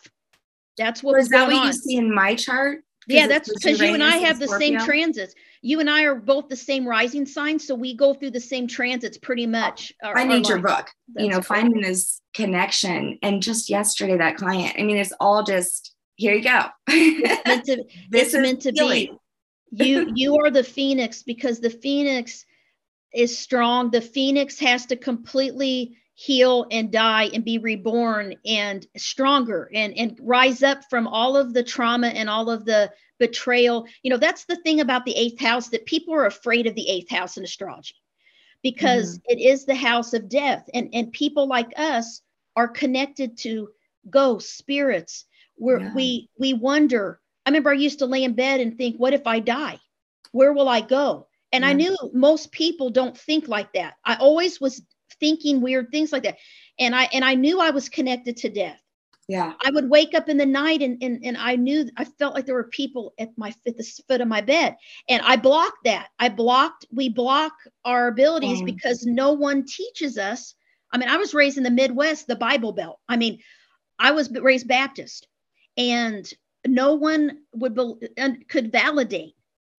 That's 0.76 1.02
what 1.02 1.16
was, 1.16 1.24
was 1.24 1.28
that 1.30 1.48
what 1.48 1.56
on. 1.56 1.66
you 1.66 1.72
see 1.72 1.96
in 1.96 2.14
my 2.14 2.34
chart? 2.34 2.82
Yeah 3.08 3.28
that's 3.28 3.52
because 3.52 3.80
you 3.80 3.94
and 3.94 4.02
i 4.02 4.16
have 4.16 4.40
the 4.40 4.48
same 4.48 4.78
transits. 4.80 5.34
You 5.62 5.78
and 5.78 5.88
i 5.88 6.02
are 6.02 6.16
both 6.16 6.48
the 6.48 6.56
same 6.56 6.84
rising 6.84 7.24
sign 7.24 7.58
so 7.58 7.74
we 7.74 7.94
go 7.94 8.14
through 8.14 8.32
the 8.32 8.40
same 8.40 8.66
transits 8.66 9.16
pretty 9.16 9.46
much 9.46 9.92
our, 10.02 10.18
i 10.18 10.24
need 10.24 10.48
your 10.48 10.58
book. 10.58 10.90
That's 11.14 11.24
you 11.24 11.28
know 11.28 11.36
cool. 11.36 11.56
finding 11.56 11.82
this 11.82 12.20
connection. 12.34 13.18
And 13.22 13.40
just 13.40 13.70
yesterday 13.70 14.18
that 14.18 14.36
client 14.36 14.74
i 14.76 14.82
mean 14.82 14.96
it's 14.96 15.12
all 15.20 15.44
just 15.44 15.94
here 16.16 16.34
you 16.34 16.42
go. 16.42 16.64
It's 16.88 17.46
meant 17.46 17.64
to, 17.66 17.76
this 18.10 18.22
it's 18.22 18.34
is 18.34 18.40
meant 18.40 18.62
to 18.62 18.72
be 18.72 19.12
you 19.70 20.12
you 20.14 20.36
are 20.38 20.50
the 20.50 20.64
phoenix 20.64 21.22
because 21.22 21.60
the 21.60 21.70
phoenix 21.70 22.44
is 23.12 23.36
strong 23.36 23.90
the 23.90 24.00
phoenix 24.00 24.58
has 24.58 24.86
to 24.86 24.96
completely 24.96 25.96
heal 26.14 26.66
and 26.70 26.90
die 26.90 27.28
and 27.34 27.44
be 27.44 27.58
reborn 27.58 28.34
and 28.46 28.86
stronger 28.96 29.70
and 29.74 29.92
and 29.98 30.18
rise 30.22 30.62
up 30.62 30.80
from 30.88 31.06
all 31.06 31.36
of 31.36 31.52
the 31.52 31.62
trauma 31.62 32.08
and 32.08 32.30
all 32.30 32.50
of 32.50 32.64
the 32.64 32.90
betrayal 33.18 33.86
you 34.02 34.10
know 34.10 34.16
that's 34.16 34.46
the 34.46 34.56
thing 34.56 34.80
about 34.80 35.04
the 35.04 35.16
eighth 35.16 35.38
house 35.38 35.68
that 35.68 35.84
people 35.86 36.14
are 36.14 36.26
afraid 36.26 36.66
of 36.66 36.74
the 36.74 36.88
eighth 36.88 37.10
house 37.10 37.36
in 37.36 37.44
astrology 37.44 37.94
because 38.62 39.18
mm-hmm. 39.18 39.38
it 39.38 39.42
is 39.42 39.64
the 39.64 39.74
house 39.74 40.14
of 40.14 40.28
death 40.28 40.68
and 40.72 40.88
and 40.94 41.12
people 41.12 41.46
like 41.46 41.72
us 41.76 42.22
are 42.56 42.68
connected 42.68 43.36
to 43.36 43.68
ghosts 44.08 44.56
spirits 44.56 45.26
where 45.56 45.80
yeah. 45.80 45.94
we 45.94 46.30
we 46.38 46.54
wonder 46.54 47.20
I 47.46 47.50
remember 47.50 47.70
I 47.70 47.74
used 47.74 48.00
to 48.00 48.06
lay 48.06 48.24
in 48.24 48.34
bed 48.34 48.60
and 48.60 48.76
think, 48.76 48.96
what 48.96 49.14
if 49.14 49.26
I 49.26 49.38
die? 49.38 49.78
Where 50.32 50.52
will 50.52 50.68
I 50.68 50.80
go? 50.80 51.28
And 51.52 51.64
I 51.64 51.72
knew 51.72 51.96
most 52.12 52.50
people 52.52 52.90
don't 52.90 53.16
think 53.16 53.48
like 53.48 53.72
that. 53.74 53.94
I 54.04 54.16
always 54.16 54.60
was 54.60 54.82
thinking 55.20 55.60
weird 55.60 55.90
things 55.90 56.12
like 56.12 56.24
that. 56.24 56.36
And 56.78 56.94
I 56.94 57.04
and 57.12 57.24
I 57.24 57.34
knew 57.34 57.60
I 57.60 57.70
was 57.70 57.88
connected 57.88 58.36
to 58.38 58.50
death. 58.50 58.80
Yeah. 59.28 59.54
I 59.64 59.70
would 59.70 59.88
wake 59.88 60.14
up 60.14 60.28
in 60.28 60.36
the 60.36 60.44
night 60.44 60.82
and 60.82 61.02
and, 61.02 61.24
and 61.24 61.36
I 61.36 61.56
knew 61.56 61.88
I 61.96 62.04
felt 62.04 62.34
like 62.34 62.46
there 62.46 62.54
were 62.54 62.68
people 62.68 63.14
at 63.18 63.30
my 63.36 63.54
at 63.66 63.76
the 63.76 64.02
foot 64.08 64.20
of 64.20 64.28
my 64.28 64.40
bed. 64.40 64.76
And 65.08 65.22
I 65.24 65.36
blocked 65.36 65.84
that. 65.84 66.08
I 66.18 66.28
blocked, 66.28 66.84
we 66.92 67.08
block 67.08 67.52
our 67.84 68.08
abilities 68.08 68.60
mm. 68.60 68.66
because 68.66 69.06
no 69.06 69.32
one 69.32 69.64
teaches 69.64 70.18
us. 70.18 70.54
I 70.92 70.98
mean, 70.98 71.08
I 71.08 71.16
was 71.16 71.32
raised 71.32 71.58
in 71.58 71.64
the 71.64 71.70
Midwest, 71.70 72.26
the 72.26 72.36
Bible 72.36 72.72
Belt. 72.72 72.98
I 73.08 73.16
mean, 73.16 73.38
I 73.98 74.10
was 74.10 74.30
raised 74.30 74.68
Baptist. 74.68 75.26
And 75.76 76.30
no 76.70 76.94
one 76.94 77.38
would 77.52 77.74
be, 77.74 77.94
could 78.48 78.72
validate 78.72 79.34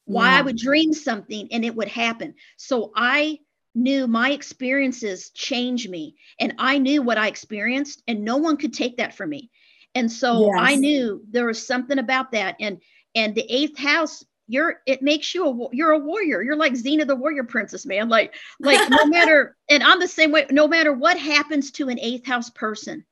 why 0.05 0.31
yeah. 0.31 0.39
I 0.39 0.41
would 0.41 0.57
dream 0.57 0.93
something 0.93 1.49
and 1.51 1.65
it 1.65 1.75
would 1.75 1.89
happen. 1.89 2.33
So 2.55 2.91
I 2.95 3.39
knew 3.75 4.07
my 4.07 4.31
experiences 4.31 5.29
changed 5.31 5.89
me 5.89 6.15
and 6.39 6.55
I 6.57 6.77
knew 6.77 7.01
what 7.01 7.17
I 7.17 7.27
experienced 7.27 8.01
and 8.07 8.23
no 8.23 8.37
one 8.37 8.57
could 8.57 8.73
take 8.73 8.97
that 8.97 9.15
from 9.15 9.29
me. 9.29 9.51
And 9.93 10.11
so 10.11 10.47
yes. 10.47 10.55
I 10.59 10.75
knew 10.75 11.23
there 11.29 11.45
was 11.45 11.65
something 11.65 11.99
about 11.99 12.31
that 12.31 12.55
and 12.59 12.81
and 13.15 13.35
the 13.35 13.45
eighth 13.49 13.77
house 13.77 14.23
you're 14.47 14.81
it 14.85 15.01
makes 15.01 15.35
you 15.35 15.45
a 15.45 15.67
you're 15.73 15.91
a 15.91 15.99
warrior. 15.99 16.41
You're 16.41 16.55
like 16.55 16.73
Xena 16.73 17.05
the 17.05 17.15
warrior 17.15 17.43
princess, 17.43 17.85
man. 17.85 18.07
Like 18.07 18.33
like 18.59 18.89
no 18.89 19.05
matter 19.07 19.57
and 19.69 19.83
I'm 19.83 19.99
the 19.99 20.07
same 20.07 20.31
way 20.31 20.45
no 20.49 20.67
matter 20.67 20.93
what 20.93 21.17
happens 21.19 21.71
to 21.71 21.89
an 21.89 21.99
eighth 21.99 22.25
house 22.25 22.49
person, 22.49 23.05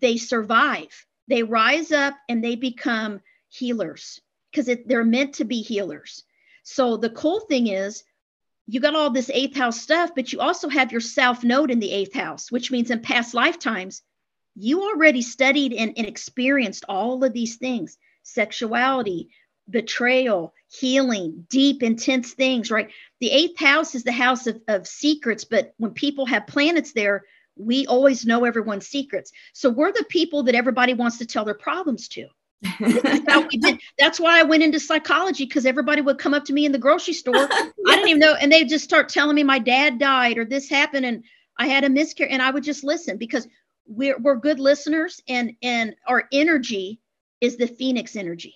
they 0.00 0.16
survive 0.16 1.06
they 1.28 1.42
rise 1.42 1.92
up 1.92 2.14
and 2.28 2.42
they 2.42 2.56
become 2.56 3.20
healers 3.48 4.20
because 4.50 4.74
they're 4.86 5.04
meant 5.04 5.34
to 5.34 5.44
be 5.44 5.62
healers. 5.62 6.24
So 6.62 6.96
the 6.96 7.10
cool 7.10 7.40
thing 7.40 7.68
is, 7.68 8.02
you 8.66 8.80
got 8.80 8.94
all 8.94 9.10
this 9.10 9.30
eighth 9.30 9.56
house 9.56 9.80
stuff, 9.80 10.10
but 10.14 10.32
you 10.32 10.40
also 10.40 10.68
have 10.68 10.92
your 10.92 11.00
south 11.00 11.42
node 11.42 11.70
in 11.70 11.80
the 11.80 11.90
eighth 11.90 12.14
house, 12.14 12.52
which 12.52 12.70
means 12.70 12.90
in 12.90 13.00
past 13.00 13.32
lifetimes, 13.32 14.02
you 14.54 14.82
already 14.82 15.22
studied 15.22 15.72
and, 15.72 15.94
and 15.96 16.06
experienced 16.06 16.84
all 16.88 17.22
of 17.24 17.32
these 17.32 17.56
things 17.56 17.96
sexuality, 18.24 19.30
betrayal, 19.70 20.52
healing, 20.70 21.46
deep, 21.48 21.82
intense 21.82 22.34
things, 22.34 22.70
right? 22.70 22.90
The 23.20 23.30
eighth 23.30 23.58
house 23.58 23.94
is 23.94 24.04
the 24.04 24.12
house 24.12 24.46
of, 24.46 24.60
of 24.68 24.86
secrets, 24.86 25.44
but 25.44 25.72
when 25.78 25.92
people 25.92 26.26
have 26.26 26.46
planets 26.46 26.92
there, 26.92 27.24
we 27.58 27.86
always 27.86 28.24
know 28.24 28.44
everyone's 28.44 28.86
secrets. 28.86 29.32
So 29.52 29.70
we're 29.70 29.92
the 29.92 30.06
people 30.08 30.44
that 30.44 30.54
everybody 30.54 30.94
wants 30.94 31.18
to 31.18 31.26
tell 31.26 31.44
their 31.44 31.54
problems 31.54 32.08
to. 32.08 32.26
That's 33.98 34.18
why 34.18 34.40
I 34.40 34.42
went 34.42 34.62
into 34.62 34.80
psychology 34.80 35.44
because 35.44 35.66
everybody 35.66 36.00
would 36.00 36.18
come 36.18 36.34
up 36.34 36.44
to 36.46 36.52
me 36.52 36.66
in 36.66 36.72
the 36.72 36.78
grocery 36.78 37.14
store. 37.14 37.36
I 37.36 37.70
didn't 37.86 38.08
even 38.08 38.20
know, 38.20 38.34
and 38.34 38.50
they'd 38.50 38.68
just 38.68 38.84
start 38.84 39.08
telling 39.08 39.36
me 39.36 39.44
my 39.44 39.58
dad 39.58 39.98
died 39.98 40.38
or 40.38 40.44
this 40.44 40.68
happened 40.68 41.06
and 41.06 41.24
I 41.58 41.66
had 41.66 41.84
a 41.84 41.88
miscarriage, 41.88 42.32
and 42.32 42.40
I 42.40 42.50
would 42.50 42.64
just 42.64 42.84
listen 42.84 43.16
because 43.16 43.46
we're 43.86 44.18
we're 44.18 44.36
good 44.36 44.60
listeners 44.60 45.20
and 45.28 45.54
and 45.62 45.96
our 46.06 46.28
energy 46.30 47.00
is 47.40 47.56
the 47.56 47.66
phoenix 47.66 48.16
energy. 48.16 48.54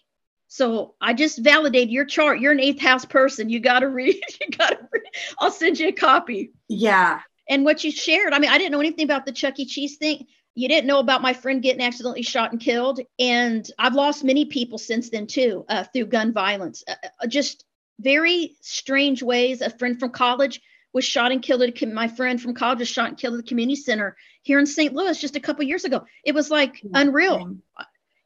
So 0.48 0.94
I 1.00 1.14
just 1.14 1.38
validated 1.38 1.90
your 1.90 2.04
chart. 2.04 2.38
You're 2.38 2.52
an 2.52 2.60
eighth 2.60 2.80
house 2.80 3.06
person. 3.06 3.48
You 3.48 3.58
got 3.58 3.80
to 3.80 3.88
read. 3.88 4.22
You 4.40 4.56
got 4.56 4.70
to 4.70 4.88
read. 4.92 5.02
I'll 5.38 5.50
send 5.50 5.79
you 5.79 5.88
a 5.88 5.92
copy. 5.92 6.52
Yeah, 6.68 7.20
and 7.48 7.64
what 7.64 7.84
you 7.84 7.90
shared. 7.90 8.32
I 8.32 8.38
mean, 8.38 8.50
I 8.50 8.58
didn't 8.58 8.72
know 8.72 8.80
anything 8.80 9.04
about 9.04 9.26
the 9.26 9.32
Chuck 9.32 9.58
E. 9.58 9.66
Cheese 9.66 9.96
thing. 9.96 10.26
You 10.54 10.68
didn't 10.68 10.86
know 10.86 10.98
about 10.98 11.22
my 11.22 11.32
friend 11.32 11.62
getting 11.62 11.82
accidentally 11.82 12.22
shot 12.22 12.52
and 12.52 12.60
killed. 12.60 13.00
And 13.18 13.66
I've 13.78 13.94
lost 13.94 14.22
many 14.22 14.44
people 14.44 14.78
since 14.78 15.10
then, 15.10 15.26
too, 15.26 15.64
uh, 15.68 15.84
through 15.84 16.06
gun 16.06 16.32
violence. 16.32 16.84
Uh, 16.86 16.94
uh 17.22 17.26
just 17.26 17.64
very 18.00 18.56
strange 18.60 19.22
ways. 19.22 19.60
A 19.60 19.70
friend 19.70 19.98
from 19.98 20.10
college 20.10 20.60
was 20.92 21.04
shot 21.04 21.32
and 21.32 21.42
killed 21.42 21.62
at 21.62 21.92
my 21.92 22.08
friend 22.08 22.40
from 22.40 22.54
college 22.54 22.80
was 22.80 22.88
shot 22.88 23.08
and 23.08 23.16
killed 23.16 23.34
at 23.34 23.38
the 23.38 23.48
community 23.48 23.76
center 23.76 24.16
here 24.42 24.58
in 24.58 24.66
St. 24.66 24.92
Louis 24.94 25.18
just 25.18 25.36
a 25.36 25.40
couple 25.40 25.64
years 25.64 25.84
ago. 25.84 26.04
It 26.24 26.34
was 26.34 26.50
like 26.50 26.82
unreal. 26.92 27.56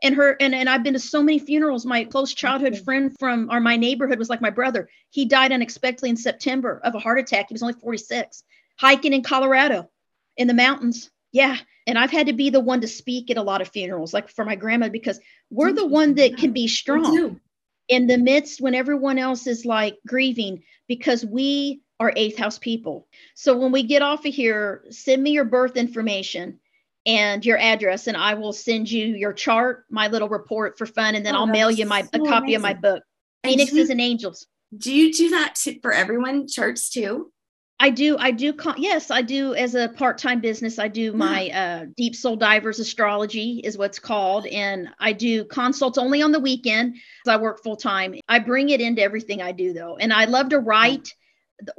and 0.03 0.15
her 0.15 0.37
and, 0.41 0.55
and 0.55 0.69
i've 0.69 0.83
been 0.83 0.93
to 0.93 0.99
so 0.99 1.23
many 1.23 1.39
funerals 1.39 1.87
my 1.87 2.05
close 2.05 2.35
childhood 2.35 2.75
okay. 2.75 2.83
friend 2.83 3.17
from 3.19 3.49
or 3.51 3.61
my 3.61 3.77
neighborhood 3.77 4.19
was 4.19 4.29
like 4.29 4.43
my 4.43 4.51
brother 4.51 4.89
he 5.09 5.25
died 5.25 5.53
unexpectedly 5.53 6.11
in 6.11 6.17
september 6.17 6.81
of 6.85 6.95
a 6.95 6.99
heart 6.99 7.19
attack 7.19 7.47
he 7.49 7.55
was 7.55 7.63
only 7.63 7.75
46 7.75 8.43
hiking 8.79 9.13
in 9.13 9.23
colorado 9.23 9.89
in 10.37 10.49
the 10.49 10.55
mountains 10.55 11.11
yeah 11.33 11.57
and 11.87 11.99
i've 11.99 12.11
had 12.11 12.27
to 12.27 12.33
be 12.33 12.51
the 12.51 12.61
one 12.61 12.81
to 12.81 12.89
speak 12.89 13.31
at 13.31 13.37
a 13.37 13.43
lot 13.43 13.61
of 13.61 13.69
funerals 13.69 14.13
like 14.13 14.29
for 14.29 14.45
my 14.45 14.57
grandma 14.57 14.89
because 14.89 15.21
we're 15.51 15.73
the 15.73 15.87
one 15.87 16.15
that 16.15 16.37
can 16.37 16.53
be 16.53 16.69
strong 16.69 17.41
in 17.89 18.07
the 18.07 18.19
midst 18.19 18.61
when 18.61 18.75
everyone 18.75 19.19
else 19.19 19.47
is 19.47 19.65
like 19.65 19.97
grieving 20.07 20.63
because 20.89 21.25
we 21.25 21.81
are 21.99 22.13
eighth 22.17 22.39
house 22.39 22.59
people 22.59 23.07
so 23.35 23.57
when 23.57 23.73
we 23.73 23.83
get 23.83 24.03
off 24.03 24.27
of 24.27 24.35
here 24.35 24.85
send 24.91 25.23
me 25.23 25.31
your 25.31 25.45
birth 25.45 25.77
information 25.77 26.59
and 27.07 27.47
your 27.47 27.57
address 27.59 28.09
and 28.09 28.17
I 28.17 28.35
will 28.35 28.53
send 28.53 28.91
you 28.91 29.07
your 29.07 29.33
chart, 29.33 29.85
my 29.89 30.09
little 30.09 30.29
report 30.29 30.77
for 30.77 30.87
fun, 30.87 31.15
and 31.15 31.25
then 31.25 31.37
oh, 31.37 31.41
I'll 31.41 31.47
mail 31.47 31.71
you 31.71 31.87
my 31.87 32.03
so 32.03 32.09
a 32.15 32.19
copy 32.19 32.55
amazing. 32.55 32.57
of 32.57 32.63
my 32.63 32.75
book, 32.75 33.03
Phoenixes 33.45 33.91
and 33.91 34.01
Angels. 34.01 34.47
Do 34.77 34.93
you 34.93 35.13
do 35.13 35.31
that 35.31 35.55
for 35.81 35.93
everyone 35.93 36.49
charts 36.49 36.91
too? 36.91 37.33
I 37.79 37.91
do. 37.91 38.17
I 38.19 38.31
do. 38.31 38.55
Yes, 38.79 39.11
I 39.11 39.21
do. 39.21 39.55
As 39.55 39.75
a 39.75 39.91
part-time 39.91 40.41
business, 40.41 40.79
I 40.79 40.89
do 40.89 41.13
my 41.13 41.51
uh, 41.51 41.87
Deep 41.97 42.17
Soul 42.17 42.37
Divers 42.37 42.79
Astrology 42.79 43.61
is 43.65 43.77
what's 43.77 43.99
called, 43.99 44.47
and 44.47 44.89
I 44.99 45.13
do 45.13 45.45
consults 45.45 45.99
only 45.99 46.23
on 46.23 46.33
the 46.33 46.41
weekend. 46.41 46.97
I 47.29 47.37
work 47.37 47.63
full 47.63 47.77
time. 47.77 48.15
I 48.29 48.39
bring 48.39 48.71
it 48.71 48.81
into 48.81 49.03
everything 49.03 49.43
I 49.43 49.53
do, 49.53 49.75
though, 49.75 49.97
and 49.99 50.13
I 50.13 50.25
love 50.25 50.49
to 50.51 50.59
write. 50.59 51.13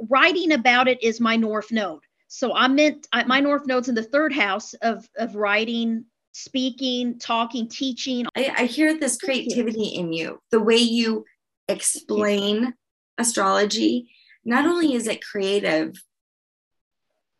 Writing 0.08 0.52
about 0.52 0.86
it 0.86 1.02
is 1.02 1.20
my 1.20 1.36
North 1.36 1.72
Node. 1.72 2.02
So 2.28 2.54
I 2.54 2.68
meant 2.68 3.08
I, 3.12 3.24
my 3.24 3.40
North 3.40 3.66
Node's 3.66 3.88
in 3.88 3.94
the 3.94 4.02
third 4.02 4.32
house 4.32 4.74
of 4.74 5.08
of 5.16 5.34
writing, 5.34 6.04
speaking, 6.32 7.18
talking, 7.18 7.68
teaching. 7.68 8.26
I, 8.36 8.54
I 8.56 8.64
hear 8.66 8.98
this 8.98 9.16
creativity 9.16 9.86
in 9.86 10.12
you, 10.12 10.38
the 10.52 10.60
way 10.60 10.76
you 10.76 11.24
explain 11.68 12.74
astrology. 13.18 14.10
Not 14.44 14.66
only 14.66 14.94
is 14.94 15.06
it 15.06 15.24
creative, 15.24 15.94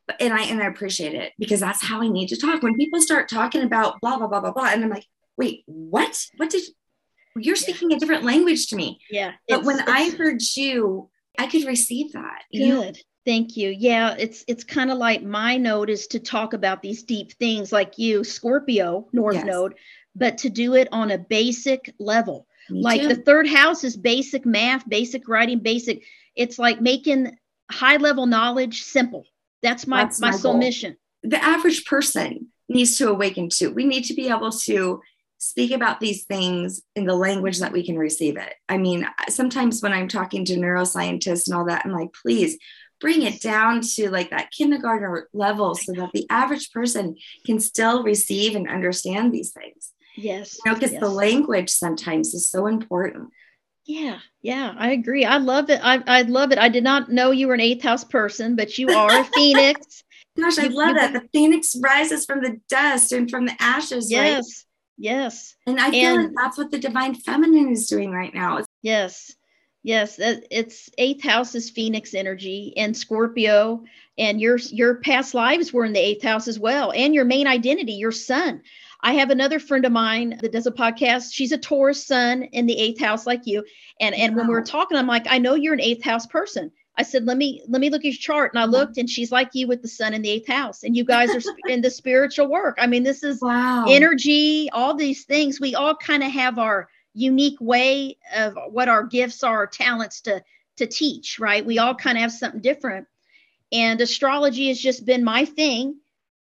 but, 0.07 0.21
and 0.21 0.33
I 0.33 0.43
and 0.45 0.63
I 0.63 0.67
appreciate 0.67 1.15
it 1.15 1.33
because 1.39 1.61
that's 1.61 1.85
how 1.85 2.03
I 2.03 2.09
need 2.09 2.29
to 2.29 2.37
talk. 2.37 2.63
When 2.63 2.77
people 2.77 3.01
start 3.01 3.29
talking 3.29 3.63
about 3.63 4.01
blah 4.01 4.19
blah 4.19 4.27
blah 4.27 4.41
blah 4.41 4.53
blah, 4.53 4.71
and 4.71 4.85
I'm 4.85 4.91
like, 4.91 5.07
wait, 5.37 5.63
what? 5.67 6.27
What 6.37 6.51
did 6.51 6.63
you're 7.37 7.57
speaking 7.57 7.91
yeah. 7.91 7.97
a 7.97 8.01
different 8.01 8.25
language 8.25 8.69
to 8.69 8.77
me? 8.77 9.01
Yeah. 9.11 9.33
But 9.49 9.65
when 9.65 9.81
I 9.81 10.11
heard 10.11 10.41
you, 10.57 11.09
I 11.39 11.47
could 11.47 11.65
receive 11.65 12.13
that. 12.13 12.43
Good. 12.53 12.59
You, 12.61 12.93
Thank 13.29 13.59
you. 13.59 13.69
Yeah, 13.69 14.15
it's 14.19 14.43
it's 14.49 14.65
kind 14.65 14.91
of 14.91 14.97
like 14.97 15.23
my 15.23 15.59
node 15.59 15.91
is 15.91 16.07
to 16.09 16.19
talk 16.19 16.55
about 16.55 16.81
these 16.81 17.03
deep 17.03 17.33
things 17.33 17.71
like 17.71 17.99
you, 17.99 18.25
Scorpio, 18.25 19.07
North 19.13 19.35
yes. 19.35 19.45
Node, 19.45 19.75
but 20.17 20.39
to 20.39 20.49
do 20.49 20.75
it 20.75 20.89
on 20.93 21.11
a 21.11 21.19
basic 21.19 21.95
level. 21.99 22.47
Me 22.71 22.83
like 22.83 23.03
too. 23.03 23.09
the 23.09 23.17
third 23.17 23.49
house 23.49 23.85
is 23.85 23.97
basic 23.97 24.45
math, 24.45 24.89
basic 24.89 25.29
writing, 25.29 25.61
basic. 25.61 26.05
It's 26.37 26.59
like 26.59 26.81
making 26.81 27.37
high 27.71 27.97
level 27.97 28.27
knowledge 28.27 28.83
simple. 28.83 29.25
That's 29.63 29.87
my 29.87 30.05
That's 30.05 30.21
my, 30.21 30.31
my 30.31 30.39
goal. 30.39 30.59
mission. 30.59 30.97
The 31.23 31.43
average 31.43 31.85
person 31.85 32.49
needs 32.69 32.97
to 32.99 33.11
awaken 33.11 33.49
to. 33.51 33.69
We 33.69 33.85
need 33.85 34.05
to 34.05 34.15
be 34.15 34.29
able 34.29 34.53
to 34.53 35.01
speak 35.39 35.71
about 35.71 36.01
these 36.01 36.25
things 36.25 36.83
in 36.97 37.07
the 37.07 37.15
language 37.15 37.61
that 37.61 37.73
we 37.73 37.85
can 37.85 37.97
receive 37.97 38.37
it. 38.37 38.55
I 38.69 38.77
mean, 38.77 39.07
sometimes 39.29 39.81
when 39.81 39.93
I'm 39.93 40.09
talking 40.09 40.45
to 40.47 40.57
neuroscientists 40.57 41.47
and 41.47 41.57
all 41.57 41.67
that, 41.67 41.83
I'm 41.85 41.93
like, 41.93 42.13
please 42.13 42.59
bring 43.01 43.23
it 43.23 43.41
down 43.41 43.81
to 43.81 44.11
like 44.11 44.31
that 44.31 44.51
kindergarten 44.51 45.25
level 45.33 45.75
so 45.77 45.93
that 45.93 46.11
the 46.13 46.27
average 46.31 46.73
person 46.73 47.17
can 47.47 47.61
still 47.61 48.03
receive 48.03 48.57
and 48.57 48.69
understand 48.69 49.33
these 49.33 49.53
things. 49.53 49.93
Yes. 50.19 50.59
You 50.65 50.71
know, 50.71 50.75
because 50.75 50.93
yes. 50.93 51.01
the 51.01 51.09
language 51.09 51.71
sometimes 51.71 52.35
is 52.35 52.49
so 52.49 52.67
important. 52.67 53.31
Yeah, 53.87 54.19
yeah, 54.43 54.75
I 54.77 54.91
agree. 54.91 55.25
I 55.25 55.39
love 55.39 55.71
it. 55.71 55.81
I, 55.83 56.03
I 56.07 56.23
love 56.23 56.53
it. 56.53 56.59
I 56.59 56.69
did 56.69 56.85
not 56.85 57.11
know 57.11 57.31
you 57.31 57.49
were 57.49 57.55
an 57.55 57.61
eighth 57.61 57.83
house 57.83 58.05
person, 58.05 58.55
but 58.55 58.77
you 58.77 58.91
are 58.91 59.21
a 59.21 59.25
phoenix. 59.35 60.03
Gosh, 60.39 60.59
I 60.59 60.65
you, 60.65 60.77
love 60.77 60.89
you, 60.89 60.95
that. 60.95 61.13
The 61.15 61.29
phoenix 61.33 61.75
rises 61.81 62.27
from 62.27 62.43
the 62.43 62.61
dust 62.69 63.13
and 63.13 63.31
from 63.31 63.47
the 63.47 63.55
ashes. 63.61 64.11
Yes, 64.11 64.35
right? 64.35 64.45
yes. 64.99 65.57
And 65.67 65.81
I 65.81 65.91
feel 65.91 66.17
and, 66.17 66.25
like 66.25 66.35
that's 66.37 66.59
what 66.59 66.71
the 66.71 66.79
divine 66.79 67.15
feminine 67.15 67.71
is 67.71 67.87
doing 67.87 68.11
right 68.11 68.35
now. 68.35 68.63
Yes, 68.83 69.35
Yes, 69.85 70.17
it's 70.19 70.91
eighth 70.99 71.23
house 71.23 71.55
is 71.55 71.71
Phoenix 71.71 72.13
energy 72.13 72.75
and 72.77 72.97
Scorpio, 72.97 73.85
and 74.19 74.41
your 74.41 74.59
your 74.59 74.97
past 74.97 75.33
lives 75.35 75.73
were 75.73 75.85
in 75.85 75.93
the 75.93 75.99
eighth 75.99 76.23
house 76.23 76.49
as 76.49 76.59
well, 76.59 76.93
and 76.93 77.15
your 77.15 77.25
main 77.25 77.47
identity, 77.47 77.93
your 77.93 78.13
sun. 78.13 78.61
I 79.01 79.13
have 79.15 79.31
another 79.31 79.61
friend 79.61 79.85
of 79.85 79.93
mine 79.93 80.39
that 80.41 80.53
does 80.53 80.67
a 80.67 80.73
podcast. 80.73 81.33
She's 81.33 81.53
a 81.53 81.59
Taurus 81.59 82.05
sun 82.05 82.43
in 82.45 82.67
the 82.67 82.79
eighth 82.79 83.01
house, 83.01 83.27
like 83.27 83.47
you. 83.47 83.65
And 84.01 84.15
and 84.15 84.35
wow. 84.35 84.41
when 84.41 84.49
we 84.49 84.55
were 84.55 84.63
talking, 84.63 84.97
I'm 84.97 85.07
like, 85.07 85.27
I 85.29 85.39
know 85.39 85.55
you're 85.55 85.75
an 85.75 85.81
eighth 85.81 86.05
house 86.05 86.27
person. 86.27 86.73
I 86.97 87.03
said, 87.03 87.27
let 87.27 87.37
me 87.37 87.63
let 87.69 87.81
me 87.81 87.91
look 87.91 88.01
at 88.01 88.07
your 88.07 88.15
chart, 88.15 88.53
and 88.53 88.61
I 88.61 88.65
looked, 88.65 88.99
and 88.99 89.09
she's 89.09 89.31
like 89.31 89.51
you 89.53 89.69
with 89.69 89.83
the 89.83 89.89
sun 89.89 90.15
in 90.15 90.23
the 90.23 90.31
eighth 90.31 90.49
house, 90.49 90.83
and 90.83 90.97
you 90.97 91.05
guys 91.05 91.31
are 91.31 91.53
in 91.69 91.81
the 91.81 91.93
spiritual 91.93 92.49
work. 92.49 92.77
I 92.81 92.89
mean, 92.89 93.05
this 93.05 93.23
is 93.23 93.41
wow. 93.41 93.85
energy, 93.89 94.69
all 94.73 94.97
these 94.97 95.25
things. 95.25 95.61
We 95.61 95.77
all 95.77 95.95
kind 95.95 96.25
of 96.25 96.33
have 96.33 96.59
our 96.59 96.89
unique 97.15 97.61
way 97.61 98.19
of 98.35 98.59
what 98.71 98.89
our 98.89 99.05
gifts 99.05 99.45
are, 99.45 99.65
talents 99.69 100.23
to 100.23 100.43
to 100.79 100.87
teach, 100.89 101.39
right? 101.39 101.65
We 101.65 101.79
all 101.79 101.95
kind 101.95 102.19
of 102.19 102.23
have 102.23 102.33
something 102.33 102.61
different. 102.61 103.07
And 103.71 104.01
astrology 104.01 104.69
has 104.69 104.81
just 104.81 105.07
been 105.07 105.23
my 105.23 105.45
thing. 105.45 106.01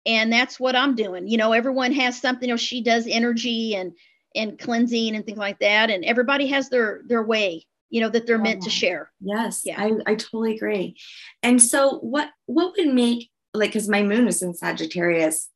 And 0.06 0.32
that's 0.32 0.58
what 0.58 0.74
I'm 0.74 0.94
doing. 0.94 1.28
You 1.28 1.36
know, 1.36 1.52
everyone 1.52 1.92
has 1.92 2.20
something, 2.20 2.48
you 2.48 2.54
know, 2.54 2.56
she 2.56 2.82
does 2.82 3.06
energy 3.06 3.74
and 3.74 3.92
and 4.34 4.58
cleansing 4.58 5.16
and 5.16 5.26
things 5.26 5.38
like 5.38 5.58
that. 5.58 5.90
And 5.90 6.04
everybody 6.04 6.46
has 6.48 6.68
their 6.68 7.02
their 7.06 7.22
way, 7.22 7.66
you 7.90 8.00
know, 8.00 8.08
that 8.08 8.26
they're 8.26 8.38
meant 8.38 8.62
to 8.62 8.70
share. 8.70 9.10
Yes. 9.20 9.62
Yeah. 9.64 9.80
I, 9.80 9.92
I 10.06 10.14
totally 10.14 10.56
agree. 10.56 10.96
And 11.42 11.62
so 11.62 11.98
what 11.98 12.30
what 12.46 12.74
would 12.76 12.94
make 12.94 13.30
like 13.52 13.70
because 13.70 13.88
my 13.88 14.02
moon 14.02 14.28
is 14.28 14.42
in 14.42 14.54
Sagittarius 14.54 15.50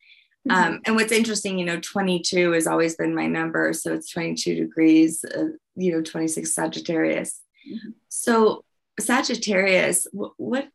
Mm-hmm. 0.48 0.74
Um, 0.74 0.80
and 0.84 0.96
what's 0.96 1.12
interesting, 1.12 1.58
you 1.58 1.64
know, 1.64 1.80
22 1.80 2.52
has 2.52 2.66
always 2.66 2.96
been 2.96 3.14
my 3.14 3.26
number. 3.26 3.72
So 3.72 3.94
it's 3.94 4.10
22 4.10 4.54
degrees, 4.54 5.24
uh, 5.24 5.48
you 5.74 5.92
know, 5.92 6.02
26 6.02 6.52
Sagittarius. 6.52 7.40
Mm-hmm. 7.66 7.90
So 8.08 8.64
Sagittarius, 9.00 10.06
what, 10.12 10.32
what, 10.36 10.68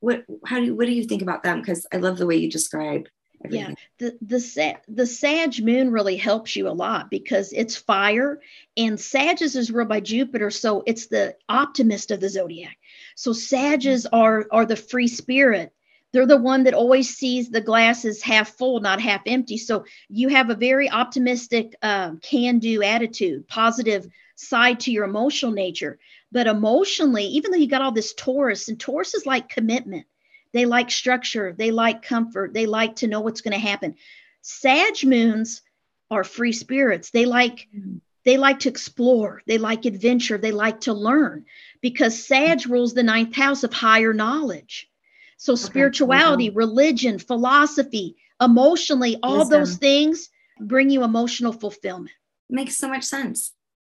what, 0.00 0.24
how 0.44 0.58
do 0.58 0.66
you, 0.66 0.74
what 0.74 0.86
do 0.86 0.92
you 0.92 1.04
think 1.04 1.22
about 1.22 1.42
them? 1.42 1.60
Because 1.60 1.86
I 1.92 1.96
love 1.96 2.18
the 2.18 2.26
way 2.26 2.36
you 2.36 2.50
describe 2.50 3.08
Everything. 3.44 3.76
Yeah, 4.00 4.10
the 4.10 4.18
the 4.20 4.78
the 4.88 5.06
Sag 5.06 5.64
moon 5.64 5.92
really 5.92 6.16
helps 6.16 6.56
you 6.56 6.66
a 6.68 6.70
lot 6.70 7.08
because 7.08 7.52
it's 7.52 7.76
fire, 7.76 8.40
and 8.76 8.98
Sages 8.98 9.54
is 9.54 9.70
ruled 9.70 9.88
by 9.88 10.00
Jupiter, 10.00 10.50
so 10.50 10.82
it's 10.86 11.06
the 11.06 11.36
optimist 11.48 12.10
of 12.10 12.18
the 12.18 12.28
zodiac. 12.28 12.76
So 13.14 13.32
Sages 13.32 14.06
mm-hmm. 14.06 14.16
are 14.16 14.46
are 14.50 14.66
the 14.66 14.74
free 14.74 15.06
spirit, 15.06 15.72
they're 16.12 16.26
the 16.26 16.36
one 16.36 16.64
that 16.64 16.74
always 16.74 17.14
sees 17.14 17.50
the 17.50 17.60
glass 17.60 18.04
as 18.04 18.22
half 18.22 18.56
full, 18.56 18.80
not 18.80 19.00
half 19.00 19.22
empty. 19.26 19.58
So 19.58 19.84
you 20.08 20.28
have 20.28 20.50
a 20.50 20.54
very 20.54 20.90
optimistic, 20.90 21.74
um, 21.82 22.18
can 22.18 22.58
do 22.58 22.82
attitude, 22.82 23.46
positive 23.46 24.08
side 24.38 24.80
to 24.80 24.92
your 24.92 25.04
emotional 25.04 25.52
nature. 25.52 25.98
But 26.30 26.46
emotionally, 26.46 27.24
even 27.24 27.50
though 27.50 27.58
you 27.58 27.66
got 27.66 27.82
all 27.82 27.92
this 27.92 28.14
Taurus, 28.14 28.68
and 28.68 28.78
Taurus 28.78 29.14
is 29.14 29.26
like 29.26 29.48
commitment, 29.48 30.06
they 30.52 30.64
like 30.64 30.90
structure, 30.90 31.54
they 31.56 31.70
like 31.70 32.02
comfort, 32.02 32.54
they 32.54 32.66
like 32.66 32.96
to 32.96 33.06
know 33.06 33.20
what's 33.20 33.40
going 33.40 33.52
to 33.52 33.58
happen. 33.58 33.96
Sag 34.42 35.04
moons 35.04 35.62
are 36.10 36.24
free 36.24 36.52
spirits. 36.52 37.10
They 37.10 37.26
like 37.26 37.68
mm-hmm. 37.74 37.96
they 38.24 38.36
like 38.36 38.60
to 38.60 38.68
explore, 38.68 39.42
they 39.46 39.58
like 39.58 39.84
adventure, 39.84 40.38
they 40.38 40.52
like 40.52 40.80
to 40.82 40.92
learn 40.92 41.44
because 41.80 42.24
Sag 42.24 42.66
rules 42.66 42.94
the 42.94 43.02
ninth 43.02 43.34
house 43.34 43.64
of 43.64 43.72
higher 43.72 44.14
knowledge. 44.14 44.88
So, 45.36 45.52
okay. 45.52 45.62
spirituality, 45.62 46.50
religion, 46.50 47.18
philosophy, 47.18 48.16
emotionally, 48.40 49.18
all 49.22 49.38
Wisdom. 49.38 49.60
those 49.60 49.76
things 49.76 50.30
bring 50.60 50.90
you 50.90 51.04
emotional 51.04 51.52
fulfillment. 51.52 52.10
Makes 52.50 52.76
so 52.76 52.88
much 52.88 53.04
sense. 53.04 53.52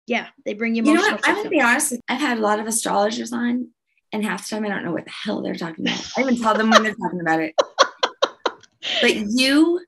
Yeah, 0.08 0.28
they 0.46 0.54
bring 0.54 0.76
you. 0.76 0.84
You 0.84 0.96
know 0.96 1.02
what? 1.02 1.22
I'm 1.24 1.36
gonna 1.36 1.50
be 1.50 1.62
honest. 1.62 1.96
I've 2.10 2.20
had 2.20 2.38
a 2.38 2.42
lot 2.42 2.60
of 2.60 2.68
astrologers 2.68 3.32
on, 3.32 3.70
and 4.12 4.26
half 4.26 4.48
the 4.48 4.56
time 4.56 4.66
I 4.66 4.70
don't 4.70 4.84
know 4.84 4.92
what 4.92 5.06
the 5.06 5.12
hell 5.12 5.42
they're 5.42 5.56
talking 5.56 5.88
about. 5.88 6.06
I 6.18 6.22
even 6.22 6.38
tell 6.38 6.56
them 6.56 6.70
when 6.70 6.84
they're 6.84 6.96
talking 6.96 7.22
about 7.22 7.40
it. 7.40 7.56
But 9.02 9.16
you 9.30 9.82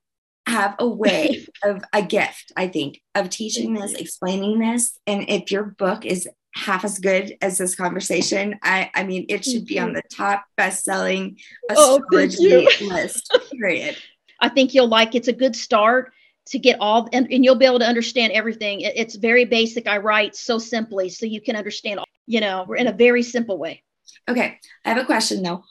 have 0.46 0.76
a 0.78 0.88
way 0.88 1.46
of 1.64 1.82
a 1.92 2.02
gift, 2.02 2.52
I 2.56 2.68
think, 2.68 3.02
of 3.14 3.30
teaching 3.30 3.74
this, 3.74 3.92
explaining 3.94 4.58
this. 4.58 4.98
And 5.06 5.28
if 5.28 5.50
your 5.50 5.64
book 5.64 6.06
is 6.06 6.28
half 6.56 6.84
as 6.84 6.98
good 6.98 7.36
as 7.42 7.58
this 7.58 7.74
conversation. 7.74 8.58
I, 8.62 8.90
I 8.94 9.04
mean, 9.04 9.26
it 9.28 9.44
should 9.44 9.66
be 9.66 9.78
on 9.78 9.92
the 9.92 10.02
top 10.10 10.44
best-selling 10.56 11.38
oh, 11.70 12.00
astrology 12.00 12.66
oh, 12.66 12.84
list. 12.86 13.38
Period. 13.52 13.96
I 14.40 14.48
think 14.48 14.74
you'll 14.74 14.88
like. 14.88 15.14
It's 15.14 15.28
a 15.28 15.32
good 15.32 15.54
start 15.54 16.12
to 16.46 16.58
get 16.58 16.78
all, 16.80 17.08
and, 17.12 17.30
and 17.30 17.44
you'll 17.44 17.56
be 17.56 17.66
able 17.66 17.80
to 17.80 17.86
understand 17.86 18.32
everything. 18.32 18.82
It, 18.82 18.94
it's 18.96 19.16
very 19.16 19.44
basic. 19.44 19.86
I 19.86 19.98
write 19.98 20.36
so 20.36 20.58
simply, 20.58 21.08
so 21.08 21.26
you 21.26 21.40
can 21.40 21.56
understand. 21.56 22.00
You 22.26 22.40
know, 22.40 22.64
we're 22.66 22.76
in 22.76 22.88
a 22.88 22.92
very 22.92 23.22
simple 23.22 23.58
way. 23.58 23.82
Okay, 24.28 24.58
I 24.84 24.88
have 24.88 24.98
a 24.98 25.04
question 25.04 25.42
though. 25.42 25.64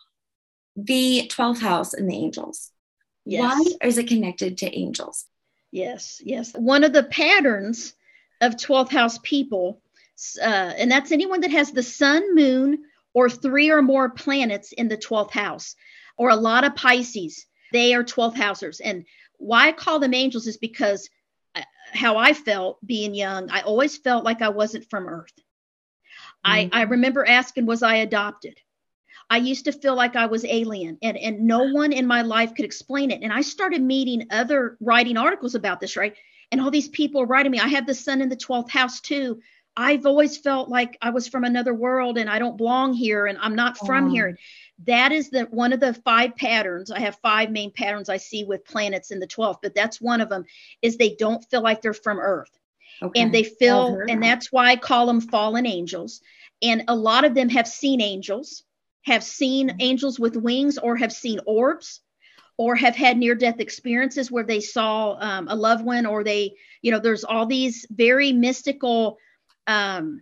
The 0.76 1.28
twelfth 1.30 1.62
house 1.62 1.94
and 1.94 2.10
the 2.10 2.16
angels. 2.16 2.72
Yes. 3.26 3.42
Why 3.42 3.88
is 3.88 3.98
it 3.98 4.08
connected 4.08 4.58
to 4.60 4.78
angels? 4.78 5.26
Yes, 5.72 6.22
yes. 6.24 6.54
One 6.54 6.84
of 6.84 6.94
the 6.94 7.04
patterns 7.04 7.94
of 8.40 8.56
12th 8.56 8.92
house 8.92 9.20
people, 9.24 9.82
uh, 10.42 10.46
and 10.78 10.92
that's 10.92 11.12
anyone 11.12 11.42
that 11.42 11.52
has 11.52 11.72
the 11.72 11.84
sun, 11.84 12.36
moon, 12.36 12.84
or 13.14 13.30
three 13.30 13.72
or 13.72 13.82
more 13.82 14.10
planets 14.10 14.72
in 14.74 14.88
the 14.88 14.98
12th 14.98 15.32
house, 15.32 15.76
or 16.18 16.30
a 16.30 16.36
lot 16.36 16.64
of 16.64 16.76
Pisces. 16.76 17.46
They 17.74 17.94
are 17.94 18.04
12th 18.04 18.36
housers. 18.36 18.80
And 18.80 19.06
why 19.38 19.68
I 19.68 19.72
call 19.72 20.00
them 20.00 20.14
angels 20.14 20.48
is 20.48 20.58
because 20.58 21.10
uh, 21.56 21.62
how 21.94 22.18
I 22.18 22.34
felt 22.34 22.86
being 22.86 23.14
young, 23.14 23.50
I 23.50 23.62
always 23.62 23.98
felt 23.98 24.24
like 24.24 24.42
I 24.42 24.50
wasn't 24.50 24.90
from 24.90 25.08
Earth. 25.08 25.34
Mm-hmm. 26.46 26.70
I, 26.74 26.82
I 26.82 26.84
remember 26.84 27.26
asking, 27.28 27.66
was 27.66 27.84
I 27.84 27.96
adopted? 27.96 28.60
I 29.30 29.38
used 29.38 29.66
to 29.66 29.72
feel 29.72 29.96
like 29.96 30.16
I 30.16 30.28
was 30.28 30.46
alien 30.46 30.98
and, 31.02 31.18
and 31.18 31.42
no 31.42 31.72
one 31.72 31.92
in 31.92 32.06
my 32.06 32.22
life 32.22 32.54
could 32.54 32.66
explain 32.66 33.10
it. 33.10 33.24
And 33.24 33.34
I 33.34 33.42
started 33.42 33.82
meeting 33.82 34.28
other 34.30 34.78
writing 34.80 35.18
articles 35.18 35.56
about 35.56 35.80
this, 35.80 35.98
right? 35.98 36.16
And 36.52 36.62
all 36.62 36.70
these 36.70 36.90
people 36.90 37.26
writing 37.26 37.52
me. 37.52 37.60
I 37.60 37.70
have 37.70 37.88
the 37.88 37.96
sun 37.96 38.22
in 38.22 38.30
the 38.30 38.36
12th 38.36 38.70
house 38.70 39.02
too. 39.02 39.42
I've 39.76 40.06
always 40.06 40.38
felt 40.38 40.70
like 40.70 40.98
I 41.02 41.10
was 41.10 41.28
from 41.28 41.44
another 41.44 41.74
world 41.74 42.18
and 42.18 42.30
I 42.30 42.40
don't 42.40 42.56
belong 42.56 42.94
here 42.94 43.26
and 43.26 43.38
I'm 43.40 43.56
not 43.56 43.78
from 43.80 44.08
oh. 44.08 44.10
here. 44.12 44.38
That 44.84 45.12
is 45.12 45.30
the 45.30 45.44
one 45.46 45.72
of 45.72 45.80
the 45.80 45.94
five 45.94 46.36
patterns. 46.36 46.92
I 46.92 47.00
have 47.00 47.18
five 47.22 47.50
main 47.50 47.72
patterns 47.72 48.10
I 48.10 48.18
see 48.18 48.44
with 48.44 48.66
planets 48.66 49.12
in 49.12 49.20
the 49.20 49.28
12th, 49.28 49.60
but 49.62 49.74
that's 49.74 50.02
one 50.02 50.20
of 50.20 50.30
them 50.30 50.46
is 50.82 50.98
they 50.98 51.16
don't 51.16 51.46
feel 51.50 51.62
like 51.62 51.82
they're 51.82 51.94
from 51.94 52.20
Earth. 52.20 52.52
Okay. 53.02 53.22
And 53.22 53.34
they 53.34 53.44
feel, 53.44 54.00
and 54.10 54.22
that's 54.22 54.52
why 54.52 54.70
I 54.72 54.76
call 54.76 55.06
them 55.06 55.22
fallen 55.22 55.66
angels. 55.66 56.22
And 56.62 56.84
a 56.88 56.96
lot 56.96 57.26
of 57.26 57.34
them 57.34 57.50
have 57.50 57.68
seen 57.68 58.02
angels 58.02 58.64
have 59.06 59.24
seen 59.24 59.70
mm-hmm. 59.70 59.78
angels 59.80 60.20
with 60.20 60.36
wings 60.36 60.78
or 60.78 60.96
have 60.96 61.14
seen 61.14 61.40
orbs 61.46 62.02
or 62.58 62.76
have 62.76 62.96
had 62.96 63.18
near 63.18 63.36
death 63.36 63.60
experiences 63.60 64.32
where 64.32 64.44
they 64.44 64.60
saw 64.60 65.18
um, 65.20 65.48
a 65.48 65.56
loved 65.56 65.86
one 65.86 66.06
or 66.06 66.24
they 66.24 66.54
you 66.82 66.92
know 66.92 67.00
there's 67.00 67.24
all 67.24 67.46
these 67.46 67.86
very 67.90 68.32
mystical 68.32 69.18
um 69.68 70.22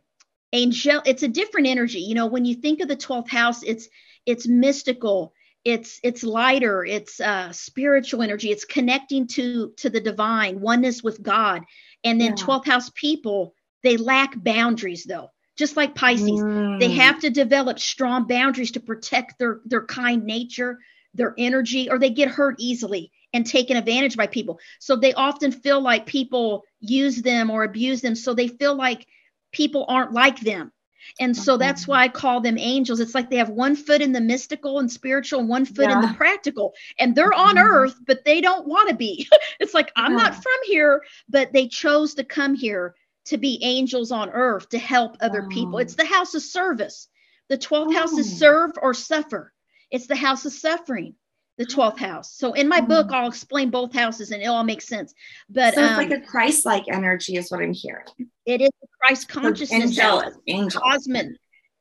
angel 0.51 1.01
it's 1.05 1.23
a 1.23 1.27
different 1.27 1.67
energy 1.67 1.99
you 1.99 2.15
know 2.15 2.27
when 2.27 2.45
you 2.45 2.55
think 2.55 2.81
of 2.81 2.87
the 2.87 2.95
12th 2.95 3.29
house 3.29 3.63
it's 3.63 3.87
it's 4.26 4.47
mystical 4.47 5.34
it's 5.65 5.99
it's 6.03 6.24
lighter 6.24 6.84
it's 6.84 7.19
uh 7.19 7.51
spiritual 7.51 8.21
energy 8.21 8.51
it's 8.51 8.65
connecting 8.65 9.28
to 9.28 9.71
to 9.78 9.89
the 9.89 10.01
divine 10.01 10.59
oneness 10.59 11.01
with 11.01 11.21
god 11.21 11.63
and 12.03 12.19
then 12.19 12.36
yeah. 12.38 12.43
12th 12.43 12.65
house 12.65 12.91
people 12.95 13.53
they 13.84 13.97
lack 13.97 14.41
boundaries 14.43 15.05
though 15.05 15.30
just 15.55 15.78
like 15.78 15.95
Pisces. 15.95 16.41
Mm. 16.41 16.80
They 16.80 16.91
have 16.91 17.19
to 17.19 17.30
develop 17.30 17.80
strong 17.80 18.28
boundaries 18.28 18.71
to 18.71 18.80
protect 18.80 19.38
their, 19.38 19.61
their 19.65 19.86
kind 19.86 20.24
nature, 20.24 20.80
their 21.13 21.36
energy, 21.38 21.89
or 21.89 21.99
they 21.99 22.09
get 22.09 22.30
hurt 22.30 22.55
easily 22.59 23.11
and 23.34 23.45
taken 23.45 23.78
advantage 23.78 24.15
by 24.15 24.28
people. 24.28 24.59
So 24.80 24.95
they 24.95 25.13
often 25.13 25.51
feel 25.51 25.82
like 25.82 26.05
people 26.05 26.63
use 26.80 27.21
them 27.21 27.49
or 27.49 27.63
abuse 27.63 28.01
them. 28.01 28.15
So 28.15 28.34
they 28.34 28.47
feel 28.47 28.76
like 28.76 29.05
people 29.51 29.86
aren't 29.88 30.13
like 30.13 30.39
them. 30.39 30.71
And 31.19 31.35
so 31.35 31.57
that's 31.57 31.87
why 31.87 32.03
I 32.03 32.09
call 32.09 32.41
them 32.41 32.57
angels. 32.57 32.99
It's 32.99 33.15
like 33.15 33.29
they 33.29 33.37
have 33.37 33.49
one 33.49 33.75
foot 33.75 34.01
in 34.01 34.11
the 34.11 34.21
mystical 34.21 34.79
and 34.79 34.91
spiritual, 34.91 35.39
and 35.39 35.49
one 35.49 35.65
foot 35.65 35.89
yeah. 35.89 35.95
in 35.95 36.01
the 36.01 36.13
practical. 36.15 36.73
And 36.99 37.15
they're 37.15 37.33
on 37.33 37.55
mm-hmm. 37.55 37.65
earth, 37.65 37.95
but 38.05 38.25
they 38.25 38.41
don't 38.41 38.67
want 38.67 38.89
to 38.89 38.95
be. 38.95 39.27
it's 39.59 39.73
like, 39.73 39.91
I'm 39.95 40.13
yeah. 40.13 40.23
not 40.23 40.35
from 40.35 40.59
here, 40.65 41.03
but 41.29 41.53
they 41.53 41.67
chose 41.67 42.15
to 42.15 42.23
come 42.23 42.55
here 42.55 42.95
to 43.25 43.37
be 43.37 43.59
angels 43.61 44.11
on 44.11 44.29
earth 44.29 44.69
to 44.69 44.77
help 44.77 45.17
other 45.21 45.45
oh. 45.45 45.49
people. 45.49 45.79
It's 45.79 45.95
the 45.95 46.05
house 46.05 46.35
of 46.35 46.41
service. 46.41 47.07
The 47.49 47.57
12th 47.57 47.87
oh. 47.89 47.93
house 47.93 48.13
is 48.13 48.39
serve 48.39 48.71
or 48.81 48.93
suffer. 48.93 49.53
It's 49.91 50.07
the 50.07 50.15
house 50.15 50.45
of 50.45 50.53
suffering, 50.53 51.15
the 51.57 51.65
12th 51.65 51.99
house. 51.99 52.33
So 52.33 52.53
in 52.53 52.67
my 52.67 52.79
oh. 52.79 52.85
book, 52.85 53.11
I'll 53.11 53.27
explain 53.27 53.69
both 53.69 53.93
houses 53.93 54.31
and 54.31 54.41
it 54.41 54.47
all 54.47 54.63
makes 54.63 54.87
sense. 54.87 55.13
But 55.49 55.75
so 55.75 55.81
it's 55.81 55.91
um, 55.91 55.97
like 55.97 56.11
a 56.11 56.21
Christ 56.21 56.65
like 56.65 56.85
energy, 56.87 57.35
is 57.35 57.51
what 57.51 57.61
I'm 57.61 57.73
hearing. 57.73 58.05
It 58.45 58.61
is 58.61 58.69
Christ 59.01 59.29
consciousness, 59.29 59.97
angelic, 59.97 60.33
angel. 60.47 60.81
cosmic, 60.81 61.27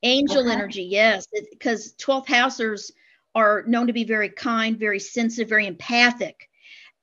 angel 0.03 0.43
okay. 0.43 0.53
energy. 0.53 0.83
Yes, 0.83 1.27
because 1.51 1.95
12th 1.95 2.27
housers 2.27 2.93
are 3.35 3.65
known 3.67 3.87
to 3.87 3.93
be 3.93 4.05
very 4.05 4.29
kind, 4.29 4.79
very 4.79 4.99
sensitive, 4.99 5.49
very 5.49 5.67
empathic 5.67 6.49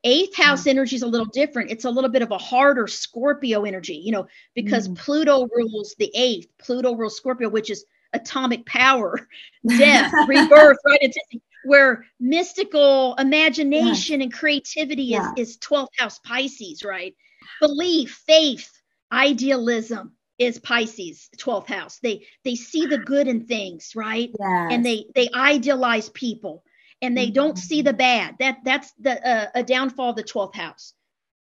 Eighth 0.05 0.35
house 0.35 0.63
mm. 0.63 0.69
energy 0.69 0.95
is 0.95 1.01
a 1.01 1.07
little 1.07 1.25
different. 1.25 1.71
It's 1.71 1.83
a 1.83 1.89
little 1.89 2.09
bit 2.09 2.21
of 2.21 2.31
a 2.31 2.37
harder 2.37 2.87
Scorpio 2.87 3.65
energy, 3.65 3.95
you 3.95 4.11
know, 4.11 4.27
because 4.55 4.87
mm. 4.87 4.97
Pluto 4.97 5.47
rules 5.53 5.95
the 5.99 6.09
eighth. 6.15 6.47
Pluto 6.57 6.95
rules 6.95 7.17
Scorpio, 7.17 7.49
which 7.49 7.69
is 7.69 7.85
atomic 8.13 8.65
power, 8.65 9.27
death, 9.67 10.11
rebirth, 10.27 10.77
right? 10.85 10.99
It's 11.01 11.17
where 11.65 12.05
mystical 12.19 13.13
imagination 13.15 14.21
yeah. 14.21 14.25
and 14.25 14.33
creativity 14.33 15.03
yeah. 15.03 15.33
is, 15.35 15.49
is 15.49 15.57
12th 15.57 15.89
house 15.97 16.19
Pisces, 16.19 16.85
right? 16.85 17.13
Belief, 17.59 18.21
faith, 18.25 18.78
idealism 19.11 20.13
is 20.37 20.59
Pisces 20.59 21.29
12th 21.37 21.67
house. 21.67 21.99
They 22.01 22.25
they 22.43 22.55
see 22.55 22.85
the 22.85 22.97
good 22.97 23.27
in 23.27 23.45
things, 23.45 23.91
right? 23.95 24.31
Yes. 24.39 24.69
And 24.71 24.85
they 24.85 25.05
they 25.13 25.29
idealize 25.35 26.09
people 26.09 26.63
and 27.01 27.15
they 27.17 27.29
don't 27.29 27.57
see 27.57 27.81
the 27.81 27.93
bad. 27.93 28.35
That 28.39 28.59
that's 28.63 28.91
the 28.99 29.27
uh, 29.27 29.49
a 29.55 29.63
downfall 29.63 30.11
of 30.11 30.15
the 30.15 30.23
12th 30.23 30.55
house 30.55 30.93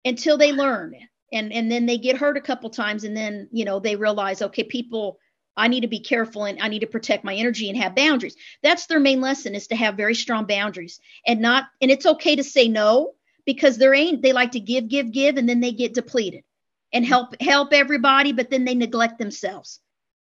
until 0.04 0.38
they 0.38 0.52
learn 0.52 0.94
and 1.32 1.52
and 1.52 1.70
then 1.70 1.86
they 1.86 1.98
get 1.98 2.16
hurt 2.16 2.38
a 2.38 2.42
couple 2.42 2.70
times 2.70 3.04
and 3.04 3.16
then 3.16 3.48
you 3.52 3.64
know 3.64 3.78
they 3.78 3.96
realize 3.96 4.42
okay 4.42 4.64
people 4.64 5.18
I 5.56 5.68
need 5.68 5.80
to 5.80 5.88
be 5.88 6.00
careful 6.00 6.44
and 6.44 6.60
I 6.60 6.68
need 6.68 6.80
to 6.80 6.86
protect 6.86 7.24
my 7.24 7.34
energy 7.34 7.68
and 7.68 7.76
have 7.76 7.94
boundaries. 7.94 8.36
That's 8.62 8.86
their 8.86 9.00
main 9.00 9.20
lesson 9.20 9.54
is 9.54 9.66
to 9.66 9.76
have 9.76 9.96
very 9.96 10.14
strong 10.14 10.46
boundaries 10.46 11.00
and 11.26 11.40
not 11.40 11.64
and 11.82 11.90
it's 11.90 12.06
okay 12.06 12.36
to 12.36 12.44
say 12.44 12.68
no 12.68 13.12
because 13.44 13.76
they're 13.76 13.94
ain't 13.94 14.22
they 14.22 14.32
like 14.32 14.52
to 14.52 14.60
give 14.60 14.88
give 14.88 15.12
give 15.12 15.36
and 15.36 15.48
then 15.48 15.60
they 15.60 15.72
get 15.72 15.92
depleted 15.92 16.44
and 16.92 17.04
help 17.04 17.40
help 17.40 17.72
everybody 17.72 18.32
but 18.32 18.50
then 18.50 18.64
they 18.64 18.74
neglect 18.74 19.18
themselves. 19.18 19.80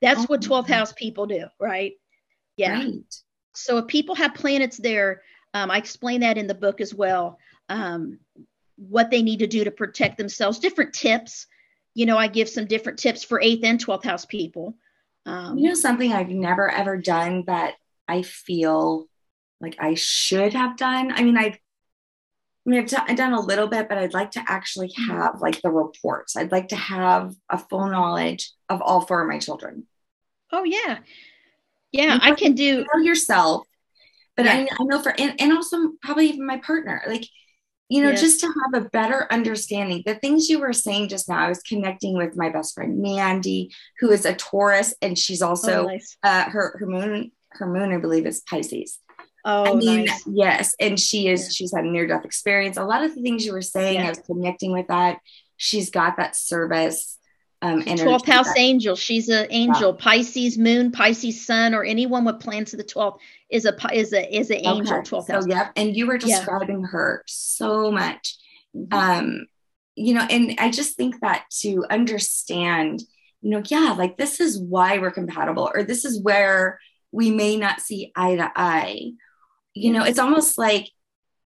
That's 0.01 0.27
what 0.29 0.41
12th 0.41 0.67
house 0.67 0.93
people 0.93 1.25
do, 1.27 1.45
right? 1.59 1.93
Yeah. 2.55 2.73
Right. 2.73 3.15
So 3.53 3.77
if 3.79 3.87
people 3.87 4.15
have 4.15 4.33
planets 4.33 4.77
there, 4.77 5.21
um, 5.53 5.71
I 5.71 5.77
explain 5.77 6.21
that 6.21 6.37
in 6.37 6.47
the 6.47 6.53
book 6.53 6.79
as 6.79 6.93
well. 6.93 7.37
Um, 7.67 8.19
what 8.77 9.11
they 9.11 9.21
need 9.21 9.39
to 9.39 9.47
do 9.47 9.65
to 9.65 9.71
protect 9.71 10.17
themselves, 10.17 10.59
different 10.59 10.93
tips. 10.93 11.47
You 11.95 12.05
know, 12.05 12.17
I 12.17 12.27
give 12.27 12.47
some 12.47 12.65
different 12.65 12.99
tips 12.99 13.23
for 13.23 13.41
eighth 13.41 13.65
and 13.65 13.83
12th 13.83 14.05
house 14.05 14.25
people. 14.25 14.75
Um, 15.25 15.57
you 15.57 15.67
know, 15.67 15.75
something 15.75 16.13
I've 16.13 16.29
never 16.29 16.69
ever 16.69 16.95
done 16.97 17.41
but 17.41 17.73
I 18.07 18.21
feel 18.23 19.07
like 19.61 19.75
I 19.79 19.93
should 19.95 20.53
have 20.53 20.77
done. 20.77 21.11
I 21.11 21.23
mean, 21.23 21.37
I've, 21.37 21.57
I 22.69 22.71
mean, 22.71 22.81
I've, 22.81 22.87
d- 22.87 22.97
I've 22.97 23.17
done 23.17 23.33
a 23.33 23.41
little 23.41 23.67
bit, 23.67 23.89
but 23.89 23.97
I'd 23.97 24.13
like 24.13 24.29
to 24.31 24.43
actually 24.47 24.89
mm-hmm. 24.89 25.17
have 25.17 25.41
like 25.41 25.59
the 25.63 25.71
reports. 25.71 26.37
I'd 26.37 26.51
like 26.51 26.67
to 26.67 26.75
have 26.75 27.33
a 27.49 27.57
full 27.57 27.87
knowledge 27.87 28.51
of 28.69 28.79
all 28.83 29.01
four 29.01 29.23
of 29.23 29.27
my 29.27 29.39
children. 29.39 29.87
Oh 30.51 30.63
yeah, 30.63 30.99
yeah, 31.91 32.19
I 32.21 32.35
can 32.35 32.53
do 32.53 32.85
know 32.93 33.01
yourself, 33.01 33.65
but 34.37 34.45
yeah. 34.45 34.53
I, 34.53 34.67
I, 34.79 34.83
know 34.83 35.01
for 35.01 35.19
and, 35.19 35.33
and 35.41 35.51
also 35.51 35.93
probably 36.03 36.27
even 36.29 36.45
my 36.45 36.57
partner, 36.57 37.01
like 37.07 37.25
you 37.87 38.03
know, 38.03 38.11
yes. 38.11 38.21
just 38.21 38.39
to 38.41 38.45
have 38.45 38.83
a 38.83 38.89
better 38.89 39.25
understanding. 39.31 40.03
The 40.05 40.13
things 40.13 40.47
you 40.47 40.59
were 40.59 40.73
saying 40.73 41.09
just 41.09 41.27
now, 41.27 41.39
I 41.39 41.49
was 41.49 41.63
connecting 41.63 42.15
with 42.15 42.37
my 42.37 42.49
best 42.49 42.75
friend 42.75 42.99
Mandy, 42.99 43.71
who 43.99 44.11
is 44.11 44.25
a 44.25 44.35
Taurus, 44.35 44.93
and 45.01 45.17
she's 45.17 45.41
also 45.41 45.85
oh, 45.85 45.87
nice. 45.87 46.17
uh, 46.21 46.51
her 46.51 46.77
her 46.79 46.85
moon 46.85 47.31
her 47.53 47.65
moon 47.65 47.91
I 47.91 47.97
believe 47.97 48.27
is 48.27 48.41
Pisces. 48.41 48.99
Oh, 49.45 49.73
I 49.73 49.75
mean, 49.75 50.05
nice. 50.05 50.23
yes, 50.27 50.75
and 50.79 50.99
she 50.99 51.27
is. 51.27 51.55
She's 51.55 51.73
had 51.73 51.85
a 51.85 51.89
near 51.89 52.07
death 52.07 52.25
experience. 52.25 52.77
A 52.77 52.83
lot 52.83 53.03
of 53.03 53.15
the 53.15 53.21
things 53.21 53.45
you 53.45 53.53
were 53.53 53.61
saying, 53.61 53.95
yeah. 53.99 54.07
I 54.07 54.09
was 54.09 54.19
connecting 54.19 54.71
with 54.71 54.87
that. 54.87 55.19
She's 55.57 55.89
got 55.89 56.17
that 56.17 56.35
service 56.35 57.19
um, 57.61 57.81
12th 57.81 58.25
house 58.25 58.47
that, 58.47 58.57
angel. 58.57 58.95
She's 58.95 59.27
an 59.27 59.47
angel. 59.49 59.93
Pisces 59.93 60.57
moon, 60.57 60.91
Pisces 60.91 61.45
sun, 61.45 61.73
or 61.73 61.83
anyone 61.83 62.23
with 62.23 62.39
plans 62.39 62.71
to 62.71 62.77
the 62.77 62.83
12th 62.83 63.19
is 63.49 63.65
a 63.65 63.75
is 63.93 64.13
a 64.13 64.35
is 64.35 64.49
an 64.49 64.65
angel. 64.65 64.97
Okay. 64.97 65.09
12th 65.09 65.27
house. 65.29 65.43
So 65.43 65.49
yeah, 65.49 65.69
and 65.75 65.95
you 65.95 66.07
were 66.07 66.17
describing 66.17 66.81
yeah. 66.81 66.87
her 66.87 67.23
so 67.27 67.91
much. 67.91 68.37
Mm-hmm. 68.75 68.93
Um, 68.93 69.47
you 69.95 70.13
know, 70.13 70.25
and 70.29 70.55
I 70.59 70.71
just 70.71 70.95
think 70.95 71.19
that 71.19 71.45
to 71.61 71.85
understand, 71.89 73.01
you 73.41 73.49
know, 73.49 73.61
yeah, 73.65 73.93
like 73.97 74.17
this 74.17 74.39
is 74.39 74.57
why 74.57 74.99
we're 74.99 75.11
compatible, 75.11 75.69
or 75.73 75.83
this 75.83 76.05
is 76.05 76.21
where 76.21 76.79
we 77.11 77.29
may 77.29 77.57
not 77.57 77.81
see 77.81 78.13
eye 78.15 78.37
to 78.37 78.51
eye. 78.55 79.11
You 79.73 79.91
know, 79.91 80.03
it's 80.03 80.19
almost 80.19 80.57
like 80.57 80.89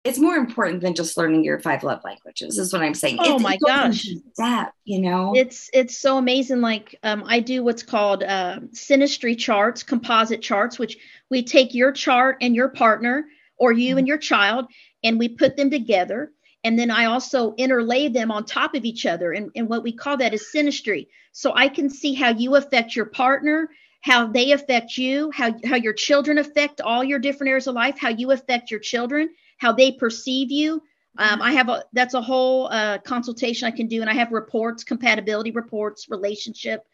it's 0.03 0.19
more 0.19 0.37
important 0.37 0.81
than 0.81 0.95
just 0.95 1.19
learning 1.19 1.45
your 1.45 1.61
five 1.61 1.83
love 1.83 2.01
languages 2.05 2.59
is 2.59 2.73
what 2.73 2.83
i'm 2.83 2.95
saying. 2.95 3.19
Oh 3.21 3.37
it, 3.37 3.43
my 3.43 3.59
gosh. 3.65 4.07
that 4.39 4.73
you 4.85 5.01
know? 5.01 5.33
It's 5.35 5.71
it's 5.73 5.99
so 5.99 6.17
amazing 6.19 6.61
like 6.61 6.99
um, 7.03 7.25
i 7.27 7.41
do 7.41 7.63
what's 7.63 7.83
called 7.83 8.23
uh, 8.23 8.61
synastry 8.73 9.39
charts 9.39 9.83
composite 9.83 10.43
charts 10.43 10.79
which 10.79 10.97
we 11.31 11.43
take 11.43 11.75
your 11.75 11.93
chart 11.93 12.39
and 12.41 12.55
your 12.55 12.69
partner 12.69 13.27
or 13.57 13.73
you 13.73 13.91
mm-hmm. 13.91 13.99
and 13.99 14.09
your 14.09 14.19
child 14.19 14.67
and 15.05 15.19
we 15.19 15.29
put 15.29 15.57
them 15.57 15.71
together 15.71 16.33
and 16.65 16.79
then 16.79 16.91
i 16.91 17.05
also 17.05 17.55
interlay 17.57 18.09
them 18.09 18.31
on 18.31 18.45
top 18.45 18.75
of 18.75 18.85
each 18.85 19.05
other 19.05 19.33
and, 19.33 19.51
and 19.55 19.69
what 19.69 19.83
we 19.83 19.93
call 19.93 20.17
that 20.17 20.35
is 20.35 20.51
synastry. 20.55 21.09
So 21.33 21.53
i 21.55 21.69
can 21.69 21.91
see 21.91 22.15
how 22.15 22.31
you 22.31 22.57
affect 22.57 22.97
your 22.97 23.07
partner 23.07 23.69
how 24.03 24.27
they 24.27 24.53
affect 24.53 24.97
you 24.97 25.31
how, 25.31 25.55
how 25.65 25.77
your 25.77 25.93
children 25.93 26.39
affect 26.39 26.81
all 26.81 27.05
your 27.05 27.19
different 27.19 27.49
areas 27.49 27.67
of 27.67 27.75
life 27.75 27.99
how 27.99 28.09
you 28.09 28.31
affect 28.31 28.71
your 28.71 28.81
children 28.81 29.29
how 29.61 29.73
they 29.73 29.93
perceive 29.93 30.51
you. 30.51 30.83
Um, 31.19 31.43
I 31.43 31.53
have 31.53 31.69
a 31.69 31.85
that's 31.93 32.15
a 32.15 32.23
whole 32.23 32.69
uh, 32.69 32.99
consultation 32.99 33.67
I 33.67 33.77
can 33.77 33.89
do, 33.89 34.01
and 34.01 34.09
I 34.09 34.15
have 34.15 34.33
reports, 34.33 34.85
compatibility 34.85 35.51
reports, 35.51 36.09
relationship, 36.09 36.85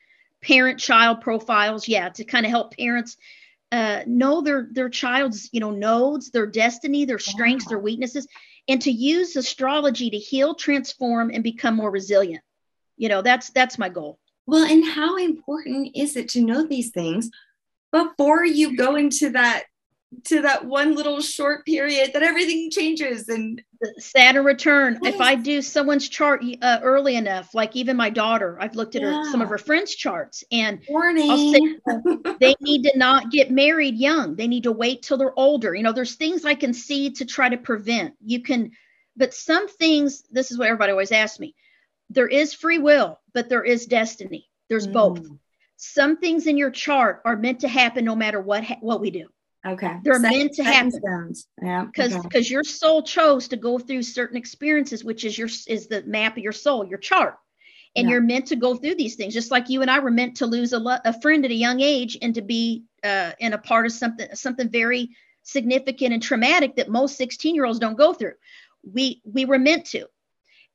parent 0.42 0.80
child 0.80 1.20
profiles. 1.20 1.86
Yeah, 1.86 2.08
to 2.10 2.24
kind 2.24 2.44
of 2.44 2.50
help 2.50 2.76
parents 2.76 3.16
uh, 3.70 4.02
know 4.06 4.40
their 4.40 4.68
their 4.72 4.88
child's 4.88 5.48
you 5.52 5.60
know 5.60 5.70
nodes, 5.70 6.30
their 6.30 6.46
destiny, 6.46 7.04
their 7.04 7.18
strengths, 7.20 7.66
wow. 7.66 7.70
their 7.70 7.78
weaknesses, 7.78 8.26
and 8.66 8.82
to 8.82 8.90
use 8.90 9.36
astrology 9.36 10.10
to 10.10 10.18
heal, 10.18 10.54
transform, 10.54 11.30
and 11.30 11.44
become 11.44 11.76
more 11.76 11.90
resilient. 11.90 12.42
You 12.96 13.08
know, 13.08 13.22
that's 13.22 13.50
that's 13.50 13.78
my 13.78 13.90
goal. 13.90 14.18
Well, 14.46 14.64
and 14.64 14.84
how 14.84 15.16
important 15.16 15.90
is 15.94 16.16
it 16.16 16.28
to 16.30 16.40
know 16.40 16.66
these 16.66 16.90
things 16.90 17.30
before 17.92 18.44
you 18.44 18.76
go 18.76 18.96
into 18.96 19.30
that 19.30 19.64
to 20.24 20.40
that 20.42 20.64
one 20.64 20.94
little 20.94 21.20
short 21.20 21.66
period 21.66 22.12
that 22.12 22.22
everything 22.22 22.70
changes 22.70 23.28
and 23.28 23.60
the 23.80 23.92
Saturn 23.98 24.44
return. 24.44 24.98
Yes. 25.02 25.14
If 25.14 25.20
I 25.20 25.34
do 25.34 25.60
someone's 25.60 26.08
chart 26.08 26.44
uh, 26.62 26.78
early 26.82 27.16
enough, 27.16 27.54
like 27.54 27.74
even 27.74 27.96
my 27.96 28.08
daughter, 28.08 28.56
I've 28.60 28.76
looked 28.76 28.94
at 28.94 29.02
yeah. 29.02 29.24
her 29.24 29.30
some 29.30 29.42
of 29.42 29.48
her 29.48 29.58
friends' 29.58 29.94
charts, 29.94 30.44
and 30.52 30.80
Warning. 30.88 31.30
I'll 31.30 31.52
say 31.52 32.34
they 32.40 32.54
need 32.60 32.84
to 32.84 32.96
not 32.96 33.30
get 33.30 33.50
married 33.50 33.96
young. 33.96 34.36
They 34.36 34.46
need 34.46 34.62
to 34.62 34.72
wait 34.72 35.02
till 35.02 35.18
they're 35.18 35.38
older. 35.38 35.74
You 35.74 35.82
know, 35.82 35.92
there's 35.92 36.14
things 36.14 36.44
I 36.44 36.54
can 36.54 36.72
see 36.72 37.10
to 37.10 37.24
try 37.24 37.48
to 37.48 37.58
prevent. 37.58 38.14
You 38.24 38.40
can, 38.42 38.70
but 39.16 39.34
some 39.34 39.68
things. 39.68 40.22
This 40.30 40.50
is 40.50 40.58
what 40.58 40.68
everybody 40.68 40.92
always 40.92 41.12
asks 41.12 41.40
me. 41.40 41.54
There 42.10 42.28
is 42.28 42.54
free 42.54 42.78
will, 42.78 43.20
but 43.34 43.48
there 43.48 43.64
is 43.64 43.86
destiny. 43.86 44.48
There's 44.68 44.86
mm. 44.86 44.92
both. 44.92 45.26
Some 45.76 46.16
things 46.16 46.46
in 46.46 46.56
your 46.56 46.70
chart 46.70 47.20
are 47.24 47.36
meant 47.36 47.60
to 47.60 47.68
happen 47.68 48.04
no 48.04 48.16
matter 48.16 48.40
what 48.40 48.64
ha- 48.64 48.78
what 48.80 49.00
we 49.00 49.10
do. 49.10 49.28
Okay. 49.66 49.98
They're 50.04 50.20
Second, 50.20 50.38
meant 50.38 50.52
to 50.54 50.64
happen. 50.64 51.34
Yeah. 51.60 51.84
Because 51.84 52.12
okay. 52.12 52.22
because 52.22 52.50
your 52.50 52.62
soul 52.62 53.02
chose 53.02 53.48
to 53.48 53.56
go 53.56 53.78
through 53.78 54.02
certain 54.02 54.36
experiences, 54.36 55.04
which 55.04 55.24
is 55.24 55.36
your 55.36 55.48
is 55.66 55.88
the 55.88 56.02
map 56.06 56.36
of 56.36 56.42
your 56.42 56.52
soul, 56.52 56.86
your 56.86 56.98
chart. 56.98 57.36
And 57.96 58.06
yeah. 58.06 58.12
you're 58.12 58.22
meant 58.22 58.46
to 58.48 58.56
go 58.56 58.76
through 58.76 58.96
these 58.96 59.16
things, 59.16 59.32
just 59.32 59.50
like 59.50 59.70
you 59.70 59.80
and 59.80 59.90
I 59.90 60.00
were 60.00 60.10
meant 60.10 60.36
to 60.36 60.46
lose 60.46 60.74
a, 60.74 60.78
lo- 60.78 60.98
a 61.04 61.18
friend 61.20 61.46
at 61.46 61.50
a 61.50 61.54
young 61.54 61.80
age 61.80 62.18
and 62.20 62.34
to 62.34 62.42
be 62.42 62.84
uh, 63.02 63.32
in 63.38 63.54
a 63.54 63.58
part 63.58 63.86
of 63.86 63.92
something 63.92 64.28
something 64.34 64.68
very 64.68 65.10
significant 65.42 66.12
and 66.12 66.22
traumatic 66.22 66.76
that 66.76 66.90
most 66.90 67.16
16 67.16 67.54
year 67.54 67.64
olds 67.64 67.78
don't 67.78 67.96
go 67.96 68.12
through. 68.12 68.34
We 68.92 69.22
we 69.24 69.46
were 69.46 69.58
meant 69.58 69.86
to, 69.86 70.06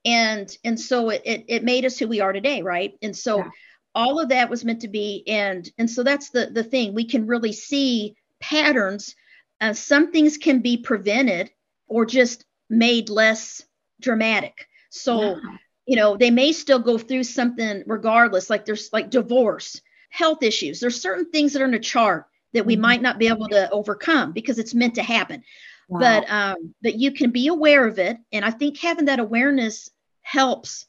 and 0.05 0.55
and 0.63 0.79
so 0.79 1.09
it 1.09 1.21
it, 1.25 1.45
it 1.47 1.63
made 1.63 1.85
us 1.85 1.97
who 1.97 2.07
we 2.07 2.21
are 2.21 2.33
today, 2.33 2.61
right? 2.61 2.93
And 3.01 3.15
so 3.15 3.37
yeah. 3.37 3.49
all 3.93 4.19
of 4.19 4.29
that 4.29 4.49
was 4.49 4.65
meant 4.65 4.81
to 4.81 4.87
be, 4.87 5.23
and 5.27 5.69
and 5.77 5.89
so 5.89 6.03
that's 6.03 6.29
the 6.29 6.47
the 6.47 6.63
thing 6.63 6.93
we 6.93 7.05
can 7.05 7.27
really 7.27 7.53
see 7.53 8.15
patterns, 8.39 9.15
uh, 9.61 9.73
some 9.73 10.11
things 10.11 10.37
can 10.37 10.59
be 10.59 10.77
prevented 10.77 11.51
or 11.87 12.05
just 12.05 12.45
made 12.69 13.09
less 13.09 13.61
dramatic. 14.01 14.67
So, 14.89 15.35
yeah. 15.35 15.57
you 15.85 15.95
know, 15.95 16.17
they 16.17 16.31
may 16.31 16.51
still 16.51 16.79
go 16.79 16.97
through 16.97 17.23
something 17.23 17.83
regardless, 17.85 18.49
like 18.49 18.65
there's 18.65 18.89
like 18.91 19.09
divorce, 19.09 19.79
health 20.09 20.43
issues. 20.43 20.79
There's 20.79 21.01
certain 21.01 21.29
things 21.29 21.53
that 21.53 21.61
are 21.61 21.65
in 21.65 21.73
a 21.73 21.79
chart 21.79 22.25
that 22.53 22.65
we 22.65 22.73
mm-hmm. 22.73 22.81
might 22.81 23.01
not 23.01 23.19
be 23.19 23.27
able 23.27 23.47
to 23.49 23.69
overcome 23.71 24.33
because 24.33 24.59
it's 24.59 24.73
meant 24.73 24.95
to 24.95 25.03
happen. 25.03 25.43
Wow. 25.91 25.99
But 25.99 26.31
um, 26.31 26.73
but 26.81 26.95
you 26.95 27.11
can 27.11 27.31
be 27.31 27.47
aware 27.47 27.85
of 27.85 27.99
it, 27.99 28.17
and 28.31 28.45
I 28.45 28.49
think 28.49 28.77
having 28.77 29.05
that 29.05 29.19
awareness 29.19 29.89
helps 30.21 30.85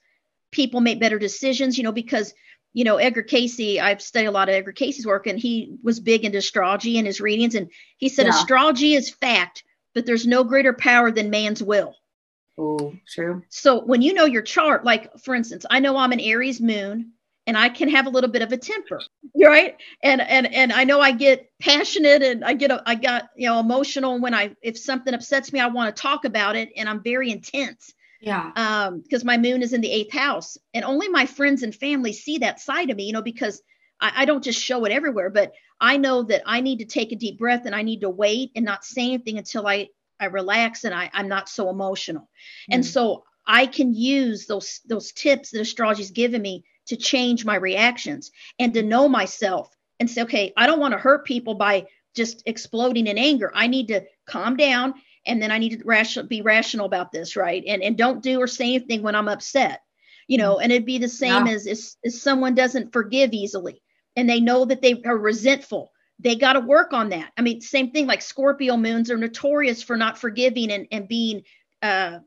people 0.53 0.81
make 0.81 1.01
better 1.01 1.19
decisions. 1.19 1.77
You 1.77 1.83
know, 1.83 1.93
because 1.93 2.33
you 2.73 2.85
know, 2.85 2.97
Edgar 2.97 3.23
Cayce, 3.23 3.81
I've 3.81 4.01
studied 4.01 4.29
a 4.29 4.31
lot 4.31 4.49
of 4.49 4.55
Edgar 4.55 4.73
Cayce's 4.73 5.05
work, 5.05 5.27
and 5.27 5.39
he 5.39 5.77
was 5.83 6.01
big 6.01 6.25
into 6.25 6.39
astrology 6.39 6.99
and 6.99 7.07
his 7.07 7.21
readings. 7.21 7.55
And 7.55 7.69
he 7.99 8.09
said, 8.09 8.27
yeah. 8.27 8.31
astrology 8.31 8.95
is 8.95 9.11
fact, 9.11 9.65
but 9.95 10.07
there's 10.07 10.27
no 10.27 10.45
greater 10.45 10.73
power 10.73 11.11
than 11.11 11.31
man's 11.31 11.63
will. 11.63 11.97
Oh, 12.57 12.95
true. 13.09 13.43
So 13.49 13.81
when 13.81 14.03
you 14.03 14.15
know 14.15 14.25
your 14.25 14.43
chart, 14.43 14.85
like 14.85 15.19
for 15.19 15.35
instance, 15.35 15.67
I 15.69 15.81
know 15.81 15.97
I'm 15.97 16.13
an 16.13 16.21
Aries 16.21 16.61
moon 16.61 17.13
and 17.47 17.59
I 17.59 17.69
can 17.69 17.89
have 17.89 18.07
a 18.07 18.11
little 18.11 18.31
bit 18.31 18.43
of 18.43 18.53
a 18.53 18.57
temper, 18.57 19.01
right? 19.35 19.77
And 20.03 20.21
and 20.21 20.53
and 20.53 20.73
I 20.73 20.85
know 20.85 21.01
I 21.01 21.13
get 21.13 21.51
passionate 21.61 22.23
and 22.23 22.45
I 22.45 22.55
get 22.55 22.71
a, 22.71 22.83
I 22.87 22.95
got 22.95 23.31
you 23.37 23.49
know 23.49 23.61
emotional 23.61 24.21
when 24.21 24.35
I 24.35 24.55
if 24.63 24.79
something 24.79 25.15
upsets 25.15 25.53
me, 25.53 25.61
I 25.61 25.69
want 25.69 25.95
to 25.95 26.01
talk 26.01 26.25
about 26.25 26.57
it, 26.57 26.71
and 26.77 26.89
I'm 26.89 27.03
very 27.03 27.31
intense. 27.31 27.95
Yeah. 28.21 28.53
Um, 28.55 29.01
because 29.01 29.25
my 29.25 29.37
moon 29.37 29.63
is 29.63 29.73
in 29.73 29.81
the 29.81 29.91
eighth 29.91 30.13
house, 30.13 30.57
and 30.75 30.85
only 30.85 31.09
my 31.09 31.27
friends 31.27 31.63
and 31.63 31.75
family 31.75 32.13
see 32.13 32.39
that 32.39 32.61
side 32.61 32.91
of 32.91 32.97
me, 32.97 33.05
you 33.05 33.13
know, 33.13 33.23
because 33.23 33.61
I, 34.01 34.13
I 34.17 34.25
don't 34.25 34.45
just 34.45 34.63
show 34.63 34.85
it 34.85 34.93
everywhere, 34.93 35.31
but 35.31 35.53
I 35.81 35.97
know 35.97 36.23
that 36.25 36.43
I 36.47 36.61
need 36.61 36.79
to 36.79 36.85
take 36.85 37.11
a 37.11 37.17
deep 37.17 37.39
breath 37.39 37.67
and 37.67 37.75
I 37.75 37.83
need 37.83 38.03
to 38.03 38.11
wait 38.11 38.53
and 38.55 38.65
not 38.65 38.85
say 38.85 39.07
anything 39.07 39.39
until 39.39 39.67
I 39.67 39.89
I 40.21 40.27
relax 40.27 40.85
and 40.85 40.95
I, 40.95 41.11
I'm 41.13 41.29
not 41.29 41.49
so 41.49 41.69
emotional. 41.69 42.31
Mm. 42.71 42.77
And 42.77 42.87
so 42.87 43.25
I 43.47 43.67
can 43.67 43.93
use 43.93 44.47
those 44.47 44.81
those 44.87 45.13
tips 45.13 45.51
that 45.51 45.61
astrology's 45.61 46.13
given 46.13 46.41
me 46.41 46.65
to 46.87 46.97
change 46.97 47.45
my 47.45 47.57
reactions 47.57 48.31
and 48.59 48.75
to 48.75 48.83
know 48.83 49.09
myself 49.09 49.75
and 50.01 50.11
say, 50.11 50.23
okay, 50.23 50.53
I 50.57 50.67
don't 50.67 50.81
want 50.81 50.93
to 50.93 50.99
hurt 50.99 51.25
people 51.25 51.55
by 51.55 51.87
just 52.15 52.43
exploding 52.47 53.07
in 53.07 53.19
anger. 53.19 53.51
I 53.55 53.67
need 53.67 53.89
to 53.89 54.05
calm 54.27 54.57
down 54.57 54.95
and 55.27 55.41
then 55.41 55.51
I 55.51 55.59
need 55.59 55.79
to 55.79 55.85
ration, 55.85 56.27
be 56.27 56.43
rational 56.43 56.87
about 56.87 57.13
this, 57.13 57.37
right? 57.37 57.63
And 57.67 57.83
and 57.83 57.97
don't 57.97 58.23
do 58.23 58.41
or 58.41 58.47
say 58.47 58.75
anything 58.75 59.03
when 59.03 59.15
I'm 59.15 59.29
upset, 59.29 59.83
you 60.27 60.39
know. 60.39 60.59
And 60.59 60.73
it'd 60.73 60.87
be 60.87 60.99
the 60.99 61.09
same 61.09 61.47
yeah. 61.47 61.53
as 61.53 61.67
if, 61.67 61.79
if 62.03 62.15
someone 62.15 62.55
doesn't 62.55 62.93
forgive 62.93 63.33
easily 63.33 63.81
and 64.17 64.29
they 64.29 64.41
know 64.41 64.65
that 64.65 64.83
they 64.83 65.01
are 65.05 65.17
resentful. 65.17 65.93
They 66.19 66.37
got 66.37 66.53
to 66.55 66.61
work 66.61 66.93
on 66.93 67.09
that. 67.11 67.33
I 67.37 67.43
mean, 67.43 67.61
same 67.61 67.91
thing 67.91 68.07
like 68.07 68.23
Scorpio 68.23 68.77
moons 68.77 69.11
are 69.11 69.17
notorious 69.17 69.83
for 69.83 69.97
not 69.97 70.19
forgiving 70.19 70.71
and, 70.71 70.87
and 70.93 71.09
being 71.09 71.43
uh, 71.81 72.19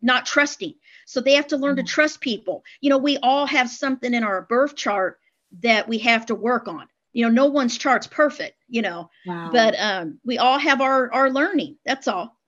not 0.00 0.26
trusting. 0.26 0.74
So 1.06 1.20
they 1.20 1.34
have 1.34 1.48
to 1.48 1.56
learn 1.56 1.76
mm-hmm. 1.76 1.86
to 1.86 1.92
trust 1.92 2.20
people. 2.20 2.64
You 2.80 2.90
know, 2.90 2.98
we 2.98 3.18
all 3.18 3.46
have 3.46 3.70
something 3.70 4.12
in 4.14 4.24
our 4.24 4.42
birth 4.42 4.76
chart 4.76 5.18
that 5.60 5.88
we 5.88 5.98
have 5.98 6.26
to 6.26 6.34
work 6.34 6.66
on 6.68 6.88
you 7.12 7.26
know 7.26 7.30
no 7.30 7.44
one's 7.44 7.76
chart's 7.76 8.06
perfect 8.06 8.56
you 8.68 8.80
know 8.80 9.10
wow. 9.26 9.50
but 9.52 9.78
um 9.78 10.18
we 10.24 10.38
all 10.38 10.58
have 10.58 10.80
our 10.80 11.12
our 11.12 11.28
learning 11.28 11.76
that's 11.84 12.08
all 12.08 12.38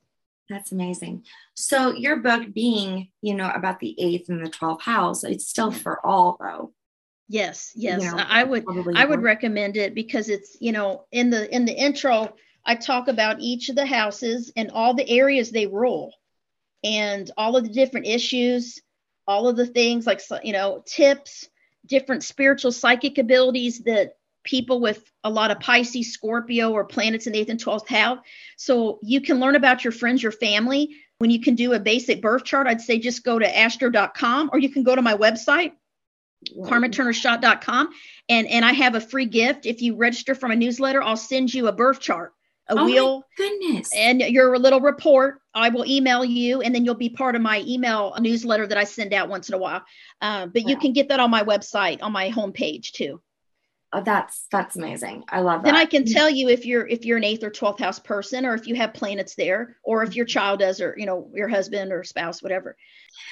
that's 0.48 0.72
amazing. 0.72 1.24
So 1.54 1.92
your 1.92 2.16
book 2.16 2.52
being, 2.52 3.08
you 3.22 3.34
know, 3.34 3.50
about 3.50 3.80
the 3.80 3.94
eighth 3.98 4.28
and 4.28 4.44
the 4.44 4.50
12th 4.50 4.82
house, 4.82 5.24
it's 5.24 5.48
still 5.48 5.70
for 5.70 6.04
all 6.04 6.36
though. 6.38 6.72
Yes, 7.28 7.72
yes. 7.74 8.02
You 8.02 8.10
know, 8.10 8.22
I 8.28 8.44
would 8.44 8.64
I 8.94 9.06
would 9.06 9.22
recommend 9.22 9.78
it 9.78 9.94
because 9.94 10.28
it's, 10.28 10.56
you 10.60 10.72
know, 10.72 11.06
in 11.10 11.30
the 11.30 11.52
in 11.54 11.64
the 11.64 11.72
intro, 11.72 12.34
I 12.66 12.74
talk 12.74 13.08
about 13.08 13.40
each 13.40 13.70
of 13.70 13.76
the 13.76 13.86
houses 13.86 14.52
and 14.56 14.70
all 14.70 14.92
the 14.92 15.08
areas 15.08 15.50
they 15.50 15.66
rule 15.66 16.12
and 16.84 17.30
all 17.36 17.56
of 17.56 17.64
the 17.64 17.70
different 17.70 18.06
issues, 18.06 18.80
all 19.26 19.48
of 19.48 19.56
the 19.56 19.66
things 19.66 20.06
like 20.06 20.20
you 20.44 20.52
know, 20.52 20.82
tips, 20.86 21.48
different 21.86 22.22
spiritual 22.22 22.70
psychic 22.70 23.18
abilities 23.18 23.80
that 23.80 24.16
people 24.44 24.80
with 24.80 25.10
a 25.24 25.30
lot 25.30 25.50
of 25.50 25.58
Pisces, 25.58 26.12
Scorpio, 26.12 26.70
or 26.70 26.84
planets 26.84 27.26
in 27.26 27.32
the 27.32 27.40
eighth 27.40 27.48
and 27.48 27.62
12th 27.62 27.88
have. 27.88 28.18
So 28.56 28.98
you 29.02 29.20
can 29.20 29.40
learn 29.40 29.56
about 29.56 29.82
your 29.82 29.92
friends, 29.92 30.22
your 30.22 30.32
family. 30.32 30.96
When 31.18 31.30
you 31.30 31.40
can 31.40 31.54
do 31.54 31.72
a 31.72 31.80
basic 31.80 32.20
birth 32.20 32.44
chart, 32.44 32.66
I'd 32.66 32.80
say 32.80 32.98
just 32.98 33.24
go 33.24 33.38
to 33.38 33.58
astro.com 33.58 34.50
or 34.52 34.58
you 34.58 34.68
can 34.68 34.82
go 34.82 34.94
to 34.94 35.00
my 35.00 35.14
website, 35.14 35.72
wow. 36.54 36.68
carmenturnerschott.com. 36.68 37.88
And, 38.28 38.46
and 38.48 38.64
I 38.64 38.72
have 38.72 38.94
a 38.94 39.00
free 39.00 39.26
gift. 39.26 39.64
If 39.64 39.80
you 39.80 39.96
register 39.96 40.34
for 40.34 40.48
my 40.48 40.54
newsletter, 40.54 41.02
I'll 41.02 41.16
send 41.16 41.54
you 41.54 41.68
a 41.68 41.72
birth 41.72 42.00
chart, 42.00 42.34
a 42.68 42.78
oh 42.78 42.84
wheel. 42.84 43.22
goodness. 43.36 43.90
And 43.94 44.20
your 44.20 44.58
little 44.58 44.80
report. 44.80 45.40
I 45.54 45.68
will 45.68 45.86
email 45.86 46.24
you 46.24 46.62
and 46.62 46.74
then 46.74 46.84
you'll 46.84 46.94
be 46.94 47.08
part 47.08 47.36
of 47.36 47.42
my 47.42 47.62
email 47.66 48.14
newsletter 48.18 48.66
that 48.66 48.76
I 48.76 48.84
send 48.84 49.14
out 49.14 49.28
once 49.28 49.48
in 49.48 49.54
a 49.54 49.58
while. 49.58 49.82
Uh, 50.20 50.46
but 50.46 50.64
wow. 50.64 50.70
you 50.70 50.76
can 50.76 50.92
get 50.92 51.08
that 51.10 51.20
on 51.20 51.30
my 51.30 51.44
website, 51.44 52.02
on 52.02 52.10
my 52.10 52.30
homepage 52.30 52.90
too. 52.90 53.20
Oh, 53.96 54.02
that's 54.04 54.48
that's 54.50 54.74
amazing. 54.74 55.22
I 55.28 55.38
love 55.38 55.62
that. 55.62 55.66
Then 55.66 55.76
I 55.76 55.84
can 55.84 56.04
tell 56.04 56.28
you 56.28 56.48
if 56.48 56.66
you're 56.66 56.84
if 56.84 57.04
you're 57.04 57.16
an 57.16 57.22
eighth 57.22 57.44
or 57.44 57.50
twelfth 57.50 57.78
house 57.78 58.00
person, 58.00 58.44
or 58.44 58.54
if 58.54 58.66
you 58.66 58.74
have 58.74 58.92
planets 58.92 59.36
there, 59.36 59.76
or 59.84 60.02
if 60.02 60.16
your 60.16 60.24
child 60.26 60.58
does, 60.58 60.80
or 60.80 60.96
you 60.98 61.06
know 61.06 61.30
your 61.32 61.46
husband 61.46 61.92
or 61.92 62.02
spouse, 62.02 62.42
whatever. 62.42 62.76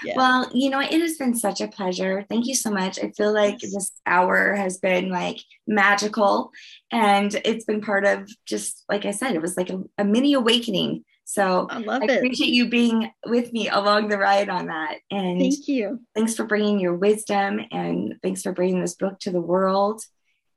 Yeah. 0.04 0.14
Well, 0.16 0.48
you 0.54 0.70
know, 0.70 0.78
it 0.78 1.00
has 1.00 1.16
been 1.16 1.34
such 1.34 1.60
a 1.60 1.66
pleasure. 1.66 2.24
Thank 2.28 2.46
you 2.46 2.54
so 2.54 2.70
much. 2.70 3.00
I 3.02 3.10
feel 3.10 3.34
like 3.34 3.58
this 3.58 3.90
hour 4.06 4.54
has 4.54 4.78
been 4.78 5.10
like 5.10 5.40
magical, 5.66 6.52
and 6.92 7.34
it's 7.44 7.64
been 7.64 7.80
part 7.80 8.04
of 8.04 8.30
just 8.46 8.84
like 8.88 9.04
I 9.04 9.10
said, 9.10 9.34
it 9.34 9.42
was 9.42 9.56
like 9.56 9.70
a, 9.70 9.82
a 9.98 10.04
mini 10.04 10.34
awakening. 10.34 11.04
So 11.24 11.66
I 11.70 11.78
love 11.78 12.02
I 12.02 12.04
it. 12.04 12.16
appreciate 12.18 12.50
you 12.50 12.68
being 12.68 13.10
with 13.26 13.52
me 13.52 13.68
along 13.68 14.08
the 14.08 14.18
ride 14.18 14.48
on 14.48 14.66
that. 14.66 14.98
And 15.10 15.40
thank 15.40 15.66
you. 15.66 16.00
Thanks 16.14 16.36
for 16.36 16.44
bringing 16.44 16.78
your 16.78 16.94
wisdom, 16.94 17.58
and 17.72 18.14
thanks 18.22 18.42
for 18.42 18.52
bringing 18.52 18.80
this 18.80 18.94
book 18.94 19.18
to 19.20 19.32
the 19.32 19.40
world. 19.40 20.04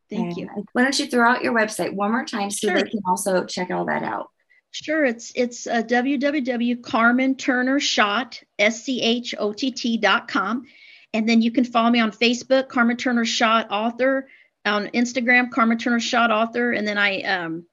Thank 0.09 0.37
you. 0.37 0.49
Why 0.73 0.81
don't 0.83 0.99
you 0.99 1.07
throw 1.07 1.29
out 1.29 1.43
your 1.43 1.53
website 1.53 1.93
one 1.93 2.11
more 2.11 2.25
time 2.25 2.51
so 2.51 2.67
sure. 2.67 2.81
they 2.81 2.89
can 2.89 2.99
also 3.07 3.45
check 3.45 3.71
all 3.71 3.85
that 3.85 4.03
out? 4.03 4.29
Sure, 4.71 5.05
it's 5.05 5.31
it's 5.35 5.67
uh, 5.67 5.83
www.carmenturnerschott, 5.83 8.43
S-C-H-O-T-T.com. 8.59 10.65
And 11.13 11.29
then 11.29 11.41
you 11.41 11.51
can 11.51 11.63
follow 11.63 11.89
me 11.89 12.01
on 12.01 12.11
Facebook, 12.11 12.67
Carmen 12.67 12.97
Turner 12.97 13.23
Schott 13.23 13.71
Author, 13.71 14.27
on 14.65 14.87
Instagram, 14.87 15.49
Carmen 15.49 15.77
Turner 15.77 16.01
Schott 16.01 16.29
Author. 16.29 16.73
And 16.73 16.85
then 16.85 16.97
I 16.97 17.21
um, 17.21 17.65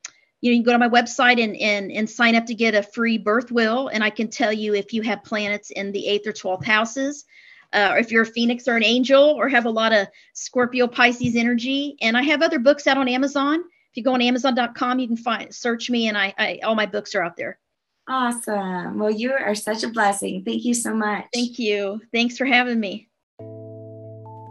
you 0.43 0.51
know, 0.51 0.57
you 0.57 0.63
can 0.63 0.65
go 0.65 0.73
to 0.73 0.79
my 0.79 0.89
website 0.89 1.43
and, 1.43 1.57
and, 1.57 1.91
and 1.93 2.11
sign 2.11 2.35
up 2.35 2.47
to 2.47 2.55
get 2.55 2.75
a 2.75 2.83
free 2.83 3.17
birth 3.17 3.51
will. 3.51 3.89
And 3.89 4.03
I 4.03 4.11
can 4.11 4.29
tell 4.29 4.53
you 4.53 4.75
if 4.75 4.93
you 4.93 5.01
have 5.03 5.25
planets 5.25 5.71
in 5.71 5.93
the 5.93 6.07
eighth 6.07 6.27
or 6.27 6.33
12th 6.33 6.65
houses, 6.65 7.25
uh, 7.73 7.91
or 7.93 7.99
if 7.99 8.11
you're 8.11 8.23
a 8.23 8.27
phoenix 8.27 8.69
or 8.69 8.77
an 8.77 8.85
angel 8.85 9.23
or 9.23 9.49
have 9.49 9.65
a 9.65 9.71
lot 9.71 9.93
of 9.93 10.07
Scorpio 10.35 10.87
Pisces 10.87 11.37
energy. 11.37 11.97
And 12.01 12.17
I 12.17 12.23
have 12.23 12.43
other 12.43 12.59
books 12.59 12.87
out 12.87 12.99
on 12.99 13.09
Amazon. 13.09 13.61
If 13.61 13.97
you 13.97 14.03
go 14.03 14.15
on 14.15 14.23
Amazon.com, 14.23 14.99
you 14.99 15.07
can 15.07 15.17
find 15.17 15.55
search 15.55 15.91
me, 15.91 16.09
and 16.09 16.17
I, 16.17 16.35
I 16.39 16.61
all 16.65 16.75
my 16.75 16.87
books 16.87 17.15
are 17.15 17.23
out 17.23 17.37
there. 17.37 17.59
Awesome. 18.09 18.99
Well, 18.99 19.11
you 19.11 19.33
are 19.33 19.55
such 19.55 19.85
a 19.85 19.89
blessing. 19.89 20.43
Thank 20.45 20.65
you 20.65 20.75
so 20.75 20.95
much. 20.95 21.27
Thank 21.33 21.59
you. 21.59 22.01
Thanks 22.13 22.37
for 22.37 22.47
having 22.47 22.81
me. 22.81 23.09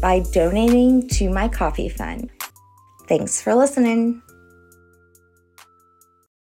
by 0.00 0.20
donating 0.32 1.08
to 1.08 1.28
my 1.30 1.48
coffee 1.48 1.88
fund. 1.88 2.30
Thanks 3.08 3.40
for 3.40 3.54
listening. 3.54 4.20